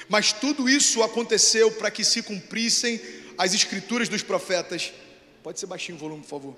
mas 0.07 0.31
tudo 0.31 0.69
isso 0.69 1.01
aconteceu 1.01 1.71
para 1.71 1.91
que 1.91 2.03
se 2.03 2.21
cumprissem 2.21 3.01
as 3.37 3.53
escrituras 3.53 4.09
dos 4.09 4.21
profetas. 4.21 4.91
Pode 5.41 5.59
ser 5.59 5.65
baixinho 5.65 5.97
o 5.97 5.99
volume, 5.99 6.21
por 6.21 6.29
favor. 6.29 6.55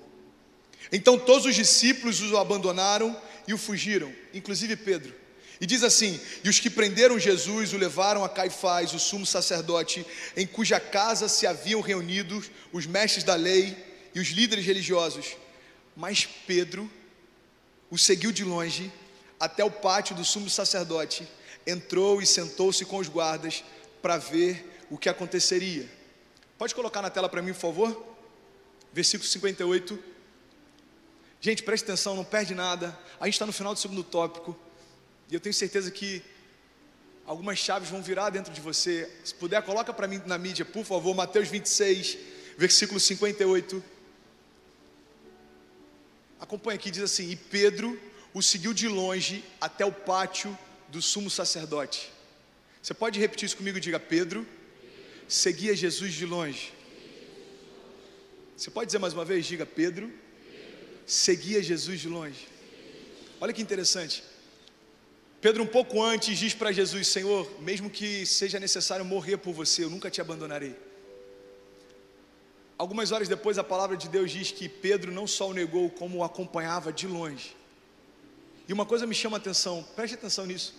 Então 0.92 1.18
todos 1.18 1.46
os 1.46 1.54
discípulos 1.54 2.20
o 2.20 2.36
abandonaram 2.36 3.16
e 3.48 3.54
o 3.54 3.58
fugiram, 3.58 4.12
inclusive 4.32 4.76
Pedro. 4.76 5.14
E 5.60 5.66
diz 5.66 5.82
assim: 5.82 6.20
E 6.42 6.48
os 6.48 6.58
que 6.58 6.68
prenderam 6.68 7.18
Jesus 7.18 7.72
o 7.72 7.78
levaram 7.78 8.24
a 8.24 8.28
Caifás, 8.28 8.92
o 8.92 8.98
sumo 8.98 9.24
sacerdote, 9.24 10.04
em 10.36 10.46
cuja 10.46 10.80
casa 10.80 11.28
se 11.28 11.46
haviam 11.46 11.80
reunido 11.80 12.44
os 12.72 12.86
mestres 12.86 13.24
da 13.24 13.34
lei 13.34 13.76
e 14.14 14.20
os 14.20 14.28
líderes 14.28 14.64
religiosos. 14.64 15.36
Mas 15.96 16.26
Pedro 16.46 16.90
o 17.90 17.96
seguiu 17.96 18.32
de 18.32 18.44
longe 18.44 18.92
até 19.38 19.64
o 19.64 19.70
pátio 19.70 20.14
do 20.14 20.24
sumo 20.24 20.48
sacerdote, 20.48 21.28
entrou 21.66 22.20
e 22.20 22.26
sentou-se 22.26 22.84
com 22.84 22.98
os 22.98 23.08
guardas 23.08 23.64
para 24.00 24.16
ver 24.16 24.84
o 24.90 24.98
que 24.98 25.08
aconteceria. 25.08 25.88
Pode 26.58 26.74
colocar 26.74 27.02
na 27.02 27.10
tela 27.10 27.28
para 27.28 27.42
mim, 27.42 27.52
por 27.52 27.60
favor? 27.60 28.14
Versículo 28.92 29.28
58. 29.28 29.98
Gente, 31.40 31.62
preste 31.62 31.84
atenção, 31.84 32.14
não 32.14 32.24
perde 32.24 32.54
nada. 32.54 32.98
A 33.20 33.26
gente 33.26 33.34
está 33.34 33.46
no 33.46 33.52
final 33.52 33.74
do 33.74 33.80
segundo 33.80 34.04
tópico. 34.04 34.56
E 35.28 35.34
eu 35.34 35.40
tenho 35.40 35.54
certeza 35.54 35.90
que 35.90 36.22
algumas 37.26 37.58
chaves 37.58 37.88
vão 37.88 38.02
virar 38.02 38.30
dentro 38.30 38.52
de 38.52 38.60
você. 38.60 39.10
Se 39.24 39.34
puder, 39.34 39.62
coloca 39.62 39.92
para 39.92 40.06
mim 40.06 40.22
na 40.26 40.38
mídia, 40.38 40.64
por 40.64 40.84
favor, 40.84 41.14
Mateus 41.14 41.48
26, 41.48 42.18
versículo 42.56 43.00
58. 43.00 43.82
Acompanha 46.40 46.76
aqui, 46.76 46.90
diz 46.90 47.02
assim: 47.02 47.30
E 47.30 47.36
Pedro 47.36 47.98
o 48.34 48.42
seguiu 48.42 48.74
de 48.74 48.88
longe 48.88 49.44
até 49.60 49.86
o 49.86 49.92
pátio 49.92 50.58
do 50.88 51.00
sumo 51.00 51.30
sacerdote. 51.30 52.12
Você 52.82 52.92
pode 52.92 53.18
repetir 53.20 53.46
isso 53.46 53.56
comigo? 53.56 53.78
Diga: 53.78 54.00
Pedro 54.00 54.46
seguia 55.28 55.74
Jesus 55.74 56.12
de 56.12 56.26
longe. 56.26 56.72
Você 58.56 58.70
pode 58.70 58.86
dizer 58.86 58.98
mais 58.98 59.14
uma 59.14 59.24
vez? 59.24 59.46
Diga: 59.46 59.64
Pedro 59.64 60.12
seguia 61.06 61.62
Jesus 61.62 62.00
de 62.00 62.08
longe. 62.08 62.48
Olha 63.40 63.52
que 63.52 63.62
interessante. 63.62 64.24
Pedro, 65.40 65.62
um 65.62 65.66
pouco 65.66 66.02
antes, 66.02 66.36
diz 66.36 66.54
para 66.54 66.72
Jesus: 66.72 67.06
Senhor, 67.06 67.48
mesmo 67.60 67.88
que 67.88 68.26
seja 68.26 68.58
necessário 68.58 69.04
morrer 69.04 69.36
por 69.36 69.52
você, 69.52 69.84
eu 69.84 69.90
nunca 69.90 70.10
te 70.10 70.20
abandonarei. 70.20 70.74
Algumas 72.76 73.12
horas 73.12 73.28
depois, 73.28 73.58
a 73.58 73.62
palavra 73.62 73.96
de 73.96 74.08
Deus 74.08 74.32
diz 74.32 74.50
que 74.50 74.68
Pedro 74.68 75.12
não 75.12 75.26
só 75.28 75.48
o 75.48 75.52
negou, 75.52 75.88
como 75.88 76.18
o 76.18 76.24
acompanhava 76.24 76.92
de 76.92 77.06
longe. 77.06 77.54
E 78.68 78.72
uma 78.72 78.86
coisa 78.86 79.06
me 79.06 79.14
chama 79.14 79.36
a 79.36 79.40
atenção, 79.40 79.84
preste 79.94 80.14
atenção 80.14 80.46
nisso. 80.46 80.74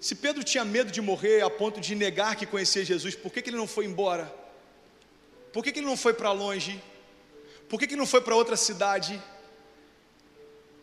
Se 0.00 0.14
Pedro 0.14 0.44
tinha 0.44 0.64
medo 0.64 0.92
de 0.92 1.00
morrer 1.00 1.42
a 1.42 1.50
ponto 1.50 1.80
de 1.80 1.94
negar 1.94 2.36
que 2.36 2.46
conhecia 2.46 2.84
Jesus, 2.84 3.16
por 3.16 3.32
que, 3.32 3.42
que 3.42 3.50
ele 3.50 3.56
não 3.56 3.66
foi 3.66 3.84
embora? 3.84 4.32
Por 5.52 5.64
que, 5.64 5.72
que 5.72 5.80
ele 5.80 5.86
não 5.86 5.96
foi 5.96 6.14
para 6.14 6.30
longe? 6.30 6.80
Por 7.68 7.78
que, 7.78 7.86
que 7.86 7.94
ele 7.94 8.00
não 8.00 8.06
foi 8.06 8.20
para 8.20 8.36
outra 8.36 8.56
cidade? 8.56 9.20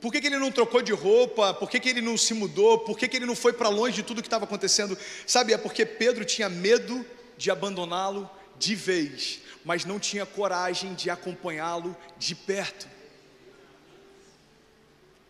Por 0.01 0.11
que, 0.11 0.19
que, 0.19 0.27
ele 0.27 0.37
não 0.37 0.51
trocou 0.51 0.81
de 0.81 0.91
roupa? 0.91 1.53
Por 1.53 1.69
que, 1.69 1.79
que 1.79 1.89
ele 1.89 2.01
não 2.01 2.17
se 2.17 2.33
mudou? 2.33 2.79
Por 2.79 2.97
que, 2.97 3.07
que 3.07 3.15
ele 3.15 3.25
não 3.25 3.35
foi 3.35 3.53
para 3.53 3.69
longe 3.69 3.95
de 3.95 4.03
tudo 4.03 4.21
que 4.21 4.27
estava 4.27 4.43
acontecendo? 4.43 4.97
Sabe, 5.25 5.53
é 5.53 5.57
porque 5.57 5.85
Pedro 5.85 6.25
tinha 6.25 6.49
medo 6.49 7.05
de 7.37 7.49
abandoná-lo 7.49 8.29
de 8.57 8.75
vez, 8.75 9.39
mas 9.63 9.85
não 9.85 9.99
tinha 9.99 10.25
coragem 10.25 10.93
de 10.93 11.09
acompanhá-lo 11.09 11.95
de 12.17 12.35
perto. 12.35 12.87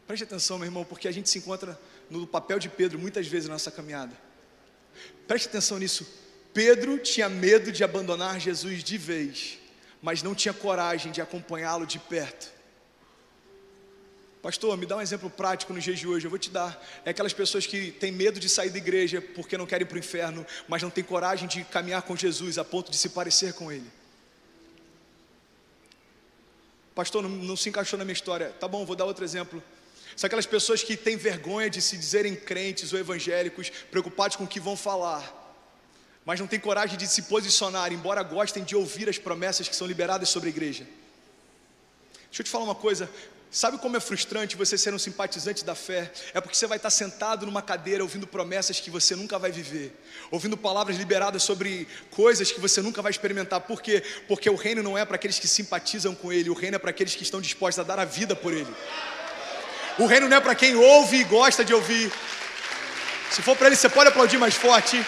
Preste 0.07 0.23
atenção, 0.23 0.57
meu 0.57 0.67
irmão, 0.67 0.85
porque 0.85 1.07
a 1.07 1.11
gente 1.11 1.29
se 1.29 1.39
encontra 1.39 1.79
no 2.09 2.27
papel 2.27 2.59
de 2.59 2.69
Pedro 2.69 2.99
muitas 2.99 3.27
vezes 3.27 3.47
na 3.47 3.55
nossa 3.55 3.71
caminhada. 3.71 4.15
Preste 5.27 5.47
atenção 5.47 5.79
nisso. 5.79 6.07
Pedro 6.53 6.97
tinha 6.99 7.27
medo 7.27 7.71
de 7.71 7.83
abandonar 7.83 8.39
Jesus 8.39 8.83
de 8.83 8.97
vez, 8.97 9.57
mas 10.01 10.21
não 10.21 10.35
tinha 10.35 10.53
coragem 10.53 11.11
de 11.11 11.21
acompanhá-lo 11.21 11.85
de 11.85 11.99
perto. 11.99 12.53
Pastor, 14.41 14.77
me 14.77 14.85
dá 14.85 14.97
um 14.97 15.01
exemplo 15.01 15.27
prático 15.27 15.73
nos 15.73 15.83
dias 15.83 15.97
de 15.97 16.07
hoje. 16.07 16.27
Eu 16.27 16.29
vou 16.29 16.37
te 16.37 16.51
dar. 16.51 16.79
É 17.03 17.09
aquelas 17.09 17.33
pessoas 17.33 17.65
que 17.65 17.91
têm 17.91 18.11
medo 18.11 18.39
de 18.39 18.47
sair 18.47 18.69
da 18.69 18.77
igreja 18.77 19.19
porque 19.19 19.57
não 19.57 19.65
querem 19.65 19.85
ir 19.85 19.87
para 19.87 19.95
o 19.95 19.99
inferno, 19.99 20.45
mas 20.67 20.83
não 20.83 20.91
têm 20.91 21.03
coragem 21.03 21.47
de 21.47 21.63
caminhar 21.63 22.03
com 22.03 22.15
Jesus 22.15 22.59
a 22.59 22.63
ponto 22.63 22.91
de 22.91 22.97
se 22.97 23.09
parecer 23.09 23.53
com 23.53 23.71
Ele. 23.71 23.91
Pastor, 26.93 27.23
não, 27.23 27.29
não 27.29 27.57
se 27.57 27.69
encaixou 27.69 27.97
na 27.97 28.05
minha 28.05 28.13
história. 28.13 28.51
Tá 28.59 28.67
bom, 28.67 28.85
vou 28.85 28.95
dar 28.95 29.05
outro 29.05 29.25
exemplo. 29.25 29.63
São 30.15 30.27
aquelas 30.27 30.45
pessoas 30.45 30.81
que 30.81 30.95
têm 30.95 31.17
vergonha 31.17 31.69
de 31.69 31.81
se 31.81 31.97
dizerem 31.97 32.35
crentes 32.35 32.93
ou 32.93 32.99
evangélicos, 32.99 33.69
preocupados 33.91 34.37
com 34.37 34.45
o 34.45 34.47
que 34.47 34.59
vão 34.59 34.77
falar, 34.77 35.43
mas 36.25 36.39
não 36.39 36.47
têm 36.47 36.59
coragem 36.59 36.97
de 36.97 37.07
se 37.07 37.23
posicionar, 37.23 37.91
embora 37.91 38.23
gostem 38.23 38.63
de 38.63 38.75
ouvir 38.75 39.09
as 39.09 39.17
promessas 39.17 39.67
que 39.67 39.75
são 39.75 39.85
liberadas 39.85 40.29
sobre 40.29 40.49
a 40.49 40.51
igreja. 40.51 40.87
Deixa 42.27 42.41
eu 42.41 42.45
te 42.45 42.49
falar 42.49 42.63
uma 42.63 42.75
coisa: 42.75 43.09
Sabe 43.55 43.77
como 43.77 43.95
é 43.95 44.01
frustrante 44.01 44.57
você 44.57 44.77
ser 44.77 44.93
um 44.93 44.99
simpatizante 44.99 45.63
da 45.63 45.73
fé? 45.73 46.11
É 46.33 46.41
porque 46.41 46.57
você 46.57 46.67
vai 46.67 46.75
estar 46.75 46.89
sentado 46.89 47.45
numa 47.45 47.61
cadeira 47.61 48.03
ouvindo 48.03 48.27
promessas 48.27 48.81
que 48.81 48.89
você 48.89 49.15
nunca 49.15 49.39
vai 49.39 49.49
viver, 49.49 49.97
ouvindo 50.29 50.57
palavras 50.57 50.97
liberadas 50.97 51.41
sobre 51.43 51.87
coisas 52.11 52.51
que 52.51 52.59
você 52.59 52.81
nunca 52.81 53.01
vai 53.01 53.11
experimentar. 53.11 53.61
Por 53.61 53.81
quê? 53.81 54.03
Porque 54.27 54.49
o 54.49 54.55
reino 54.55 54.83
não 54.83 54.97
é 54.97 55.05
para 55.05 55.15
aqueles 55.15 55.39
que 55.39 55.47
simpatizam 55.47 56.13
com 56.13 56.33
ele, 56.33 56.49
o 56.49 56.53
reino 56.53 56.75
é 56.75 56.79
para 56.79 56.89
aqueles 56.89 57.15
que 57.15 57.23
estão 57.23 57.39
dispostos 57.39 57.79
a 57.79 57.83
dar 57.87 57.97
a 57.97 58.03
vida 58.03 58.35
por 58.35 58.51
ele. 58.51 58.75
O 59.97 60.05
reino 60.05 60.27
não 60.27 60.37
é 60.37 60.41
para 60.41 60.53
quem 60.55 60.75
ouve 60.75 61.17
e 61.17 61.23
gosta 61.23 61.63
de 61.63 61.73
ouvir. 61.73 62.11
Se 63.31 63.41
for 63.41 63.55
para 63.55 63.67
ele, 63.67 63.75
você 63.75 63.87
pode 63.87 64.09
aplaudir 64.09 64.37
mais 64.37 64.55
forte. 64.55 65.03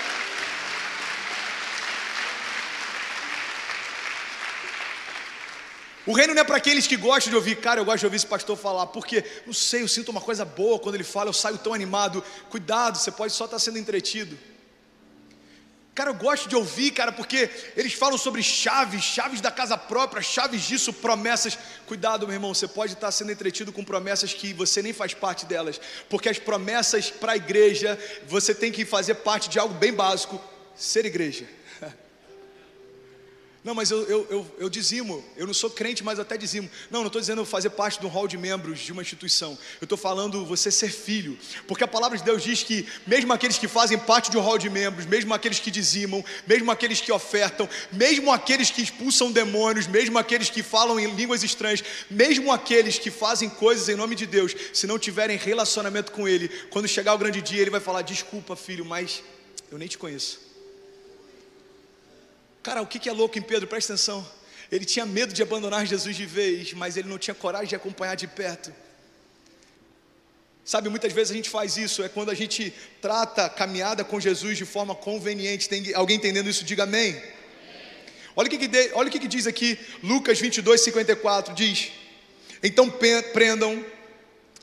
O 6.06 6.14
reino 6.14 6.34
não 6.34 6.42
é 6.42 6.46
para 6.46 6.56
aqueles 6.56 6.88
que 6.88 6.96
gostam 6.96 7.32
de 7.32 7.36
ouvir, 7.36 7.58
cara, 7.58 7.82
eu 7.82 7.86
gosto 7.86 8.00
de 8.00 8.06
ouvir 8.06 8.16
esse 8.16 8.26
pastor 8.26 8.58
falar, 8.58 8.88
porque, 8.88 9.26
não 9.46 9.54
sei, 9.54 9.82
eu 9.82 9.90
sinto 9.90 10.08
uma 10.10 10.22
coisa 10.22 10.46
boa 10.46 10.80
quando 10.80 10.96
ele 10.96 11.04
fala, 11.04 11.30
eu 11.30 11.34
saio 11.34 11.58
tão 11.58 11.74
animado. 11.74 12.24
Cuidado, 12.50 12.98
você 12.98 13.12
pode 13.12 13.34
só 13.34 13.44
estar 13.44 13.60
sendo 13.60 13.78
entretido. 13.78 14.40
Cara, 15.98 16.12
eu 16.12 16.14
gosto 16.14 16.48
de 16.48 16.56
ouvir, 16.56 16.92
cara, 16.92 17.12
porque 17.12 17.50
eles 17.76 17.94
falam 17.94 18.20
sobre 18.20 18.44
chaves, 18.44 19.02
chaves 19.04 19.42
da 19.42 19.50
casa 19.50 19.76
própria, 19.76 20.22
chaves 20.22 20.62
disso, 20.62 20.94
promessas. 20.94 21.58
Cuidado, 21.88 22.28
meu 22.28 22.36
irmão, 22.36 22.54
você 22.54 22.68
pode 22.68 22.94
estar 22.94 23.12
sendo 23.12 23.32
entretido 23.32 23.74
com 23.74 23.84
promessas 23.84 24.32
que 24.32 24.54
você 24.54 24.84
nem 24.84 24.94
faz 24.94 25.16
parte 25.16 25.44
delas, 25.48 25.82
porque 26.08 26.30
as 26.30 26.38
promessas 26.38 27.10
para 27.10 27.32
a 27.32 27.36
igreja, 27.36 27.98
você 28.28 28.54
tem 28.54 28.72
que 28.72 28.86
fazer 28.86 29.16
parte 29.16 29.50
de 29.50 29.58
algo 29.58 29.74
bem 29.74 29.92
básico: 29.92 30.40
ser 30.76 31.04
igreja. 31.04 31.48
Não, 33.68 33.76
mas 33.76 33.92
eu, 33.92 34.02
eu, 34.04 34.28
eu, 34.30 34.56
eu, 34.60 34.70
dizimo, 34.70 35.22
eu 35.36 35.46
não 35.46 35.54
sou 35.54 35.70
crente, 35.70 36.02
mas 36.02 36.18
até 36.20 36.38
dizimo. 36.38 36.70
Não, 36.90 37.02
não 37.02 37.08
estou 37.08 37.20
dizendo 37.20 37.44
fazer 37.44 37.70
parte 37.72 38.00
de 38.00 38.06
um 38.06 38.10
hall 38.10 38.26
de 38.26 38.38
membros 38.38 38.80
de 38.80 38.94
uma 38.94 39.02
instituição. 39.02 39.58
Eu 39.82 39.84
estou 39.84 39.98
falando 39.98 40.46
você 40.46 40.72
ser 40.72 40.90
filho. 40.90 41.38
Porque 41.68 41.84
a 41.84 41.88
palavra 41.88 42.18
de 42.18 42.24
Deus 42.24 42.42
diz 42.42 42.64
que, 42.64 42.88
mesmo 43.06 43.34
aqueles 43.34 43.58
que 43.58 43.68
fazem 43.68 44.00
parte 44.00 44.32
de 44.32 44.38
um 44.38 44.40
hall 44.40 44.58
de 44.58 44.70
membros, 44.70 45.06
mesmo 45.06 45.34
aqueles 45.34 45.60
que 45.60 45.70
dizimam, 45.70 46.24
mesmo 46.48 46.72
aqueles 46.72 47.02
que 47.02 47.12
ofertam, 47.12 47.68
mesmo 47.92 48.32
aqueles 48.32 48.72
que 48.72 48.82
expulsam 48.82 49.34
demônios, 49.34 49.86
mesmo 49.86 50.18
aqueles 50.18 50.50
que 50.50 50.64
falam 50.64 50.98
em 50.98 51.14
línguas 51.14 51.44
estranhas, 51.44 51.84
mesmo 52.10 52.54
aqueles 52.54 52.98
que 52.98 53.12
fazem 53.12 53.50
coisas 53.50 53.90
em 53.90 53.96
nome 53.96 54.16
de 54.16 54.26
Deus, 54.26 54.56
se 54.72 54.88
não 54.88 54.98
tiverem 54.98 55.36
relacionamento 55.36 56.14
com 56.14 56.26
Ele, 56.26 56.48
quando 56.70 56.88
chegar 56.88 57.14
o 57.14 57.18
grande 57.18 57.42
dia, 57.42 57.64
Ele 57.64 57.72
vai 57.72 57.82
falar: 57.82 58.02
Desculpa, 58.02 58.56
filho, 58.56 58.86
mas 58.86 59.22
eu 59.70 59.78
nem 59.78 59.90
te 59.90 59.98
conheço. 59.98 60.47
Cara, 62.68 62.82
o 62.82 62.86
que 62.86 63.08
é 63.08 63.14
louco 63.14 63.40
em 63.40 63.42
Pedro? 63.42 63.66
Presta 63.66 63.94
atenção. 63.94 64.30
Ele 64.70 64.84
tinha 64.84 65.06
medo 65.06 65.34
de 65.34 65.42
abandonar 65.42 65.86
Jesus 65.86 66.18
de 66.18 66.26
vez, 66.26 66.74
mas 66.74 66.98
ele 66.98 67.08
não 67.08 67.18
tinha 67.18 67.34
coragem 67.34 67.70
de 67.70 67.78
acompanhar 67.78 68.16
de 68.16 68.28
perto. 68.28 68.74
Sabe, 70.66 70.90
muitas 70.90 71.14
vezes 71.14 71.32
a 71.32 71.34
gente 71.34 71.50
faz 71.50 71.78
isso, 71.78 72.04
é 72.04 72.10
quando 72.10 72.30
a 72.30 72.34
gente 72.34 72.74
trata 73.02 73.46
a 73.46 73.50
caminhada 73.50 74.04
com 74.04 74.20
Jesus 74.20 74.58
de 74.58 74.66
forma 74.66 74.94
conveniente. 74.94 75.70
Tem 75.70 75.94
alguém 75.94 76.18
entendendo 76.18 76.50
isso? 76.50 76.66
Diga 76.66 76.84
amém. 76.84 77.16
Olha 78.36 78.48
o 78.48 78.50
que, 78.50 78.58
que, 78.58 78.92
olha 78.96 79.08
o 79.08 79.12
que, 79.12 79.20
que 79.20 79.30
diz 79.30 79.48
aqui, 79.48 79.80
Lucas 80.04 80.38
22, 80.38 80.82
54, 80.82 81.56
diz: 81.56 81.94
Então 82.62 82.94
prendam 83.32 83.82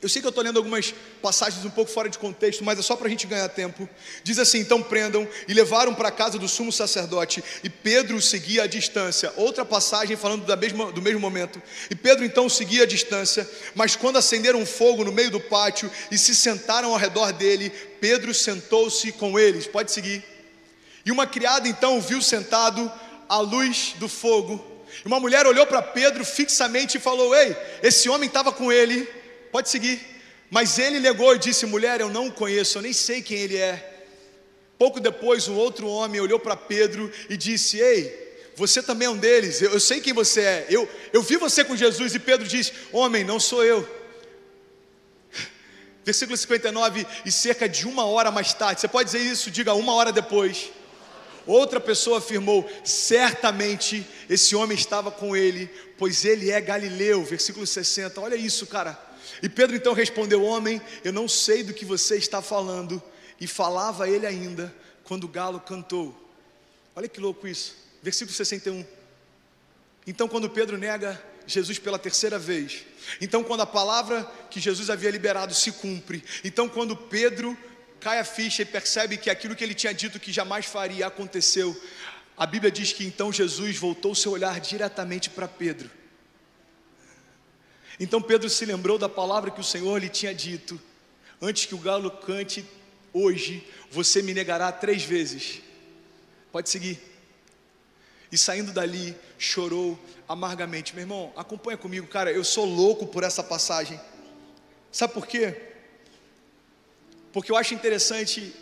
eu 0.05 0.09
sei 0.09 0.21
que 0.21 0.27
eu 0.27 0.29
estou 0.29 0.43
lendo 0.43 0.57
algumas 0.57 0.93
passagens 1.19 1.65
um 1.65 1.69
pouco 1.71 1.89
fora 1.89 2.07
de 2.07 2.19
contexto, 2.19 2.63
mas 2.63 2.77
é 2.77 2.83
só 2.83 2.95
para 2.95 3.07
a 3.07 3.09
gente 3.09 3.25
ganhar 3.25 3.49
tempo. 3.49 3.89
Diz 4.23 4.37
assim: 4.37 4.59
então 4.59 4.79
prendam 4.79 5.27
e 5.47 5.53
levaram 5.53 5.95
para 5.95 6.09
a 6.09 6.11
casa 6.11 6.37
do 6.37 6.47
sumo 6.47 6.71
sacerdote, 6.71 7.43
e 7.63 7.71
Pedro 7.71 8.21
seguia 8.21 8.65
à 8.65 8.67
distância. 8.67 9.33
Outra 9.35 9.65
passagem 9.65 10.15
falando 10.15 10.45
da 10.45 10.55
mesma, 10.55 10.91
do 10.91 11.01
mesmo 11.01 11.19
momento. 11.19 11.59
E 11.89 11.95
Pedro 11.95 12.23
então 12.23 12.47
seguia 12.47 12.83
à 12.83 12.85
distância, 12.85 13.49
mas 13.73 13.95
quando 13.95 14.17
acenderam 14.17 14.59
um 14.59 14.65
fogo 14.65 15.03
no 15.03 15.11
meio 15.11 15.31
do 15.31 15.39
pátio 15.39 15.89
e 16.11 16.19
se 16.19 16.35
sentaram 16.35 16.91
ao 16.91 16.97
redor 16.97 17.33
dele, 17.33 17.71
Pedro 17.99 18.31
sentou-se 18.31 19.11
com 19.13 19.39
eles. 19.39 19.65
Pode 19.65 19.91
seguir. 19.91 20.23
E 21.03 21.11
uma 21.11 21.25
criada 21.25 21.67
então 21.67 21.97
o 21.97 22.01
viu 22.01 22.21
sentado 22.21 22.91
à 23.27 23.39
luz 23.39 23.95
do 23.97 24.07
fogo. 24.07 24.63
E 25.03 25.07
uma 25.07 25.19
mulher 25.19 25.47
olhou 25.47 25.65
para 25.65 25.81
Pedro 25.81 26.23
fixamente 26.23 26.97
e 26.97 27.01
falou: 27.01 27.35
Ei, 27.35 27.57
esse 27.81 28.07
homem 28.07 28.27
estava 28.27 28.53
com 28.53 28.71
ele 28.71 29.24
Pode 29.55 29.69
seguir. 29.69 30.05
Mas 30.51 30.77
ele 30.77 30.99
negou 30.99 31.33
e 31.33 31.39
disse: 31.39 31.65
Mulher, 31.65 32.01
eu 32.01 32.09
não 32.09 32.27
o 32.27 32.31
conheço, 32.33 32.77
eu 32.77 32.81
nem 32.81 32.91
sei 32.91 33.21
quem 33.21 33.37
ele 33.37 33.55
é. 33.55 34.03
Pouco 34.77 34.99
depois, 34.99 35.47
um 35.47 35.55
outro 35.55 35.87
homem 35.87 36.19
olhou 36.19 36.37
para 36.37 36.57
Pedro 36.57 37.09
e 37.29 37.37
disse: 37.37 37.79
Ei, 37.79 38.49
você 38.53 38.83
também 38.83 39.05
é 39.05 39.09
um 39.09 39.15
deles, 39.15 39.61
eu, 39.61 39.71
eu 39.71 39.79
sei 39.79 40.01
quem 40.01 40.11
você 40.11 40.41
é. 40.41 40.65
Eu, 40.69 40.89
eu 41.13 41.21
vi 41.21 41.37
você 41.37 41.63
com 41.63 41.73
Jesus. 41.73 42.13
E 42.13 42.19
Pedro 42.19 42.45
disse: 42.45 42.73
Homem, 42.91 43.23
não 43.23 43.39
sou 43.39 43.63
eu. 43.63 43.87
Versículo 46.03 46.35
59, 46.35 47.07
e 47.25 47.31
cerca 47.31 47.69
de 47.69 47.87
uma 47.87 48.05
hora 48.05 48.31
mais 48.31 48.53
tarde, 48.53 48.81
você 48.81 48.89
pode 48.89 49.09
dizer 49.09 49.23
isso, 49.23 49.49
diga 49.49 49.73
uma 49.73 49.93
hora 49.93 50.11
depois. 50.11 50.69
Outra 51.47 51.79
pessoa 51.79 52.17
afirmou: 52.17 52.69
certamente 52.83 54.05
esse 54.29 54.53
homem 54.53 54.77
estava 54.77 55.11
com 55.11 55.33
ele, 55.33 55.69
pois 55.97 56.25
ele 56.25 56.51
é 56.51 56.59
Galileu. 56.59 57.23
Versículo 57.23 57.65
60, 57.65 58.19
olha 58.19 58.35
isso, 58.35 58.67
cara. 58.67 59.14
E 59.45 59.49
Pedro 59.49 59.75
então 59.75 59.93
respondeu: 59.93 60.43
Homem, 60.43 60.81
eu 61.03 61.13
não 61.13 61.27
sei 61.27 61.61
do 61.61 61.71
que 61.71 61.85
você 61.85 62.17
está 62.17 62.41
falando. 62.41 63.01
E 63.39 63.45
falava 63.45 64.09
ele 64.09 64.25
ainda 64.25 64.73
quando 65.03 65.25
o 65.25 65.27
galo 65.27 65.59
cantou. 65.59 66.19
Olha 66.95 67.07
que 67.07 67.19
louco 67.19 67.47
isso. 67.47 67.75
Versículo 68.01 68.35
61. 68.35 68.83
Então, 70.07 70.27
quando 70.27 70.49
Pedro 70.49 70.79
nega 70.79 71.23
Jesus 71.45 71.77
pela 71.77 71.99
terceira 71.99 72.39
vez, 72.39 72.87
então, 73.21 73.43
quando 73.43 73.61
a 73.61 73.67
palavra 73.67 74.23
que 74.49 74.59
Jesus 74.59 74.89
havia 74.89 75.11
liberado 75.11 75.53
se 75.53 75.71
cumpre, 75.73 76.23
então, 76.43 76.67
quando 76.67 76.97
Pedro 76.97 77.55
cai 77.99 78.19
a 78.19 78.25
ficha 78.25 78.63
e 78.63 78.65
percebe 78.65 79.15
que 79.15 79.29
aquilo 79.29 79.55
que 79.55 79.63
ele 79.63 79.75
tinha 79.75 79.93
dito 79.93 80.19
que 80.19 80.31
jamais 80.31 80.65
faria 80.65 81.05
aconteceu, 81.05 81.79
a 82.35 82.47
Bíblia 82.47 82.71
diz 82.71 82.93
que 82.93 83.05
então 83.05 83.31
Jesus 83.31 83.77
voltou 83.77 84.15
seu 84.15 84.31
olhar 84.31 84.59
diretamente 84.59 85.29
para 85.29 85.47
Pedro 85.47 85.87
então 87.99 88.21
Pedro 88.21 88.49
se 88.49 88.65
lembrou 88.65 88.97
da 88.97 89.07
palavra 89.07 89.51
que 89.51 89.61
o 89.61 89.63
Senhor 89.63 89.97
lhe 90.01 90.09
tinha 90.09 90.33
dito: 90.33 90.79
Antes 91.41 91.65
que 91.65 91.75
o 91.75 91.79
galo 91.79 92.11
cante, 92.11 92.65
hoje 93.13 93.65
você 93.89 94.21
me 94.21 94.33
negará 94.33 94.71
três 94.71 95.03
vezes. 95.03 95.61
Pode 96.51 96.69
seguir. 96.69 96.99
E 98.31 98.37
saindo 98.37 98.73
dali, 98.73 99.15
chorou 99.37 99.99
amargamente. 100.27 100.93
Meu 100.93 101.03
irmão, 101.03 101.33
acompanha 101.35 101.77
comigo, 101.77 102.07
cara. 102.07 102.31
Eu 102.31 102.43
sou 102.43 102.65
louco 102.65 103.07
por 103.07 103.23
essa 103.23 103.43
passagem. 103.43 103.99
Sabe 104.91 105.13
por 105.13 105.27
quê? 105.27 105.61
Porque 107.31 107.51
eu 107.51 107.55
acho 107.55 107.73
interessante 107.73 108.53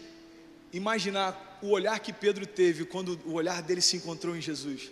imaginar 0.71 1.59
o 1.61 1.69
olhar 1.69 1.99
que 1.99 2.11
Pedro 2.11 2.45
teve 2.45 2.85
quando 2.85 3.19
o 3.25 3.33
olhar 3.33 3.61
dele 3.61 3.81
se 3.81 3.97
encontrou 3.97 4.35
em 4.35 4.41
Jesus. 4.41 4.91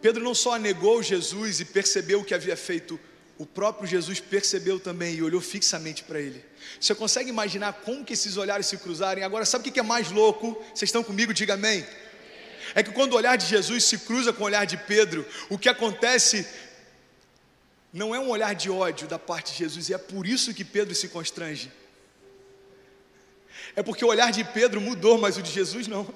Pedro 0.00 0.22
não 0.24 0.34
só 0.34 0.56
negou 0.56 1.02
Jesus 1.02 1.60
e 1.60 1.64
percebeu 1.64 2.20
o 2.20 2.24
que 2.24 2.34
havia 2.34 2.56
feito, 2.56 2.98
o 3.38 3.46
próprio 3.46 3.88
Jesus 3.88 4.20
percebeu 4.20 4.78
também 4.78 5.14
e 5.14 5.22
olhou 5.22 5.40
fixamente 5.40 6.04
para 6.04 6.20
ele. 6.20 6.44
Você 6.78 6.94
consegue 6.94 7.30
imaginar 7.30 7.72
como 7.72 8.04
que 8.04 8.12
esses 8.12 8.36
olhares 8.36 8.66
se 8.66 8.76
cruzarem? 8.76 9.24
Agora, 9.24 9.44
sabe 9.46 9.68
o 9.68 9.72
que 9.72 9.80
é 9.80 9.82
mais 9.82 10.10
louco? 10.10 10.52
Vocês 10.74 10.88
estão 10.88 11.02
comigo? 11.02 11.32
Diga 11.32 11.54
amém. 11.54 11.86
É 12.74 12.82
que 12.82 12.92
quando 12.92 13.14
o 13.14 13.16
olhar 13.16 13.36
de 13.36 13.46
Jesus 13.46 13.84
se 13.84 13.98
cruza 13.98 14.32
com 14.32 14.42
o 14.42 14.46
olhar 14.46 14.66
de 14.66 14.76
Pedro, 14.76 15.26
o 15.48 15.58
que 15.58 15.68
acontece 15.68 16.46
não 17.92 18.14
é 18.14 18.18
um 18.20 18.28
olhar 18.28 18.54
de 18.54 18.70
ódio 18.70 19.08
da 19.08 19.18
parte 19.18 19.52
de 19.52 19.58
Jesus, 19.58 19.88
e 19.88 19.94
é 19.94 19.98
por 19.98 20.26
isso 20.26 20.54
que 20.54 20.64
Pedro 20.64 20.94
se 20.94 21.08
constrange. 21.08 21.72
É 23.74 23.82
porque 23.82 24.04
o 24.04 24.08
olhar 24.08 24.30
de 24.30 24.44
Pedro 24.44 24.80
mudou, 24.80 25.18
mas 25.18 25.36
o 25.36 25.42
de 25.42 25.50
Jesus 25.50 25.86
não. 25.86 26.06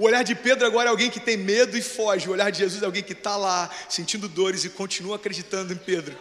O 0.00 0.04
olhar 0.04 0.22
de 0.22 0.34
Pedro 0.34 0.66
agora 0.66 0.88
é 0.88 0.90
alguém 0.90 1.10
que 1.10 1.20
tem 1.20 1.36
medo 1.36 1.76
e 1.76 1.82
foge. 1.82 2.26
O 2.26 2.32
olhar 2.32 2.48
de 2.48 2.56
Jesus 2.56 2.82
é 2.82 2.86
alguém 2.86 3.02
que 3.02 3.12
está 3.12 3.36
lá, 3.36 3.68
sentindo 3.86 4.30
dores 4.30 4.64
e 4.64 4.70
continua 4.70 5.16
acreditando 5.16 5.74
em 5.74 5.76
Pedro. 5.76 6.16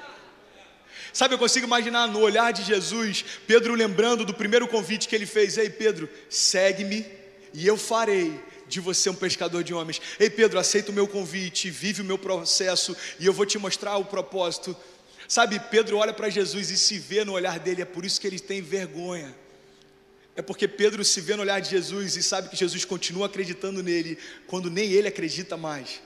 Sabe, 1.13 1.35
eu 1.35 1.39
consigo 1.39 1.65
imaginar 1.65 2.05
no 2.05 2.19
olhar 2.19 2.51
de 2.51 2.61
Jesus, 2.61 3.23
Pedro 3.47 3.73
lembrando 3.73 4.25
do 4.25 4.33
primeiro 4.33 4.67
convite 4.67 5.07
que 5.07 5.15
ele 5.15 5.25
fez: 5.25 5.57
Ei, 5.57 5.69
Pedro, 5.69 6.09
segue-me 6.29 7.05
e 7.53 7.65
eu 7.65 7.77
farei 7.77 8.43
de 8.67 8.81
você 8.81 9.09
um 9.09 9.15
pescador 9.15 9.63
de 9.63 9.73
homens. 9.73 10.01
Ei, 10.19 10.29
Pedro, 10.29 10.59
aceita 10.59 10.91
o 10.91 10.93
meu 10.93 11.07
convite, 11.07 11.69
vive 11.69 12.01
o 12.01 12.05
meu 12.05 12.17
processo 12.17 12.97
e 13.17 13.25
eu 13.25 13.31
vou 13.31 13.45
te 13.45 13.57
mostrar 13.57 13.95
o 13.95 14.03
propósito. 14.03 14.75
Sabe, 15.25 15.57
Pedro 15.57 15.99
olha 15.99 16.11
para 16.11 16.29
Jesus 16.29 16.69
e 16.69 16.77
se 16.77 16.99
vê 16.99 17.23
no 17.23 17.31
olhar 17.31 17.57
dele, 17.57 17.81
é 17.81 17.85
por 17.85 18.03
isso 18.03 18.19
que 18.19 18.27
ele 18.27 18.39
tem 18.39 18.61
vergonha. 18.61 19.33
É 20.39 20.41
porque 20.41 20.69
Pedro 20.69 21.03
se 21.03 21.19
vê 21.19 21.35
no 21.35 21.41
olhar 21.41 21.59
de 21.59 21.69
Jesus 21.69 22.15
e 22.15 22.23
sabe 22.23 22.47
que 22.47 22.55
Jesus 22.55 22.85
continua 22.85 23.25
acreditando 23.25 23.83
nele 23.83 24.17
quando 24.47 24.71
nem 24.71 24.89
ele 24.89 25.09
acredita 25.09 25.57
mais. 25.57 25.99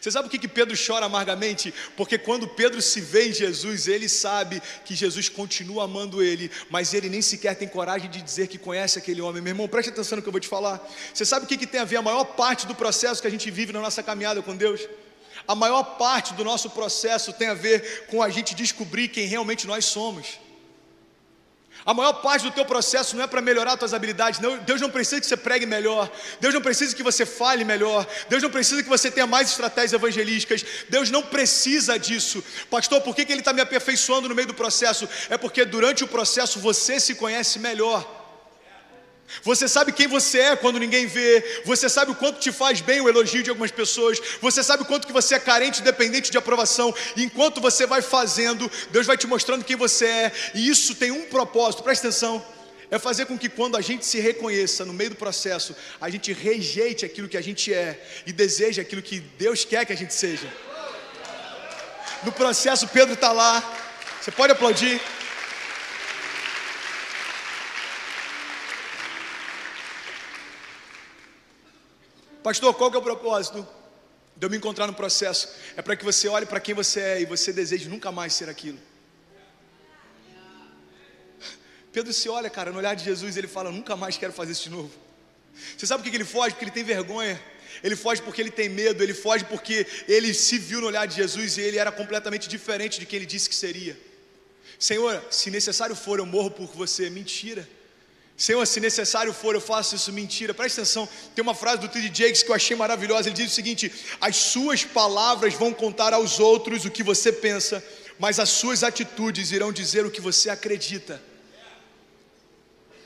Você 0.00 0.12
sabe 0.12 0.28
por 0.28 0.38
que 0.38 0.46
Pedro 0.46 0.78
chora 0.78 1.06
amargamente? 1.06 1.74
Porque 1.96 2.16
quando 2.16 2.46
Pedro 2.46 2.80
se 2.80 3.00
vê 3.00 3.30
em 3.30 3.32
Jesus, 3.32 3.88
ele 3.88 4.08
sabe 4.08 4.62
que 4.84 4.94
Jesus 4.94 5.28
continua 5.28 5.86
amando 5.86 6.22
ele, 6.22 6.52
mas 6.70 6.94
ele 6.94 7.08
nem 7.08 7.20
sequer 7.20 7.56
tem 7.56 7.66
coragem 7.66 8.08
de 8.08 8.22
dizer 8.22 8.46
que 8.46 8.56
conhece 8.56 8.96
aquele 8.96 9.20
homem. 9.20 9.42
Meu 9.42 9.50
irmão, 9.50 9.66
preste 9.66 9.88
atenção 9.88 10.14
no 10.14 10.22
que 10.22 10.28
eu 10.28 10.32
vou 10.32 10.40
te 10.40 10.46
falar. 10.46 10.80
Você 11.12 11.24
sabe 11.24 11.46
o 11.46 11.48
que 11.48 11.66
tem 11.66 11.80
a 11.80 11.84
ver 11.84 11.96
a 11.96 12.02
maior 12.02 12.22
parte 12.22 12.64
do 12.64 12.76
processo 12.76 13.20
que 13.20 13.26
a 13.26 13.30
gente 13.30 13.50
vive 13.50 13.72
na 13.72 13.80
nossa 13.80 14.04
caminhada 14.04 14.40
com 14.40 14.54
Deus? 14.54 14.82
A 15.48 15.56
maior 15.56 15.82
parte 15.82 16.32
do 16.34 16.44
nosso 16.44 16.70
processo 16.70 17.32
tem 17.32 17.48
a 17.48 17.54
ver 17.54 18.06
com 18.06 18.22
a 18.22 18.30
gente 18.30 18.54
descobrir 18.54 19.08
quem 19.08 19.26
realmente 19.26 19.66
nós 19.66 19.84
somos. 19.84 20.38
A 21.84 21.94
maior 21.94 22.14
parte 22.14 22.42
do 22.42 22.50
teu 22.50 22.64
processo 22.64 23.16
não 23.16 23.24
é 23.24 23.26
para 23.26 23.40
melhorar 23.40 23.76
tuas 23.76 23.94
habilidades, 23.94 24.38
não. 24.40 24.58
Deus 24.58 24.80
não 24.80 24.90
precisa 24.90 25.20
que 25.20 25.26
você 25.26 25.36
pregue 25.36 25.66
melhor, 25.66 26.10
Deus 26.38 26.52
não 26.52 26.60
precisa 26.60 26.94
que 26.94 27.02
você 27.02 27.24
fale 27.24 27.64
melhor, 27.64 28.06
Deus 28.28 28.42
não 28.42 28.50
precisa 28.50 28.82
que 28.82 28.88
você 28.88 29.10
tenha 29.10 29.26
mais 29.26 29.50
estratégias 29.50 29.92
evangelísticas, 29.92 30.64
Deus 30.88 31.10
não 31.10 31.22
precisa 31.22 31.98
disso. 31.98 32.44
Pastor, 32.68 33.00
por 33.00 33.14
que, 33.16 33.24
que 33.24 33.32
Ele 33.32 33.40
está 33.40 33.52
me 33.52 33.62
aperfeiçoando 33.62 34.28
no 34.28 34.34
meio 34.34 34.48
do 34.48 34.54
processo? 34.54 35.08
É 35.28 35.38
porque 35.38 35.64
durante 35.64 36.04
o 36.04 36.08
processo 36.08 36.60
você 36.60 37.00
se 37.00 37.14
conhece 37.14 37.58
melhor. 37.58 38.19
Você 39.42 39.68
sabe 39.68 39.92
quem 39.92 40.06
você 40.06 40.38
é 40.38 40.56
quando 40.56 40.78
ninguém 40.78 41.06
vê. 41.06 41.62
Você 41.64 41.88
sabe 41.88 42.10
o 42.10 42.14
quanto 42.14 42.40
te 42.40 42.52
faz 42.52 42.80
bem 42.80 43.00
o 43.00 43.08
elogio 43.08 43.42
de 43.42 43.50
algumas 43.50 43.70
pessoas. 43.70 44.20
Você 44.40 44.62
sabe 44.62 44.82
o 44.82 44.86
quanto 44.86 45.06
que 45.06 45.12
você 45.12 45.36
é 45.36 45.38
carente, 45.38 45.82
dependente 45.82 46.30
de 46.30 46.38
aprovação. 46.38 46.94
E 47.16 47.22
enquanto 47.22 47.60
você 47.60 47.86
vai 47.86 48.02
fazendo, 48.02 48.70
Deus 48.90 49.06
vai 49.06 49.16
te 49.16 49.26
mostrando 49.26 49.64
quem 49.64 49.76
você 49.76 50.06
é. 50.06 50.32
E 50.54 50.68
isso 50.68 50.94
tem 50.94 51.10
um 51.10 51.26
propósito. 51.26 51.82
Presta 51.82 52.08
atenção. 52.08 52.44
É 52.90 52.98
fazer 52.98 53.26
com 53.26 53.38
que 53.38 53.48
quando 53.48 53.76
a 53.76 53.80
gente 53.80 54.04
se 54.04 54.18
reconheça 54.18 54.84
no 54.84 54.92
meio 54.92 55.10
do 55.10 55.16
processo, 55.16 55.76
a 56.00 56.10
gente 56.10 56.32
rejeite 56.32 57.04
aquilo 57.04 57.28
que 57.28 57.36
a 57.36 57.40
gente 57.40 57.72
é 57.72 58.04
e 58.26 58.32
deseje 58.32 58.80
aquilo 58.80 59.00
que 59.00 59.20
Deus 59.20 59.64
quer 59.64 59.86
que 59.86 59.92
a 59.92 59.96
gente 59.96 60.12
seja. 60.12 60.52
No 62.24 62.32
processo, 62.32 62.88
Pedro 62.88 63.14
está 63.14 63.30
lá. 63.30 63.62
Você 64.20 64.32
pode 64.32 64.52
aplaudir. 64.52 65.00
Pastor, 72.42 72.74
qual 72.74 72.90
que 72.90 72.96
é 72.96 73.00
o 73.00 73.02
propósito 73.02 73.66
de 74.34 74.46
eu 74.46 74.50
me 74.50 74.56
encontrar 74.56 74.86
no 74.86 74.94
processo? 74.94 75.48
É 75.76 75.82
para 75.82 75.94
que 75.94 76.04
você 76.04 76.28
olhe 76.28 76.46
para 76.46 76.60
quem 76.60 76.74
você 76.74 77.00
é 77.00 77.20
e 77.20 77.26
você 77.26 77.52
deseje 77.52 77.88
nunca 77.88 78.10
mais 78.10 78.32
ser 78.32 78.48
aquilo. 78.48 78.78
Pedro 81.92 82.12
se 82.12 82.28
olha, 82.28 82.48
cara, 82.48 82.70
no 82.70 82.78
olhar 82.78 82.94
de 82.94 83.04
Jesus, 83.04 83.36
ele 83.36 83.48
fala: 83.48 83.70
Nunca 83.70 83.96
mais 83.96 84.16
quero 84.16 84.32
fazer 84.32 84.52
isso 84.52 84.64
de 84.64 84.70
novo. 84.70 84.90
Você 85.76 85.86
sabe 85.86 86.02
por 86.02 86.10
que 86.10 86.16
ele 86.16 86.24
foge? 86.24 86.50
Porque 86.54 86.64
ele 86.64 86.70
tem 86.70 86.84
vergonha. 86.84 87.40
Ele 87.82 87.96
foge 87.96 88.22
porque 88.22 88.40
ele 88.40 88.50
tem 88.50 88.68
medo. 88.68 89.02
Ele 89.02 89.12
foge 89.12 89.44
porque 89.44 89.86
ele 90.08 90.32
se 90.32 90.56
viu 90.58 90.80
no 90.80 90.86
olhar 90.86 91.06
de 91.06 91.16
Jesus 91.16 91.58
e 91.58 91.62
ele 91.62 91.78
era 91.78 91.90
completamente 91.90 92.48
diferente 92.48 93.00
de 93.00 93.06
quem 93.06 93.18
ele 93.18 93.26
disse 93.26 93.48
que 93.48 93.54
seria. 93.54 93.98
Senhor, 94.78 95.22
se 95.30 95.50
necessário 95.50 95.94
for, 95.94 96.18
eu 96.18 96.26
morro 96.26 96.50
por 96.50 96.68
você. 96.68 97.10
Mentira. 97.10 97.68
Senhor, 98.40 98.66
se 98.66 98.80
necessário 98.80 99.34
for, 99.34 99.54
eu 99.54 99.60
faço 99.60 99.94
isso. 99.94 100.10
Mentira, 100.10 100.54
presta 100.54 100.80
atenção. 100.80 101.06
Tem 101.34 101.42
uma 101.42 101.54
frase 101.54 101.82
do 101.82 101.88
T.D. 101.88 102.06
Jakes 102.06 102.42
que 102.42 102.50
eu 102.50 102.54
achei 102.54 102.74
maravilhosa. 102.74 103.28
Ele 103.28 103.36
diz 103.36 103.52
o 103.52 103.54
seguinte: 103.54 103.92
As 104.18 104.34
suas 104.34 104.82
palavras 104.82 105.52
vão 105.52 105.74
contar 105.74 106.14
aos 106.14 106.40
outros 106.40 106.86
o 106.86 106.90
que 106.90 107.02
você 107.02 107.30
pensa, 107.30 107.84
mas 108.18 108.38
as 108.38 108.48
suas 108.48 108.82
atitudes 108.82 109.52
irão 109.52 109.70
dizer 109.70 110.06
o 110.06 110.10
que 110.10 110.22
você 110.22 110.48
acredita. 110.48 111.22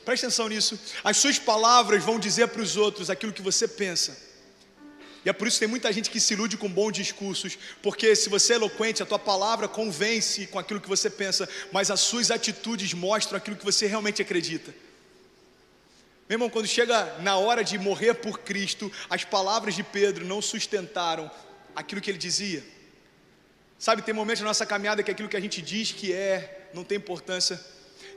Presta 0.05 0.27
atenção 0.27 0.47
nisso. 0.47 0.79
As 1.03 1.17
suas 1.17 1.37
palavras 1.37 2.01
vão 2.01 2.17
dizer 2.17 2.47
para 2.47 2.61
os 2.61 2.77
outros 2.77 3.09
aquilo 3.09 3.33
que 3.33 3.41
você 3.41 3.67
pensa. 3.67 4.17
E 5.25 5.29
é 5.29 5.33
por 5.33 5.49
isso 5.49 5.55
que 5.55 5.65
tem 5.65 5.67
muita 5.67 5.91
gente 5.91 6.09
que 6.09 6.21
se 6.21 6.33
ilude 6.33 6.55
com 6.55 6.69
bons 6.69 6.93
discursos, 6.93 7.57
porque 7.83 8.15
se 8.15 8.29
você 8.29 8.53
é 8.53 8.55
eloquente, 8.55 9.03
a 9.03 9.05
tua 9.05 9.19
palavra 9.19 9.67
convence 9.67 10.47
com 10.47 10.59
aquilo 10.59 10.79
que 10.79 10.87
você 10.87 11.09
pensa, 11.09 11.49
mas 11.73 11.91
as 11.91 11.99
suas 11.99 12.31
atitudes 12.31 12.93
mostram 12.93 13.35
aquilo 13.35 13.57
que 13.57 13.65
você 13.65 13.85
realmente 13.85 14.21
acredita. 14.21 14.84
Meu 16.27 16.37
irmão, 16.37 16.49
quando 16.49 16.67
chega 16.67 17.17
na 17.19 17.37
hora 17.37 17.63
de 17.63 17.77
morrer 17.77 18.15
por 18.15 18.39
Cristo, 18.39 18.91
as 19.09 19.23
palavras 19.23 19.75
de 19.75 19.83
Pedro 19.83 20.25
não 20.25 20.41
sustentaram 20.41 21.29
aquilo 21.75 22.01
que 22.01 22.09
ele 22.09 22.17
dizia. 22.17 22.63
Sabe, 23.77 24.01
tem 24.01 24.13
momentos 24.13 24.41
na 24.41 24.47
nossa 24.47 24.65
caminhada 24.65 25.03
que 25.03 25.11
aquilo 25.11 25.29
que 25.29 25.37
a 25.37 25.39
gente 25.39 25.61
diz 25.61 25.91
que 25.91 26.11
é 26.11 26.69
não 26.73 26.83
tem 26.83 26.97
importância. 26.97 27.59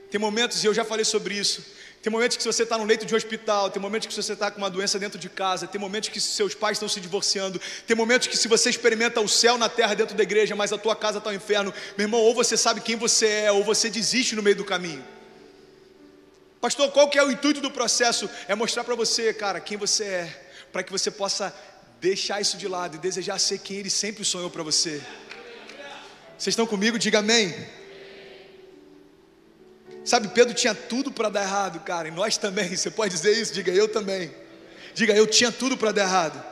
Tem 0.09 0.19
momentos, 0.19 0.63
e 0.63 0.67
eu 0.67 0.73
já 0.73 0.83
falei 0.83 1.05
sobre 1.05 1.35
isso, 1.35 1.63
tem 2.01 2.11
momentos 2.11 2.35
que 2.35 2.43
você 2.43 2.63
está 2.63 2.79
no 2.79 2.83
leito 2.83 3.05
de 3.05 3.13
um 3.13 3.17
hospital, 3.17 3.69
tem 3.69 3.79
momentos 3.79 4.07
que 4.07 4.13
você 4.15 4.33
está 4.33 4.49
com 4.49 4.57
uma 4.57 4.71
doença 4.71 4.97
dentro 4.97 5.19
de 5.19 5.29
casa, 5.29 5.67
tem 5.67 5.79
momentos 5.79 6.09
que 6.09 6.19
seus 6.19 6.55
pais 6.55 6.77
estão 6.77 6.89
se 6.89 6.99
divorciando, 6.99 7.61
tem 7.85 7.95
momentos 7.95 8.27
que 8.27 8.35
se 8.35 8.47
você 8.47 8.71
experimenta 8.71 9.21
o 9.21 9.29
céu 9.29 9.55
na 9.55 9.69
terra 9.69 9.93
dentro 9.93 10.15
da 10.15 10.23
igreja, 10.23 10.55
mas 10.55 10.73
a 10.73 10.79
tua 10.79 10.95
casa 10.95 11.19
está 11.19 11.29
o 11.29 11.33
inferno, 11.33 11.71
meu 11.95 12.05
irmão, 12.05 12.21
ou 12.21 12.33
você 12.33 12.57
sabe 12.57 12.81
quem 12.81 12.95
você 12.95 13.27
é, 13.27 13.51
ou 13.51 13.63
você 13.63 13.87
desiste 13.87 14.35
no 14.35 14.41
meio 14.41 14.55
do 14.55 14.65
caminho. 14.65 15.05
Pastor, 16.61 16.91
qual 16.91 17.09
que 17.09 17.17
é 17.17 17.23
o 17.23 17.31
intuito 17.31 17.61
do 17.61 17.71
processo? 17.71 18.29
É 18.47 18.53
mostrar 18.53 18.83
para 18.83 18.95
você, 18.95 19.33
cara, 19.33 19.61
quem 19.61 19.77
você 19.77 20.03
é, 20.03 20.49
para 20.73 20.83
que 20.83 20.91
você 20.91 21.09
possa 21.09 21.55
deixar 22.01 22.41
isso 22.41 22.57
de 22.57 22.67
lado 22.67 22.95
e 22.95 22.99
desejar 22.99 23.39
ser 23.39 23.59
quem 23.59 23.77
ele 23.77 23.89
sempre 23.89 24.25
sonhou 24.25 24.49
para 24.49 24.63
você. 24.63 25.01
Vocês 26.37 26.53
estão 26.53 26.67
comigo? 26.67 26.99
Diga 26.99 27.19
amém. 27.19 27.55
Sabe, 30.03 30.27
Pedro 30.29 30.53
tinha 30.53 30.73
tudo 30.75 31.11
para 31.11 31.29
dar 31.29 31.43
errado, 31.43 31.79
cara, 31.81 32.07
e 32.07 32.11
nós 32.11 32.37
também. 32.37 32.75
Você 32.75 32.91
pode 32.91 33.13
dizer 33.13 33.31
isso? 33.37 33.53
Diga 33.53 33.71
eu 33.71 33.87
também. 33.87 34.33
Diga 34.93 35.13
eu 35.13 35.27
tinha 35.27 35.51
tudo 35.51 35.77
para 35.77 35.91
dar 35.91 36.03
errado. 36.03 36.43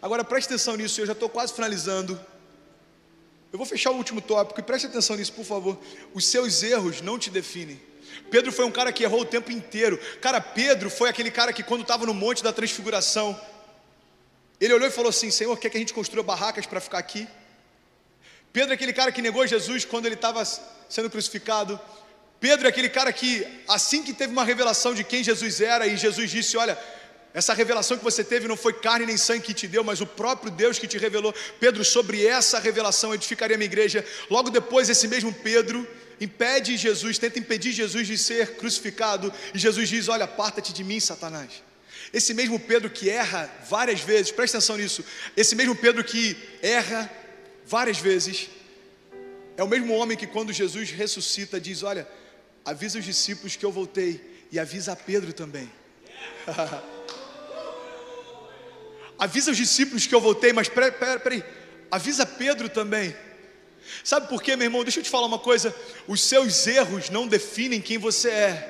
Agora 0.00 0.24
preste 0.24 0.48
atenção 0.48 0.76
nisso, 0.76 1.00
eu 1.00 1.06
já 1.06 1.12
estou 1.12 1.28
quase 1.28 1.52
finalizando. 1.52 2.18
Eu 3.52 3.58
vou 3.58 3.66
fechar 3.66 3.90
o 3.90 3.96
último 3.96 4.20
tópico 4.20 4.58
e 4.58 4.62
preste 4.62 4.86
atenção 4.86 5.14
nisso, 5.14 5.32
por 5.32 5.44
favor. 5.44 5.78
Os 6.12 6.26
seus 6.26 6.62
erros 6.64 7.00
não 7.00 7.18
te 7.18 7.30
definem. 7.30 7.80
Pedro 8.30 8.52
foi 8.52 8.64
um 8.64 8.70
cara 8.70 8.92
que 8.92 9.02
errou 9.02 9.20
o 9.22 9.24
tempo 9.24 9.50
inteiro. 9.50 9.98
Cara, 10.20 10.40
Pedro 10.40 10.90
foi 10.90 11.08
aquele 11.08 11.30
cara 11.30 11.52
que, 11.52 11.62
quando 11.62 11.82
estava 11.82 12.06
no 12.06 12.14
Monte 12.14 12.42
da 12.42 12.52
Transfiguração, 12.52 13.38
ele 14.60 14.74
olhou 14.74 14.88
e 14.88 14.92
falou 14.92 15.10
assim: 15.10 15.30
Senhor, 15.30 15.56
quer 15.58 15.70
que 15.70 15.76
a 15.76 15.80
gente 15.80 15.94
construa 15.94 16.22
barracas 16.22 16.66
para 16.66 16.80
ficar 16.80 16.98
aqui? 16.98 17.26
Pedro 18.52 18.72
é 18.72 18.74
aquele 18.74 18.92
cara 18.92 19.10
que 19.10 19.22
negou 19.22 19.46
Jesus 19.46 19.84
quando 19.84 20.06
ele 20.06 20.14
estava 20.14 20.44
sendo 20.44 21.10
crucificado. 21.10 21.80
Pedro 22.38 22.66
é 22.66 22.70
aquele 22.70 22.88
cara 22.88 23.12
que, 23.12 23.46
assim 23.68 24.02
que 24.02 24.12
teve 24.12 24.32
uma 24.32 24.44
revelação 24.44 24.94
de 24.94 25.04
quem 25.04 25.24
Jesus 25.24 25.60
era, 25.60 25.86
e 25.86 25.96
Jesus 25.96 26.30
disse: 26.30 26.56
Olha, 26.56 26.78
essa 27.34 27.54
revelação 27.54 27.96
que 27.96 28.04
você 28.04 28.22
teve 28.22 28.46
não 28.46 28.56
foi 28.56 28.74
carne 28.74 29.06
nem 29.06 29.16
sangue 29.16 29.42
que 29.42 29.54
te 29.54 29.66
deu, 29.66 29.82
mas 29.82 30.00
o 30.00 30.06
próprio 30.06 30.50
Deus 30.50 30.78
que 30.78 30.86
te 30.86 30.98
revelou. 30.98 31.34
Pedro, 31.58 31.84
sobre 31.84 32.26
essa 32.26 32.58
revelação 32.58 33.14
edificaria 33.14 33.56
minha 33.56 33.66
igreja. 33.66 34.04
Logo 34.28 34.50
depois, 34.50 34.88
esse 34.90 35.08
mesmo 35.08 35.32
Pedro 35.32 35.88
impede 36.20 36.76
Jesus, 36.76 37.18
tenta 37.18 37.38
impedir 37.38 37.72
Jesus 37.72 38.06
de 38.06 38.16
ser 38.16 38.56
crucificado, 38.56 39.32
e 39.54 39.58
Jesus 39.58 39.88
diz: 39.88 40.08
Olha, 40.08 40.24
aparta-te 40.24 40.72
de 40.72 40.84
mim, 40.84 41.00
Satanás. 41.00 41.62
Esse 42.12 42.34
mesmo 42.34 42.60
Pedro 42.60 42.90
que 42.90 43.08
erra 43.08 43.50
várias 43.68 44.00
vezes, 44.00 44.30
presta 44.30 44.58
atenção 44.58 44.76
nisso, 44.76 45.04
esse 45.36 45.54
mesmo 45.54 45.74
Pedro 45.74 46.04
que 46.04 46.36
erra 46.60 47.10
várias 47.66 47.98
vezes, 47.98 48.50
é 49.56 49.62
o 49.62 49.68
mesmo 49.68 49.94
homem 49.94 50.16
que, 50.16 50.26
quando 50.26 50.52
Jesus 50.52 50.90
ressuscita, 50.90 51.60
diz: 51.60 51.82
Olha, 51.82 52.06
avisa 52.64 52.98
os 52.98 53.04
discípulos 53.04 53.56
que 53.56 53.64
eu 53.64 53.72
voltei, 53.72 54.46
e 54.50 54.58
avisa 54.58 54.92
a 54.92 54.96
Pedro 54.96 55.32
também. 55.32 55.70
avisa 59.18 59.50
os 59.50 59.56
discípulos 59.56 60.06
que 60.06 60.14
eu 60.14 60.20
voltei, 60.20 60.52
mas 60.52 60.68
peraí, 60.68 60.92
peraí, 60.92 61.18
peraí, 61.18 61.44
avisa 61.90 62.26
Pedro 62.26 62.68
também. 62.68 63.14
Sabe 64.04 64.28
por 64.28 64.42
quê, 64.42 64.56
meu 64.56 64.66
irmão? 64.66 64.82
Deixa 64.82 65.00
eu 65.00 65.04
te 65.04 65.10
falar 65.10 65.26
uma 65.26 65.38
coisa: 65.38 65.74
os 66.06 66.20
seus 66.22 66.66
erros 66.66 67.10
não 67.10 67.26
definem 67.26 67.80
quem 67.80 67.98
você 67.98 68.28
é. 68.30 68.68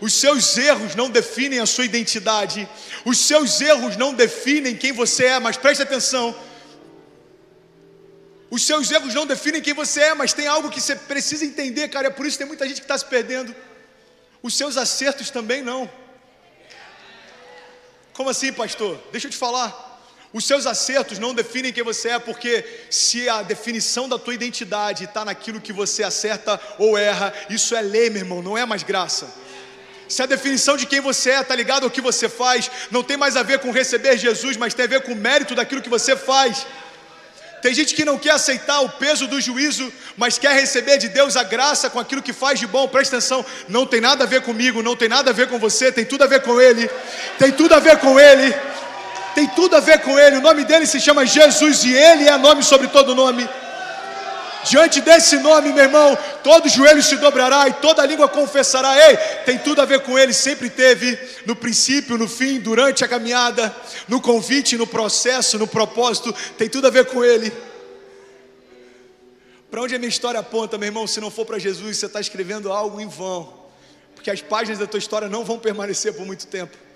Os 0.00 0.14
seus 0.14 0.56
erros 0.56 0.94
não 0.94 1.10
definem 1.10 1.58
a 1.58 1.66
sua 1.66 1.84
identidade. 1.84 2.68
Os 3.04 3.18
seus 3.18 3.60
erros 3.60 3.96
não 3.96 4.14
definem 4.14 4.76
quem 4.76 4.92
você 4.92 5.24
é, 5.24 5.38
mas 5.40 5.56
preste 5.56 5.82
atenção. 5.82 6.36
Os 8.50 8.64
seus 8.64 8.90
erros 8.90 9.12
não 9.14 9.26
definem 9.26 9.60
quem 9.60 9.74
você 9.74 10.00
é, 10.00 10.14
mas 10.14 10.32
tem 10.32 10.46
algo 10.46 10.70
que 10.70 10.80
você 10.80 10.94
precisa 10.94 11.44
entender, 11.44 11.88
cara. 11.88 12.06
É 12.06 12.10
por 12.10 12.26
isso 12.26 12.36
que 12.36 12.44
tem 12.44 12.48
muita 12.48 12.66
gente 12.66 12.80
que 12.80 12.84
está 12.84 12.96
se 12.96 13.04
perdendo. 13.04 13.54
Os 14.42 14.54
seus 14.54 14.76
acertos 14.76 15.30
também 15.30 15.62
não. 15.62 15.90
Como 18.12 18.30
assim, 18.30 18.52
pastor? 18.52 19.00
Deixa 19.12 19.26
eu 19.26 19.30
te 19.30 19.36
falar. 19.36 19.87
Os 20.32 20.44
seus 20.44 20.66
acertos 20.66 21.18
não 21.18 21.32
definem 21.32 21.72
quem 21.72 21.82
você 21.82 22.10
é, 22.10 22.18
porque 22.18 22.64
se 22.90 23.28
a 23.28 23.42
definição 23.42 24.06
da 24.06 24.18
tua 24.18 24.34
identidade 24.34 25.04
está 25.04 25.24
naquilo 25.24 25.60
que 25.60 25.72
você 25.72 26.02
acerta 26.02 26.60
ou 26.78 26.98
erra, 26.98 27.32
isso 27.48 27.74
é 27.74 27.80
lei, 27.80 28.10
meu 28.10 28.20
irmão, 28.20 28.42
não 28.42 28.56
é 28.56 28.66
mais 28.66 28.82
graça. 28.82 29.32
Se 30.06 30.22
a 30.22 30.26
definição 30.26 30.76
de 30.76 30.84
quem 30.84 31.00
você 31.00 31.30
é 31.30 31.40
está 31.40 31.54
ligado 31.54 31.84
ao 31.84 31.90
que 31.90 32.00
você 32.00 32.28
faz, 32.28 32.70
não 32.90 33.02
tem 33.02 33.16
mais 33.16 33.36
a 33.36 33.42
ver 33.42 33.58
com 33.58 33.70
receber 33.70 34.18
Jesus, 34.18 34.56
mas 34.56 34.74
tem 34.74 34.84
a 34.84 34.88
ver 34.88 35.02
com 35.02 35.12
o 35.12 35.16
mérito 35.16 35.54
daquilo 35.54 35.82
que 35.82 35.88
você 35.88 36.14
faz. 36.14 36.66
Tem 37.62 37.74
gente 37.74 37.94
que 37.94 38.04
não 38.04 38.18
quer 38.18 38.30
aceitar 38.30 38.80
o 38.80 38.88
peso 38.88 39.26
do 39.26 39.40
juízo, 39.40 39.92
mas 40.16 40.38
quer 40.38 40.54
receber 40.54 40.98
de 40.98 41.08
Deus 41.08 41.36
a 41.36 41.42
graça 41.42 41.90
com 41.90 41.98
aquilo 41.98 42.22
que 42.22 42.32
faz 42.32 42.60
de 42.60 42.66
bom. 42.66 42.86
Presta 42.86 43.16
atenção, 43.16 43.44
não 43.68 43.86
tem 43.86 44.00
nada 44.00 44.24
a 44.24 44.26
ver 44.26 44.42
comigo, 44.42 44.82
não 44.82 44.94
tem 44.94 45.08
nada 45.08 45.30
a 45.30 45.34
ver 45.34 45.48
com 45.48 45.58
você, 45.58 45.90
tem 45.90 46.04
tudo 46.04 46.24
a 46.24 46.26
ver 46.26 46.42
com 46.42 46.60
Ele. 46.60 46.88
Tem 47.38 47.50
tudo 47.50 47.74
a 47.74 47.80
ver 47.80 47.98
com 47.98 48.20
Ele 48.20 48.54
tem 49.38 49.46
tudo 49.46 49.76
a 49.76 49.80
ver 49.80 50.00
com 50.00 50.18
Ele. 50.18 50.38
O 50.38 50.40
nome 50.40 50.64
dele 50.64 50.84
se 50.84 50.98
chama 50.98 51.24
Jesus 51.24 51.84
e 51.84 51.94
Ele 51.94 52.28
é 52.28 52.36
nome 52.36 52.64
sobre 52.64 52.88
todo 52.88 53.14
nome. 53.14 53.48
Diante 54.64 55.00
desse 55.00 55.38
nome, 55.38 55.72
meu 55.72 55.84
irmão, 55.84 56.18
todo 56.42 56.68
joelho 56.68 57.00
se 57.00 57.14
dobrará 57.18 57.68
e 57.68 57.74
toda 57.74 58.04
língua 58.04 58.28
confessará. 58.28 58.92
Ei, 59.08 59.16
tem 59.46 59.56
tudo 59.56 59.80
a 59.80 59.84
ver 59.84 60.00
com 60.00 60.18
Ele, 60.18 60.32
sempre 60.32 60.68
teve, 60.68 61.16
no 61.46 61.54
princípio, 61.54 62.18
no 62.18 62.26
fim, 62.26 62.58
durante 62.58 63.04
a 63.04 63.08
caminhada, 63.08 63.72
no 64.08 64.20
convite, 64.20 64.76
no 64.76 64.88
processo, 64.88 65.56
no 65.56 65.68
propósito, 65.68 66.34
tem 66.58 66.68
tudo 66.68 66.88
a 66.88 66.90
ver 66.90 67.06
com 67.06 67.24
Ele. 67.24 67.52
Para 69.70 69.82
onde 69.82 69.94
a 69.94 69.98
minha 70.00 70.08
história 70.08 70.40
aponta, 70.40 70.76
meu 70.76 70.88
irmão? 70.88 71.06
Se 71.06 71.20
não 71.20 71.30
for 71.30 71.46
para 71.46 71.60
Jesus, 71.60 71.96
você 71.96 72.06
está 72.06 72.20
escrevendo 72.20 72.72
algo 72.72 73.00
em 73.00 73.06
vão, 73.06 73.54
porque 74.16 74.32
as 74.32 74.42
páginas 74.42 74.80
da 74.80 74.86
tua 74.88 74.98
história 74.98 75.28
não 75.28 75.44
vão 75.44 75.60
permanecer 75.60 76.12
por 76.12 76.26
muito 76.26 76.44
tempo. 76.48 76.87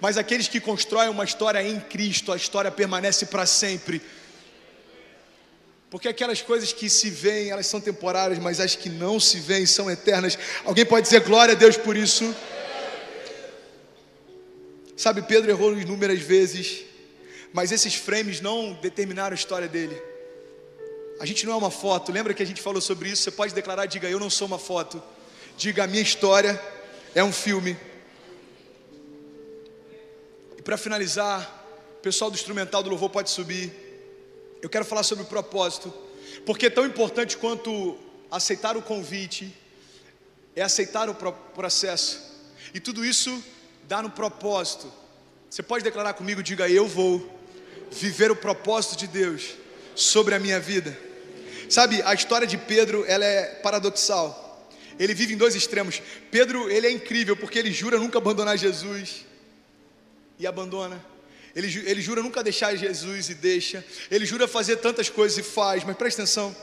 Mas 0.00 0.16
aqueles 0.16 0.48
que 0.48 0.60
constroem 0.60 1.10
uma 1.10 1.24
história 1.24 1.62
em 1.62 1.78
Cristo, 1.78 2.32
a 2.32 2.36
história 2.36 2.70
permanece 2.70 3.26
para 3.26 3.44
sempre. 3.44 4.00
Porque 5.90 6.08
aquelas 6.08 6.40
coisas 6.40 6.72
que 6.72 6.88
se 6.88 7.10
veem, 7.10 7.50
elas 7.50 7.66
são 7.66 7.80
temporárias, 7.80 8.38
mas 8.38 8.60
as 8.60 8.76
que 8.76 8.88
não 8.88 9.18
se 9.18 9.40
veem 9.40 9.66
são 9.66 9.90
eternas. 9.90 10.38
Alguém 10.64 10.86
pode 10.86 11.04
dizer 11.04 11.20
glória 11.20 11.52
a 11.52 11.56
Deus 11.56 11.76
por 11.76 11.96
isso? 11.96 12.34
Sabe, 14.96 15.22
Pedro 15.22 15.50
errou 15.50 15.76
inúmeras 15.76 16.20
vezes, 16.20 16.82
mas 17.52 17.72
esses 17.72 17.94
frames 17.94 18.40
não 18.40 18.74
determinaram 18.74 19.32
a 19.32 19.34
história 19.34 19.66
dele. 19.66 20.00
A 21.18 21.26
gente 21.26 21.44
não 21.44 21.54
é 21.54 21.56
uma 21.56 21.70
foto, 21.70 22.12
lembra 22.12 22.32
que 22.32 22.42
a 22.42 22.46
gente 22.46 22.62
falou 22.62 22.80
sobre 22.80 23.08
isso? 23.08 23.22
Você 23.22 23.30
pode 23.30 23.52
declarar, 23.52 23.86
diga, 23.86 24.08
eu 24.08 24.20
não 24.20 24.30
sou 24.30 24.46
uma 24.46 24.58
foto. 24.58 25.02
Diga, 25.56 25.84
a 25.84 25.86
minha 25.86 26.02
história 26.02 26.58
é 27.14 27.24
um 27.24 27.32
filme. 27.32 27.76
Para 30.70 30.78
finalizar, 30.78 31.66
o 31.98 32.00
pessoal 32.00 32.30
do 32.30 32.36
instrumental 32.36 32.80
do 32.80 32.90
louvor 32.90 33.10
pode 33.10 33.28
subir. 33.28 33.72
Eu 34.62 34.70
quero 34.70 34.84
falar 34.84 35.02
sobre 35.02 35.24
o 35.24 35.26
propósito, 35.26 35.92
porque 36.46 36.66
é 36.66 36.70
tão 36.70 36.86
importante 36.86 37.36
quanto 37.36 37.98
aceitar 38.30 38.76
o 38.76 38.82
convite, 38.82 39.52
é 40.54 40.62
aceitar 40.62 41.10
o 41.10 41.14
processo, 41.56 42.20
e 42.72 42.78
tudo 42.78 43.04
isso 43.04 43.42
dá 43.88 44.00
no 44.00 44.10
propósito. 44.10 44.92
Você 45.50 45.60
pode 45.60 45.82
declarar 45.82 46.12
comigo, 46.12 46.40
diga 46.40 46.68
eu 46.68 46.86
vou 46.86 47.28
viver 47.90 48.30
o 48.30 48.36
propósito 48.36 48.96
de 48.96 49.08
Deus 49.08 49.56
sobre 49.96 50.36
a 50.36 50.38
minha 50.38 50.60
vida. 50.60 50.96
Sabe, 51.68 52.00
a 52.02 52.14
história 52.14 52.46
de 52.46 52.56
Pedro, 52.56 53.04
ela 53.08 53.24
é 53.24 53.56
paradoxal. 53.56 54.70
Ele 55.00 55.14
vive 55.14 55.34
em 55.34 55.36
dois 55.36 55.56
extremos. 55.56 56.00
Pedro, 56.30 56.70
ele 56.70 56.86
é 56.86 56.92
incrível 56.92 57.36
porque 57.36 57.58
ele 57.58 57.72
jura 57.72 57.98
nunca 57.98 58.18
abandonar 58.18 58.56
Jesus 58.56 59.28
e 60.40 60.46
abandona. 60.46 61.04
Ele, 61.54 61.66
ele 61.88 62.00
jura 62.00 62.22
nunca 62.22 62.42
deixar 62.42 62.74
Jesus 62.74 63.28
e 63.28 63.34
deixa. 63.34 63.84
Ele 64.10 64.24
jura 64.24 64.48
fazer 64.48 64.76
tantas 64.76 65.08
coisas 65.08 65.38
e 65.38 65.42
faz. 65.42 65.84
Mas 65.84 65.96
presta 65.96 66.22
atenção. 66.22 66.56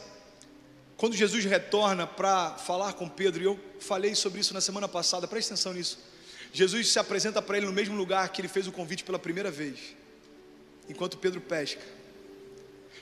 Quando 0.97 1.15
Jesus 1.15 1.45
retorna 1.45 2.07
para 2.07 2.55
falar 2.55 2.93
com 2.93 3.07
Pedro, 3.07 3.41
e 3.41 3.45
eu 3.45 3.59
falei 3.79 4.15
sobre 4.15 4.41
isso 4.41 4.53
na 4.53 4.59
semana 4.59 4.87
passada, 4.87 5.27
presta 5.27 5.53
atenção 5.53 5.73
nisso. 5.73 5.99
Jesus 6.51 6.91
se 6.91 6.97
apresenta 6.97 7.39
para 7.41 7.57
ele 7.57 7.67
no 7.67 7.71
mesmo 7.73 7.95
lugar 7.95 8.27
que 8.29 8.41
ele 8.41 8.47
fez 8.47 8.67
o 8.67 8.71
convite 8.71 9.03
pela 9.03 9.19
primeira 9.19 9.51
vez, 9.51 9.77
enquanto 10.89 11.17
Pedro 11.17 11.39
pesca. 11.39 11.81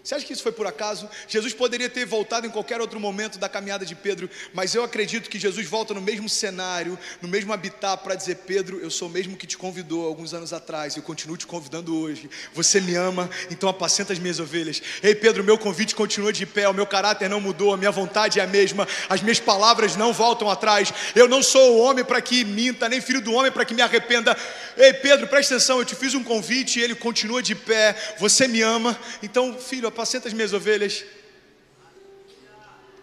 Você 0.06 0.14
acha 0.14 0.24
que 0.24 0.34
isso 0.34 0.44
foi 0.44 0.52
por 0.52 0.68
acaso? 0.68 1.10
Jesus 1.28 1.52
poderia 1.52 1.90
ter 1.90 2.06
voltado 2.06 2.46
em 2.46 2.50
qualquer 2.52 2.80
outro 2.80 3.00
momento 3.00 3.40
da 3.40 3.50
caminhada 3.50 3.84
de 3.84 3.96
Pedro, 3.96 4.30
mas 4.54 4.76
eu 4.76 4.84
acredito 4.84 5.28
que 5.28 5.40
Jesus 5.40 5.66
volta 5.66 5.96
no 5.96 6.02
mesmo 6.02 6.30
cenário, 6.30 6.96
no 7.24 7.28
mesmo 7.28 7.52
habitat, 7.52 8.04
para 8.04 8.14
dizer: 8.14 8.36
Pedro, 8.46 8.80
eu 8.80 8.92
sou 8.92 9.08
o 9.08 9.12
mesmo 9.12 9.36
que 9.36 9.48
te 9.48 9.58
convidou 9.58 10.06
alguns 10.06 10.32
anos 10.32 10.54
atrás, 10.54 10.96
eu 10.96 11.02
continuo 11.02 11.36
te 11.36 11.48
convidando 11.48 12.00
hoje. 12.00 12.30
Você 12.54 12.80
me 12.80 12.94
ama, 12.94 13.28
então 13.50 13.68
apacenta 13.68 14.14
as 14.14 14.20
minhas 14.20 14.40
ovelhas. 14.40 14.80
Ei, 15.02 15.16
Pedro, 15.16 15.44
meu 15.44 15.58
convite 15.58 15.96
continua 15.96 16.32
de 16.32 16.46
pé, 16.46 16.70
o 16.70 16.74
meu 16.74 16.86
caráter 16.86 17.28
não 17.28 17.42
mudou, 17.42 17.74
a 17.74 17.78
minha 17.78 17.90
vontade 17.90 18.40
é 18.40 18.44
a 18.44 18.48
mesma, 18.48 18.88
as 19.10 19.24
minhas 19.24 19.40
palavras 19.40 19.96
não 19.96 20.14
voltam 20.14 20.52
atrás. 20.52 20.94
Eu 21.16 21.28
não 21.28 21.42
sou 21.42 21.78
o 21.78 21.80
homem 21.80 22.06
para 22.06 22.22
que 22.22 22.46
minta, 22.46 22.88
nem 22.88 23.02
filho 23.02 23.22
do 23.22 23.34
homem 23.34 23.52
para 23.52 23.66
que 23.66 23.74
me 23.74 23.82
arrependa. 23.82 24.38
Ei, 24.78 24.94
Pedro, 24.94 25.26
presta 25.26 25.56
atenção, 25.56 25.80
eu 25.80 25.86
te 25.86 25.96
fiz 25.96 26.14
um 26.14 26.24
convite 26.24 26.80
e 26.80 26.84
ele 26.84 26.94
continua 26.94 27.42
de 27.42 27.56
pé. 27.56 27.96
Você 28.20 28.48
me 28.48 28.62
ama, 28.62 28.96
então, 29.24 29.58
filho, 29.58 29.95
apacenta 29.96 30.28
as 30.28 30.34
minhas 30.34 30.52
ovelhas. 30.52 31.06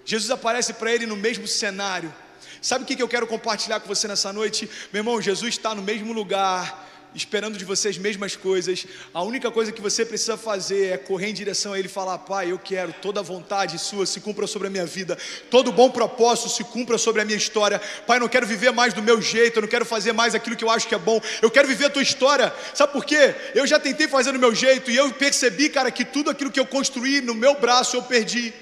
Jesus 0.05 0.31
aparece 0.31 0.75
para 0.75 0.93
ele 0.93 1.07
no 1.07 1.17
mesmo 1.17 1.47
cenário. 1.49 2.13
Sabe 2.61 2.85
o 2.85 2.87
que 2.87 3.03
eu 3.03 3.09
quero 3.09 3.27
compartilhar 3.27 3.81
com 3.81 3.89
você 3.89 4.07
nessa 4.07 4.33
noite? 4.33 4.69
Meu 4.93 5.01
irmão, 5.01 5.21
Jesus 5.21 5.55
está 5.55 5.75
no 5.75 5.83
mesmo 5.83 6.13
lugar, 6.13 6.87
esperando 7.15 7.59
de 7.59 7.65
você 7.65 7.89
as 7.89 7.99
mesmas 7.99 8.37
coisas. 8.37 8.87
A 9.13 9.23
única 9.23 9.51
coisa 9.51 9.73
que 9.73 9.81
você 9.81 10.05
precisa 10.05 10.37
fazer 10.37 10.93
é 10.93 10.97
correr 10.97 11.29
em 11.29 11.35
direção 11.35 11.73
a 11.73 11.79
Ele 11.79 11.89
e 11.89 11.91
falar: 11.91 12.19
Pai, 12.19 12.51
eu 12.51 12.59
quero 12.59 12.93
toda 12.95 13.21
a 13.21 13.23
vontade 13.23 13.79
Sua 13.79 14.07
se 14.07 14.21
cumpra 14.21 14.47
sobre 14.47 14.69
a 14.69 14.71
minha 14.71 14.87
vida, 14.87 15.19
todo 15.51 15.73
bom 15.73 15.91
propósito 15.91 16.49
se 16.49 16.65
cumpra 16.65 16.99
sobre 16.99 17.23
a 17.23 17.25
minha 17.25 17.37
história. 17.37 17.81
Pai, 18.07 18.17
eu 18.17 18.21
não 18.21 18.29
quero 18.29 18.47
viver 18.47 18.73
mais 18.73 18.95
do 18.95 19.03
meu 19.03 19.21
jeito, 19.21 19.59
eu 19.59 19.63
não 19.63 19.69
quero 19.69 19.85
fazer 19.85 20.13
mais 20.13 20.35
aquilo 20.35 20.57
que 20.57 20.65
eu 20.65 20.71
acho 20.71 20.89
que 20.89 20.95
é 20.95 20.99
bom, 20.99 21.21
eu 21.41 21.51
quero 21.51 21.69
viver 21.69 21.87
a 21.87 21.91
Tua 21.91 22.03
história. 22.03 22.53
Sabe 22.75 22.93
por 22.93 23.05
quê? 23.05 23.35
Eu 23.55 23.67
já 23.67 23.79
tentei 23.79 24.09
fazer 24.09 24.33
do 24.33 24.39
meu 24.39 24.55
jeito 24.55 24.91
e 24.91 24.97
eu 24.97 25.13
percebi, 25.13 25.69
cara, 25.69 25.91
que 25.91 26.05
tudo 26.05 26.31
aquilo 26.31 26.51
que 26.51 26.61
eu 26.61 26.67
construí 26.67 27.21
no 27.21 27.35
meu 27.35 27.55
braço 27.55 27.97
eu 27.97 28.03
perdi, 28.03 28.53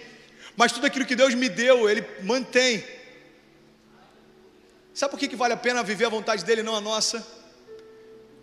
mas 0.56 0.72
tudo 0.72 0.86
aquilo 0.86 1.06
que 1.06 1.16
Deus 1.16 1.34
me 1.34 1.48
deu, 1.48 1.88
Ele 1.88 2.04
mantém. 2.22 2.84
Sabe 4.92 5.12
por 5.12 5.20
que, 5.20 5.28
que 5.28 5.36
vale 5.36 5.54
a 5.54 5.56
pena 5.56 5.82
viver 5.82 6.06
a 6.06 6.08
vontade 6.08 6.44
dEle 6.44 6.60
e 6.60 6.64
não 6.64 6.76
a 6.76 6.80
nossa? 6.80 7.39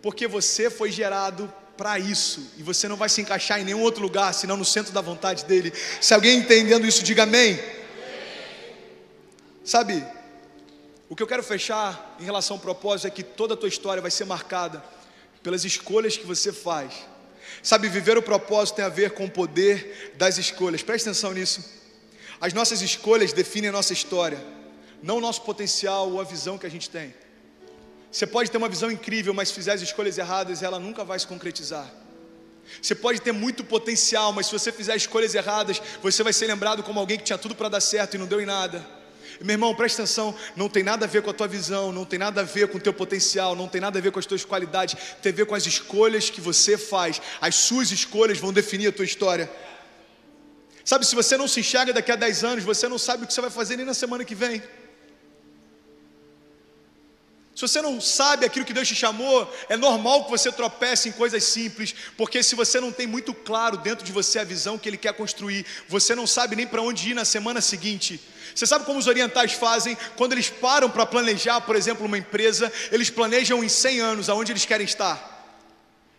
Porque 0.02 0.26
você 0.26 0.70
foi 0.70 0.90
gerado 0.90 1.52
para 1.76 1.98
isso 1.98 2.52
e 2.56 2.62
você 2.62 2.88
não 2.88 2.96
vai 2.96 3.08
se 3.08 3.20
encaixar 3.20 3.60
em 3.60 3.64
nenhum 3.64 3.80
outro 3.80 4.02
lugar 4.02 4.34
senão 4.34 4.56
no 4.56 4.64
centro 4.64 4.92
da 4.92 5.00
vontade 5.00 5.44
dele. 5.44 5.72
Se 6.00 6.12
alguém 6.12 6.38
entendendo 6.38 6.86
isso, 6.86 7.04
diga 7.04 7.22
amém. 7.22 7.58
Sabe, 9.64 10.04
o 11.08 11.14
que 11.14 11.22
eu 11.22 11.26
quero 11.26 11.42
fechar 11.42 12.16
em 12.18 12.24
relação 12.24 12.56
ao 12.56 12.60
propósito 12.60 13.06
é 13.06 13.10
que 13.10 13.22
toda 13.22 13.54
a 13.54 13.56
tua 13.56 13.68
história 13.68 14.02
vai 14.02 14.10
ser 14.10 14.24
marcada 14.24 14.82
pelas 15.42 15.64
escolhas 15.64 16.16
que 16.16 16.26
você 16.26 16.52
faz. 16.52 16.92
Sabe, 17.62 17.88
viver 17.88 18.18
o 18.18 18.22
propósito 18.22 18.76
tem 18.76 18.84
a 18.84 18.88
ver 18.88 19.12
com 19.12 19.24
o 19.24 19.30
poder 19.30 20.14
das 20.16 20.36
escolhas. 20.36 20.82
Preste 20.82 21.08
atenção 21.08 21.32
nisso. 21.32 21.64
As 22.40 22.52
nossas 22.52 22.82
escolhas 22.82 23.32
definem 23.32 23.70
a 23.70 23.72
nossa 23.72 23.92
história, 23.92 24.38
não 25.02 25.18
o 25.18 25.20
nosso 25.20 25.42
potencial 25.42 26.10
ou 26.10 26.20
a 26.20 26.24
visão 26.24 26.58
que 26.58 26.66
a 26.66 26.70
gente 26.70 26.88
tem. 26.90 27.14
Você 28.10 28.26
pode 28.26 28.50
ter 28.50 28.56
uma 28.56 28.68
visão 28.68 28.90
incrível, 28.90 29.34
mas 29.34 29.50
fizer 29.50 29.72
as 29.72 29.82
escolhas 29.82 30.16
erradas, 30.18 30.62
ela 30.62 30.78
nunca 30.78 31.04
vai 31.04 31.18
se 31.18 31.26
concretizar. 31.26 31.88
Você 32.80 32.94
pode 32.94 33.20
ter 33.20 33.32
muito 33.32 33.64
potencial, 33.64 34.32
mas 34.32 34.46
se 34.46 34.52
você 34.52 34.70
fizer 34.70 34.96
escolhas 34.96 35.34
erradas, 35.34 35.80
você 36.02 36.22
vai 36.22 36.32
ser 36.32 36.46
lembrado 36.46 36.82
como 36.82 37.00
alguém 37.00 37.18
que 37.18 37.24
tinha 37.24 37.38
tudo 37.38 37.54
para 37.54 37.68
dar 37.68 37.80
certo 37.80 38.14
e 38.14 38.18
não 38.18 38.26
deu 38.26 38.40
em 38.40 38.46
nada. 38.46 38.86
Meu 39.40 39.54
irmão, 39.54 39.74
presta 39.74 40.02
atenção, 40.02 40.34
não 40.56 40.68
tem 40.68 40.82
nada 40.82 41.04
a 41.04 41.08
ver 41.08 41.22
com 41.22 41.30
a 41.30 41.32
tua 41.32 41.46
visão, 41.46 41.92
não 41.92 42.04
tem 42.04 42.18
nada 42.18 42.40
a 42.40 42.44
ver 42.44 42.68
com 42.68 42.78
o 42.78 42.80
teu 42.80 42.92
potencial, 42.92 43.54
não 43.54 43.68
tem 43.68 43.80
nada 43.80 43.98
a 43.98 44.02
ver 44.02 44.10
com 44.10 44.18
as 44.18 44.26
tuas 44.26 44.44
qualidades, 44.44 44.96
tem 45.22 45.32
a 45.32 45.34
ver 45.34 45.46
com 45.46 45.54
as 45.54 45.64
escolhas 45.64 46.28
que 46.28 46.40
você 46.40 46.76
faz. 46.76 47.22
As 47.40 47.54
suas 47.54 47.92
escolhas 47.92 48.38
vão 48.38 48.52
definir 48.52 48.88
a 48.88 48.92
tua 48.92 49.04
história. 49.04 49.48
Sabe, 50.84 51.06
se 51.06 51.14
você 51.14 51.36
não 51.36 51.46
se 51.46 51.60
enxerga 51.60 51.92
daqui 51.92 52.10
a 52.10 52.16
10 52.16 52.44
anos, 52.44 52.64
você 52.64 52.88
não 52.88 52.98
sabe 52.98 53.24
o 53.24 53.26
que 53.26 53.32
você 53.32 53.40
vai 53.40 53.50
fazer 53.50 53.76
nem 53.76 53.86
na 53.86 53.94
semana 53.94 54.24
que 54.24 54.34
vem. 54.34 54.62
Se 57.58 57.62
você 57.62 57.82
não 57.82 58.00
sabe 58.00 58.46
aquilo 58.46 58.64
que 58.64 58.72
Deus 58.72 58.86
te 58.86 58.94
chamou, 58.94 59.52
é 59.68 59.76
normal 59.76 60.22
que 60.22 60.30
você 60.30 60.52
tropece 60.52 61.08
em 61.08 61.12
coisas 61.12 61.42
simples, 61.42 61.92
porque 62.16 62.40
se 62.40 62.54
você 62.54 62.80
não 62.80 62.92
tem 62.92 63.04
muito 63.04 63.34
claro 63.34 63.76
dentro 63.76 64.04
de 64.04 64.12
você 64.12 64.38
a 64.38 64.44
visão 64.44 64.78
que 64.78 64.88
Ele 64.88 64.96
quer 64.96 65.12
construir, 65.12 65.66
você 65.88 66.14
não 66.14 66.24
sabe 66.24 66.54
nem 66.54 66.68
para 66.68 66.80
onde 66.80 67.10
ir 67.10 67.14
na 67.14 67.24
semana 67.24 67.60
seguinte. 67.60 68.20
Você 68.54 68.64
sabe 68.64 68.84
como 68.84 69.00
os 69.00 69.08
orientais 69.08 69.54
fazem? 69.54 69.98
Quando 70.16 70.34
eles 70.34 70.48
param 70.48 70.88
para 70.88 71.04
planejar, 71.04 71.60
por 71.62 71.74
exemplo, 71.74 72.06
uma 72.06 72.16
empresa, 72.16 72.72
eles 72.92 73.10
planejam 73.10 73.64
em 73.64 73.68
100 73.68 74.00
anos 74.02 74.28
aonde 74.28 74.52
eles 74.52 74.64
querem 74.64 74.84
estar. 74.84 75.18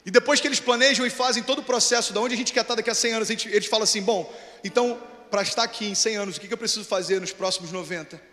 E 0.06 0.12
depois 0.12 0.42
que 0.42 0.48
eles 0.50 0.60
planejam 0.60 1.06
e 1.06 1.10
fazem 1.10 1.42
todo 1.42 1.60
o 1.60 1.64
processo 1.64 2.12
de 2.12 2.20
onde 2.20 2.34
a 2.34 2.38
gente 2.38 2.52
quer 2.52 2.64
estar 2.64 2.76
daqui 2.76 2.90
a 2.90 2.94
100 2.94 3.14
anos, 3.14 3.30
eles 3.30 3.68
falam 3.68 3.86
assim: 3.86 4.02
bom, 4.02 4.30
então, 4.62 5.02
para 5.32 5.42
estar 5.42 5.64
aqui 5.64 5.86
em 5.86 5.96
100 5.96 6.16
anos, 6.18 6.36
o 6.36 6.42
que 6.42 6.54
eu 6.54 6.58
preciso 6.58 6.84
fazer 6.84 7.22
nos 7.22 7.32
próximos 7.32 7.72
90? 7.72 8.28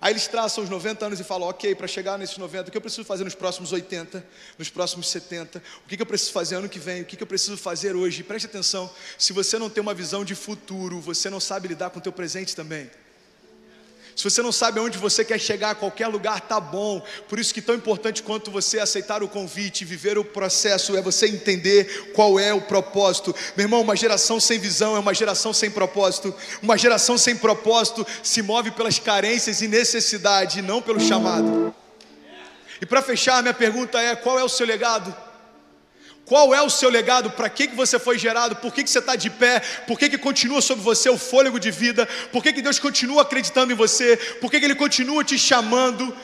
Aí 0.00 0.12
eles 0.12 0.26
traçam 0.26 0.64
os 0.64 0.70
90 0.70 1.04
anos 1.06 1.20
e 1.20 1.24
falam: 1.24 1.48
ok, 1.48 1.74
para 1.74 1.86
chegar 1.86 2.18
nesses 2.18 2.38
90, 2.38 2.68
o 2.68 2.70
que 2.70 2.76
eu 2.76 2.80
preciso 2.80 3.04
fazer 3.04 3.24
nos 3.24 3.34
próximos 3.34 3.72
80, 3.72 4.24
nos 4.58 4.70
próximos 4.70 5.08
70? 5.10 5.62
O 5.84 5.88
que 5.88 6.00
eu 6.00 6.06
preciso 6.06 6.32
fazer 6.32 6.56
ano 6.56 6.68
que 6.68 6.78
vem? 6.78 7.02
O 7.02 7.04
que 7.04 7.22
eu 7.22 7.26
preciso 7.26 7.56
fazer 7.56 7.94
hoje? 7.94 8.22
Preste 8.22 8.46
atenção: 8.46 8.90
se 9.18 9.32
você 9.32 9.58
não 9.58 9.68
tem 9.68 9.82
uma 9.82 9.92
visão 9.92 10.24
de 10.24 10.34
futuro, 10.34 11.00
você 11.00 11.28
não 11.28 11.40
sabe 11.40 11.68
lidar 11.68 11.90
com 11.90 11.98
o 11.98 12.02
teu 12.02 12.12
presente 12.12 12.56
também. 12.56 12.90
Se 14.14 14.24
você 14.24 14.42
não 14.42 14.52
sabe 14.52 14.78
aonde 14.78 14.98
você 14.98 15.24
quer 15.24 15.38
chegar, 15.38 15.74
qualquer 15.74 16.06
lugar 16.08 16.40
tá 16.40 16.60
bom. 16.60 17.02
Por 17.28 17.38
isso 17.38 17.54
que 17.54 17.62
tão 17.62 17.74
importante 17.74 18.22
quanto 18.22 18.50
você 18.50 18.78
aceitar 18.78 19.22
o 19.22 19.28
convite, 19.28 19.84
viver 19.84 20.18
o 20.18 20.24
processo, 20.24 20.96
é 20.96 21.02
você 21.02 21.26
entender 21.26 22.12
qual 22.14 22.38
é 22.38 22.52
o 22.52 22.60
propósito. 22.60 23.34
Meu 23.56 23.64
irmão, 23.64 23.80
uma 23.80 23.96
geração 23.96 24.38
sem 24.40 24.58
visão 24.58 24.96
é 24.96 24.98
uma 24.98 25.14
geração 25.14 25.52
sem 25.52 25.70
propósito. 25.70 26.34
Uma 26.62 26.76
geração 26.76 27.16
sem 27.16 27.36
propósito 27.36 28.06
se 28.22 28.42
move 28.42 28.70
pelas 28.72 28.98
carências 28.98 29.62
e 29.62 29.68
necessidade, 29.68 30.62
não 30.62 30.82
pelo 30.82 31.00
chamado. 31.00 31.74
E 32.80 32.86
para 32.86 33.02
fechar, 33.02 33.42
minha 33.42 33.54
pergunta 33.54 34.00
é: 34.00 34.16
qual 34.16 34.38
é 34.38 34.44
o 34.44 34.48
seu 34.48 34.66
legado? 34.66 35.29
Qual 36.30 36.54
é 36.54 36.62
o 36.62 36.70
seu 36.70 36.88
legado? 36.88 37.28
Para 37.32 37.50
que, 37.50 37.66
que 37.66 37.74
você 37.74 37.98
foi 37.98 38.16
gerado? 38.16 38.54
Por 38.54 38.72
que, 38.72 38.84
que 38.84 38.88
você 38.88 39.00
está 39.00 39.16
de 39.16 39.28
pé? 39.28 39.58
Por 39.84 39.98
que, 39.98 40.08
que 40.08 40.16
continua 40.16 40.62
sobre 40.62 40.84
você 40.84 41.10
o 41.10 41.18
fôlego 41.18 41.58
de 41.58 41.72
vida? 41.72 42.08
Por 42.30 42.40
que, 42.40 42.52
que 42.52 42.62
Deus 42.62 42.78
continua 42.78 43.22
acreditando 43.22 43.72
em 43.72 43.74
você? 43.74 44.16
Por 44.40 44.48
que, 44.48 44.60
que 44.60 44.64
Ele 44.64 44.76
continua 44.76 45.24
te 45.24 45.36
chamando? 45.36 46.16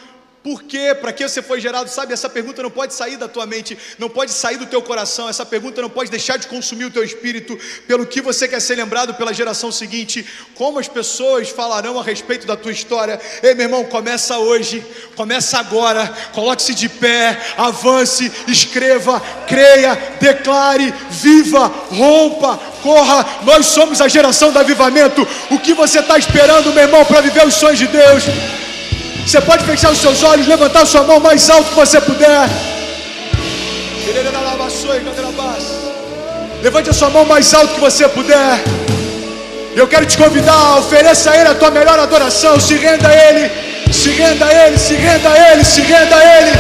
Por 0.47 0.63
quê? 0.63 0.95
Para 0.95 1.13
que 1.13 1.29
você 1.29 1.43
foi 1.43 1.61
gerado? 1.61 1.91
Sabe, 1.91 2.13
essa 2.13 2.29
pergunta 2.29 2.63
não 2.63 2.71
pode 2.71 2.95
sair 2.95 3.17
da 3.17 3.27
tua 3.27 3.45
mente, 3.47 3.77
não 3.99 4.09
pode 4.09 4.31
sair 4.31 4.57
do 4.57 4.65
teu 4.65 4.81
coração, 4.81 5.29
essa 5.29 5.45
pergunta 5.45 5.83
não 5.83 5.91
pode 5.91 6.09
deixar 6.09 6.37
de 6.37 6.47
consumir 6.47 6.85
o 6.85 6.91
teu 6.93 7.03
espírito, 7.03 7.59
pelo 7.89 8.07
que 8.07 8.21
você 8.21 8.47
quer 8.47 8.61
ser 8.61 8.77
lembrado 8.77 9.13
pela 9.15 9.35
geração 9.35 9.73
seguinte, 9.73 10.25
como 10.55 10.79
as 10.79 10.87
pessoas 10.87 11.49
falarão 11.49 11.99
a 11.99 12.03
respeito 12.05 12.47
da 12.47 12.55
tua 12.55 12.71
história. 12.71 13.21
Ei, 13.43 13.55
meu 13.55 13.65
irmão, 13.65 13.85
começa 13.87 14.39
hoje, 14.39 14.87
começa 15.17 15.59
agora, 15.59 16.07
coloque-se 16.33 16.77
de 16.77 16.89
pé, 16.89 17.37
avance, 17.57 18.31
escreva, 18.47 19.19
creia, 19.49 19.97
declare, 20.21 20.95
viva, 21.11 21.67
rompa, 21.91 22.57
corra. 22.85 23.43
Nós 23.43 23.67
somos 23.67 24.01
a 24.01 24.07
geração 24.07 24.53
do 24.53 24.61
avivamento. 24.61 25.27
O 25.51 25.59
que 25.59 25.75
você 25.75 25.99
está 25.99 26.17
esperando, 26.17 26.73
meu 26.73 26.85
irmão, 26.85 27.05
para 27.05 27.21
viver 27.21 27.45
os 27.45 27.55
sonhos 27.55 27.81
de 27.81 27.89
Deus? 27.89 28.23
Você 29.27 29.41
pode 29.41 29.65
fechar 29.65 29.91
os 29.91 29.99
seus 29.99 30.23
olhos, 30.23 30.47
levantar 30.47 30.83
a 30.83 30.87
sua 30.87 31.03
mão 31.03 31.19
mais 31.19 31.51
alto 31.51 31.71
que 31.71 31.75
você 31.75 32.01
puder. 32.01 32.49
Levante 36.63 36.91
a 36.91 36.93
sua 36.93 37.11
mão 37.11 37.25
mais 37.25 37.53
alto 37.53 37.75
que 37.75 37.81
você 37.81 38.09
puder. 38.09 38.63
Eu 39.75 39.89
quero 39.89 40.07
te 40.07 40.17
convidar, 40.17 40.79
ofereça 40.79 41.33
a 41.33 41.37
Ele 41.39 41.49
a 41.49 41.55
tua 41.57 41.73
melhor 41.73 41.99
adoração. 41.99 42.61
Se 42.61 42.75
renda 42.77 43.09
a 43.09 43.15
Ele, 43.15 43.51
se 43.93 44.11
renda 44.11 44.47
a 44.47 44.67
Ele, 44.67 44.79
se 44.79 44.95
renda 44.95 45.29
a 45.29 45.53
Ele, 45.53 45.65
se 45.65 45.81
renda 45.81 46.17
a 46.17 46.39
Ele. 46.39 46.53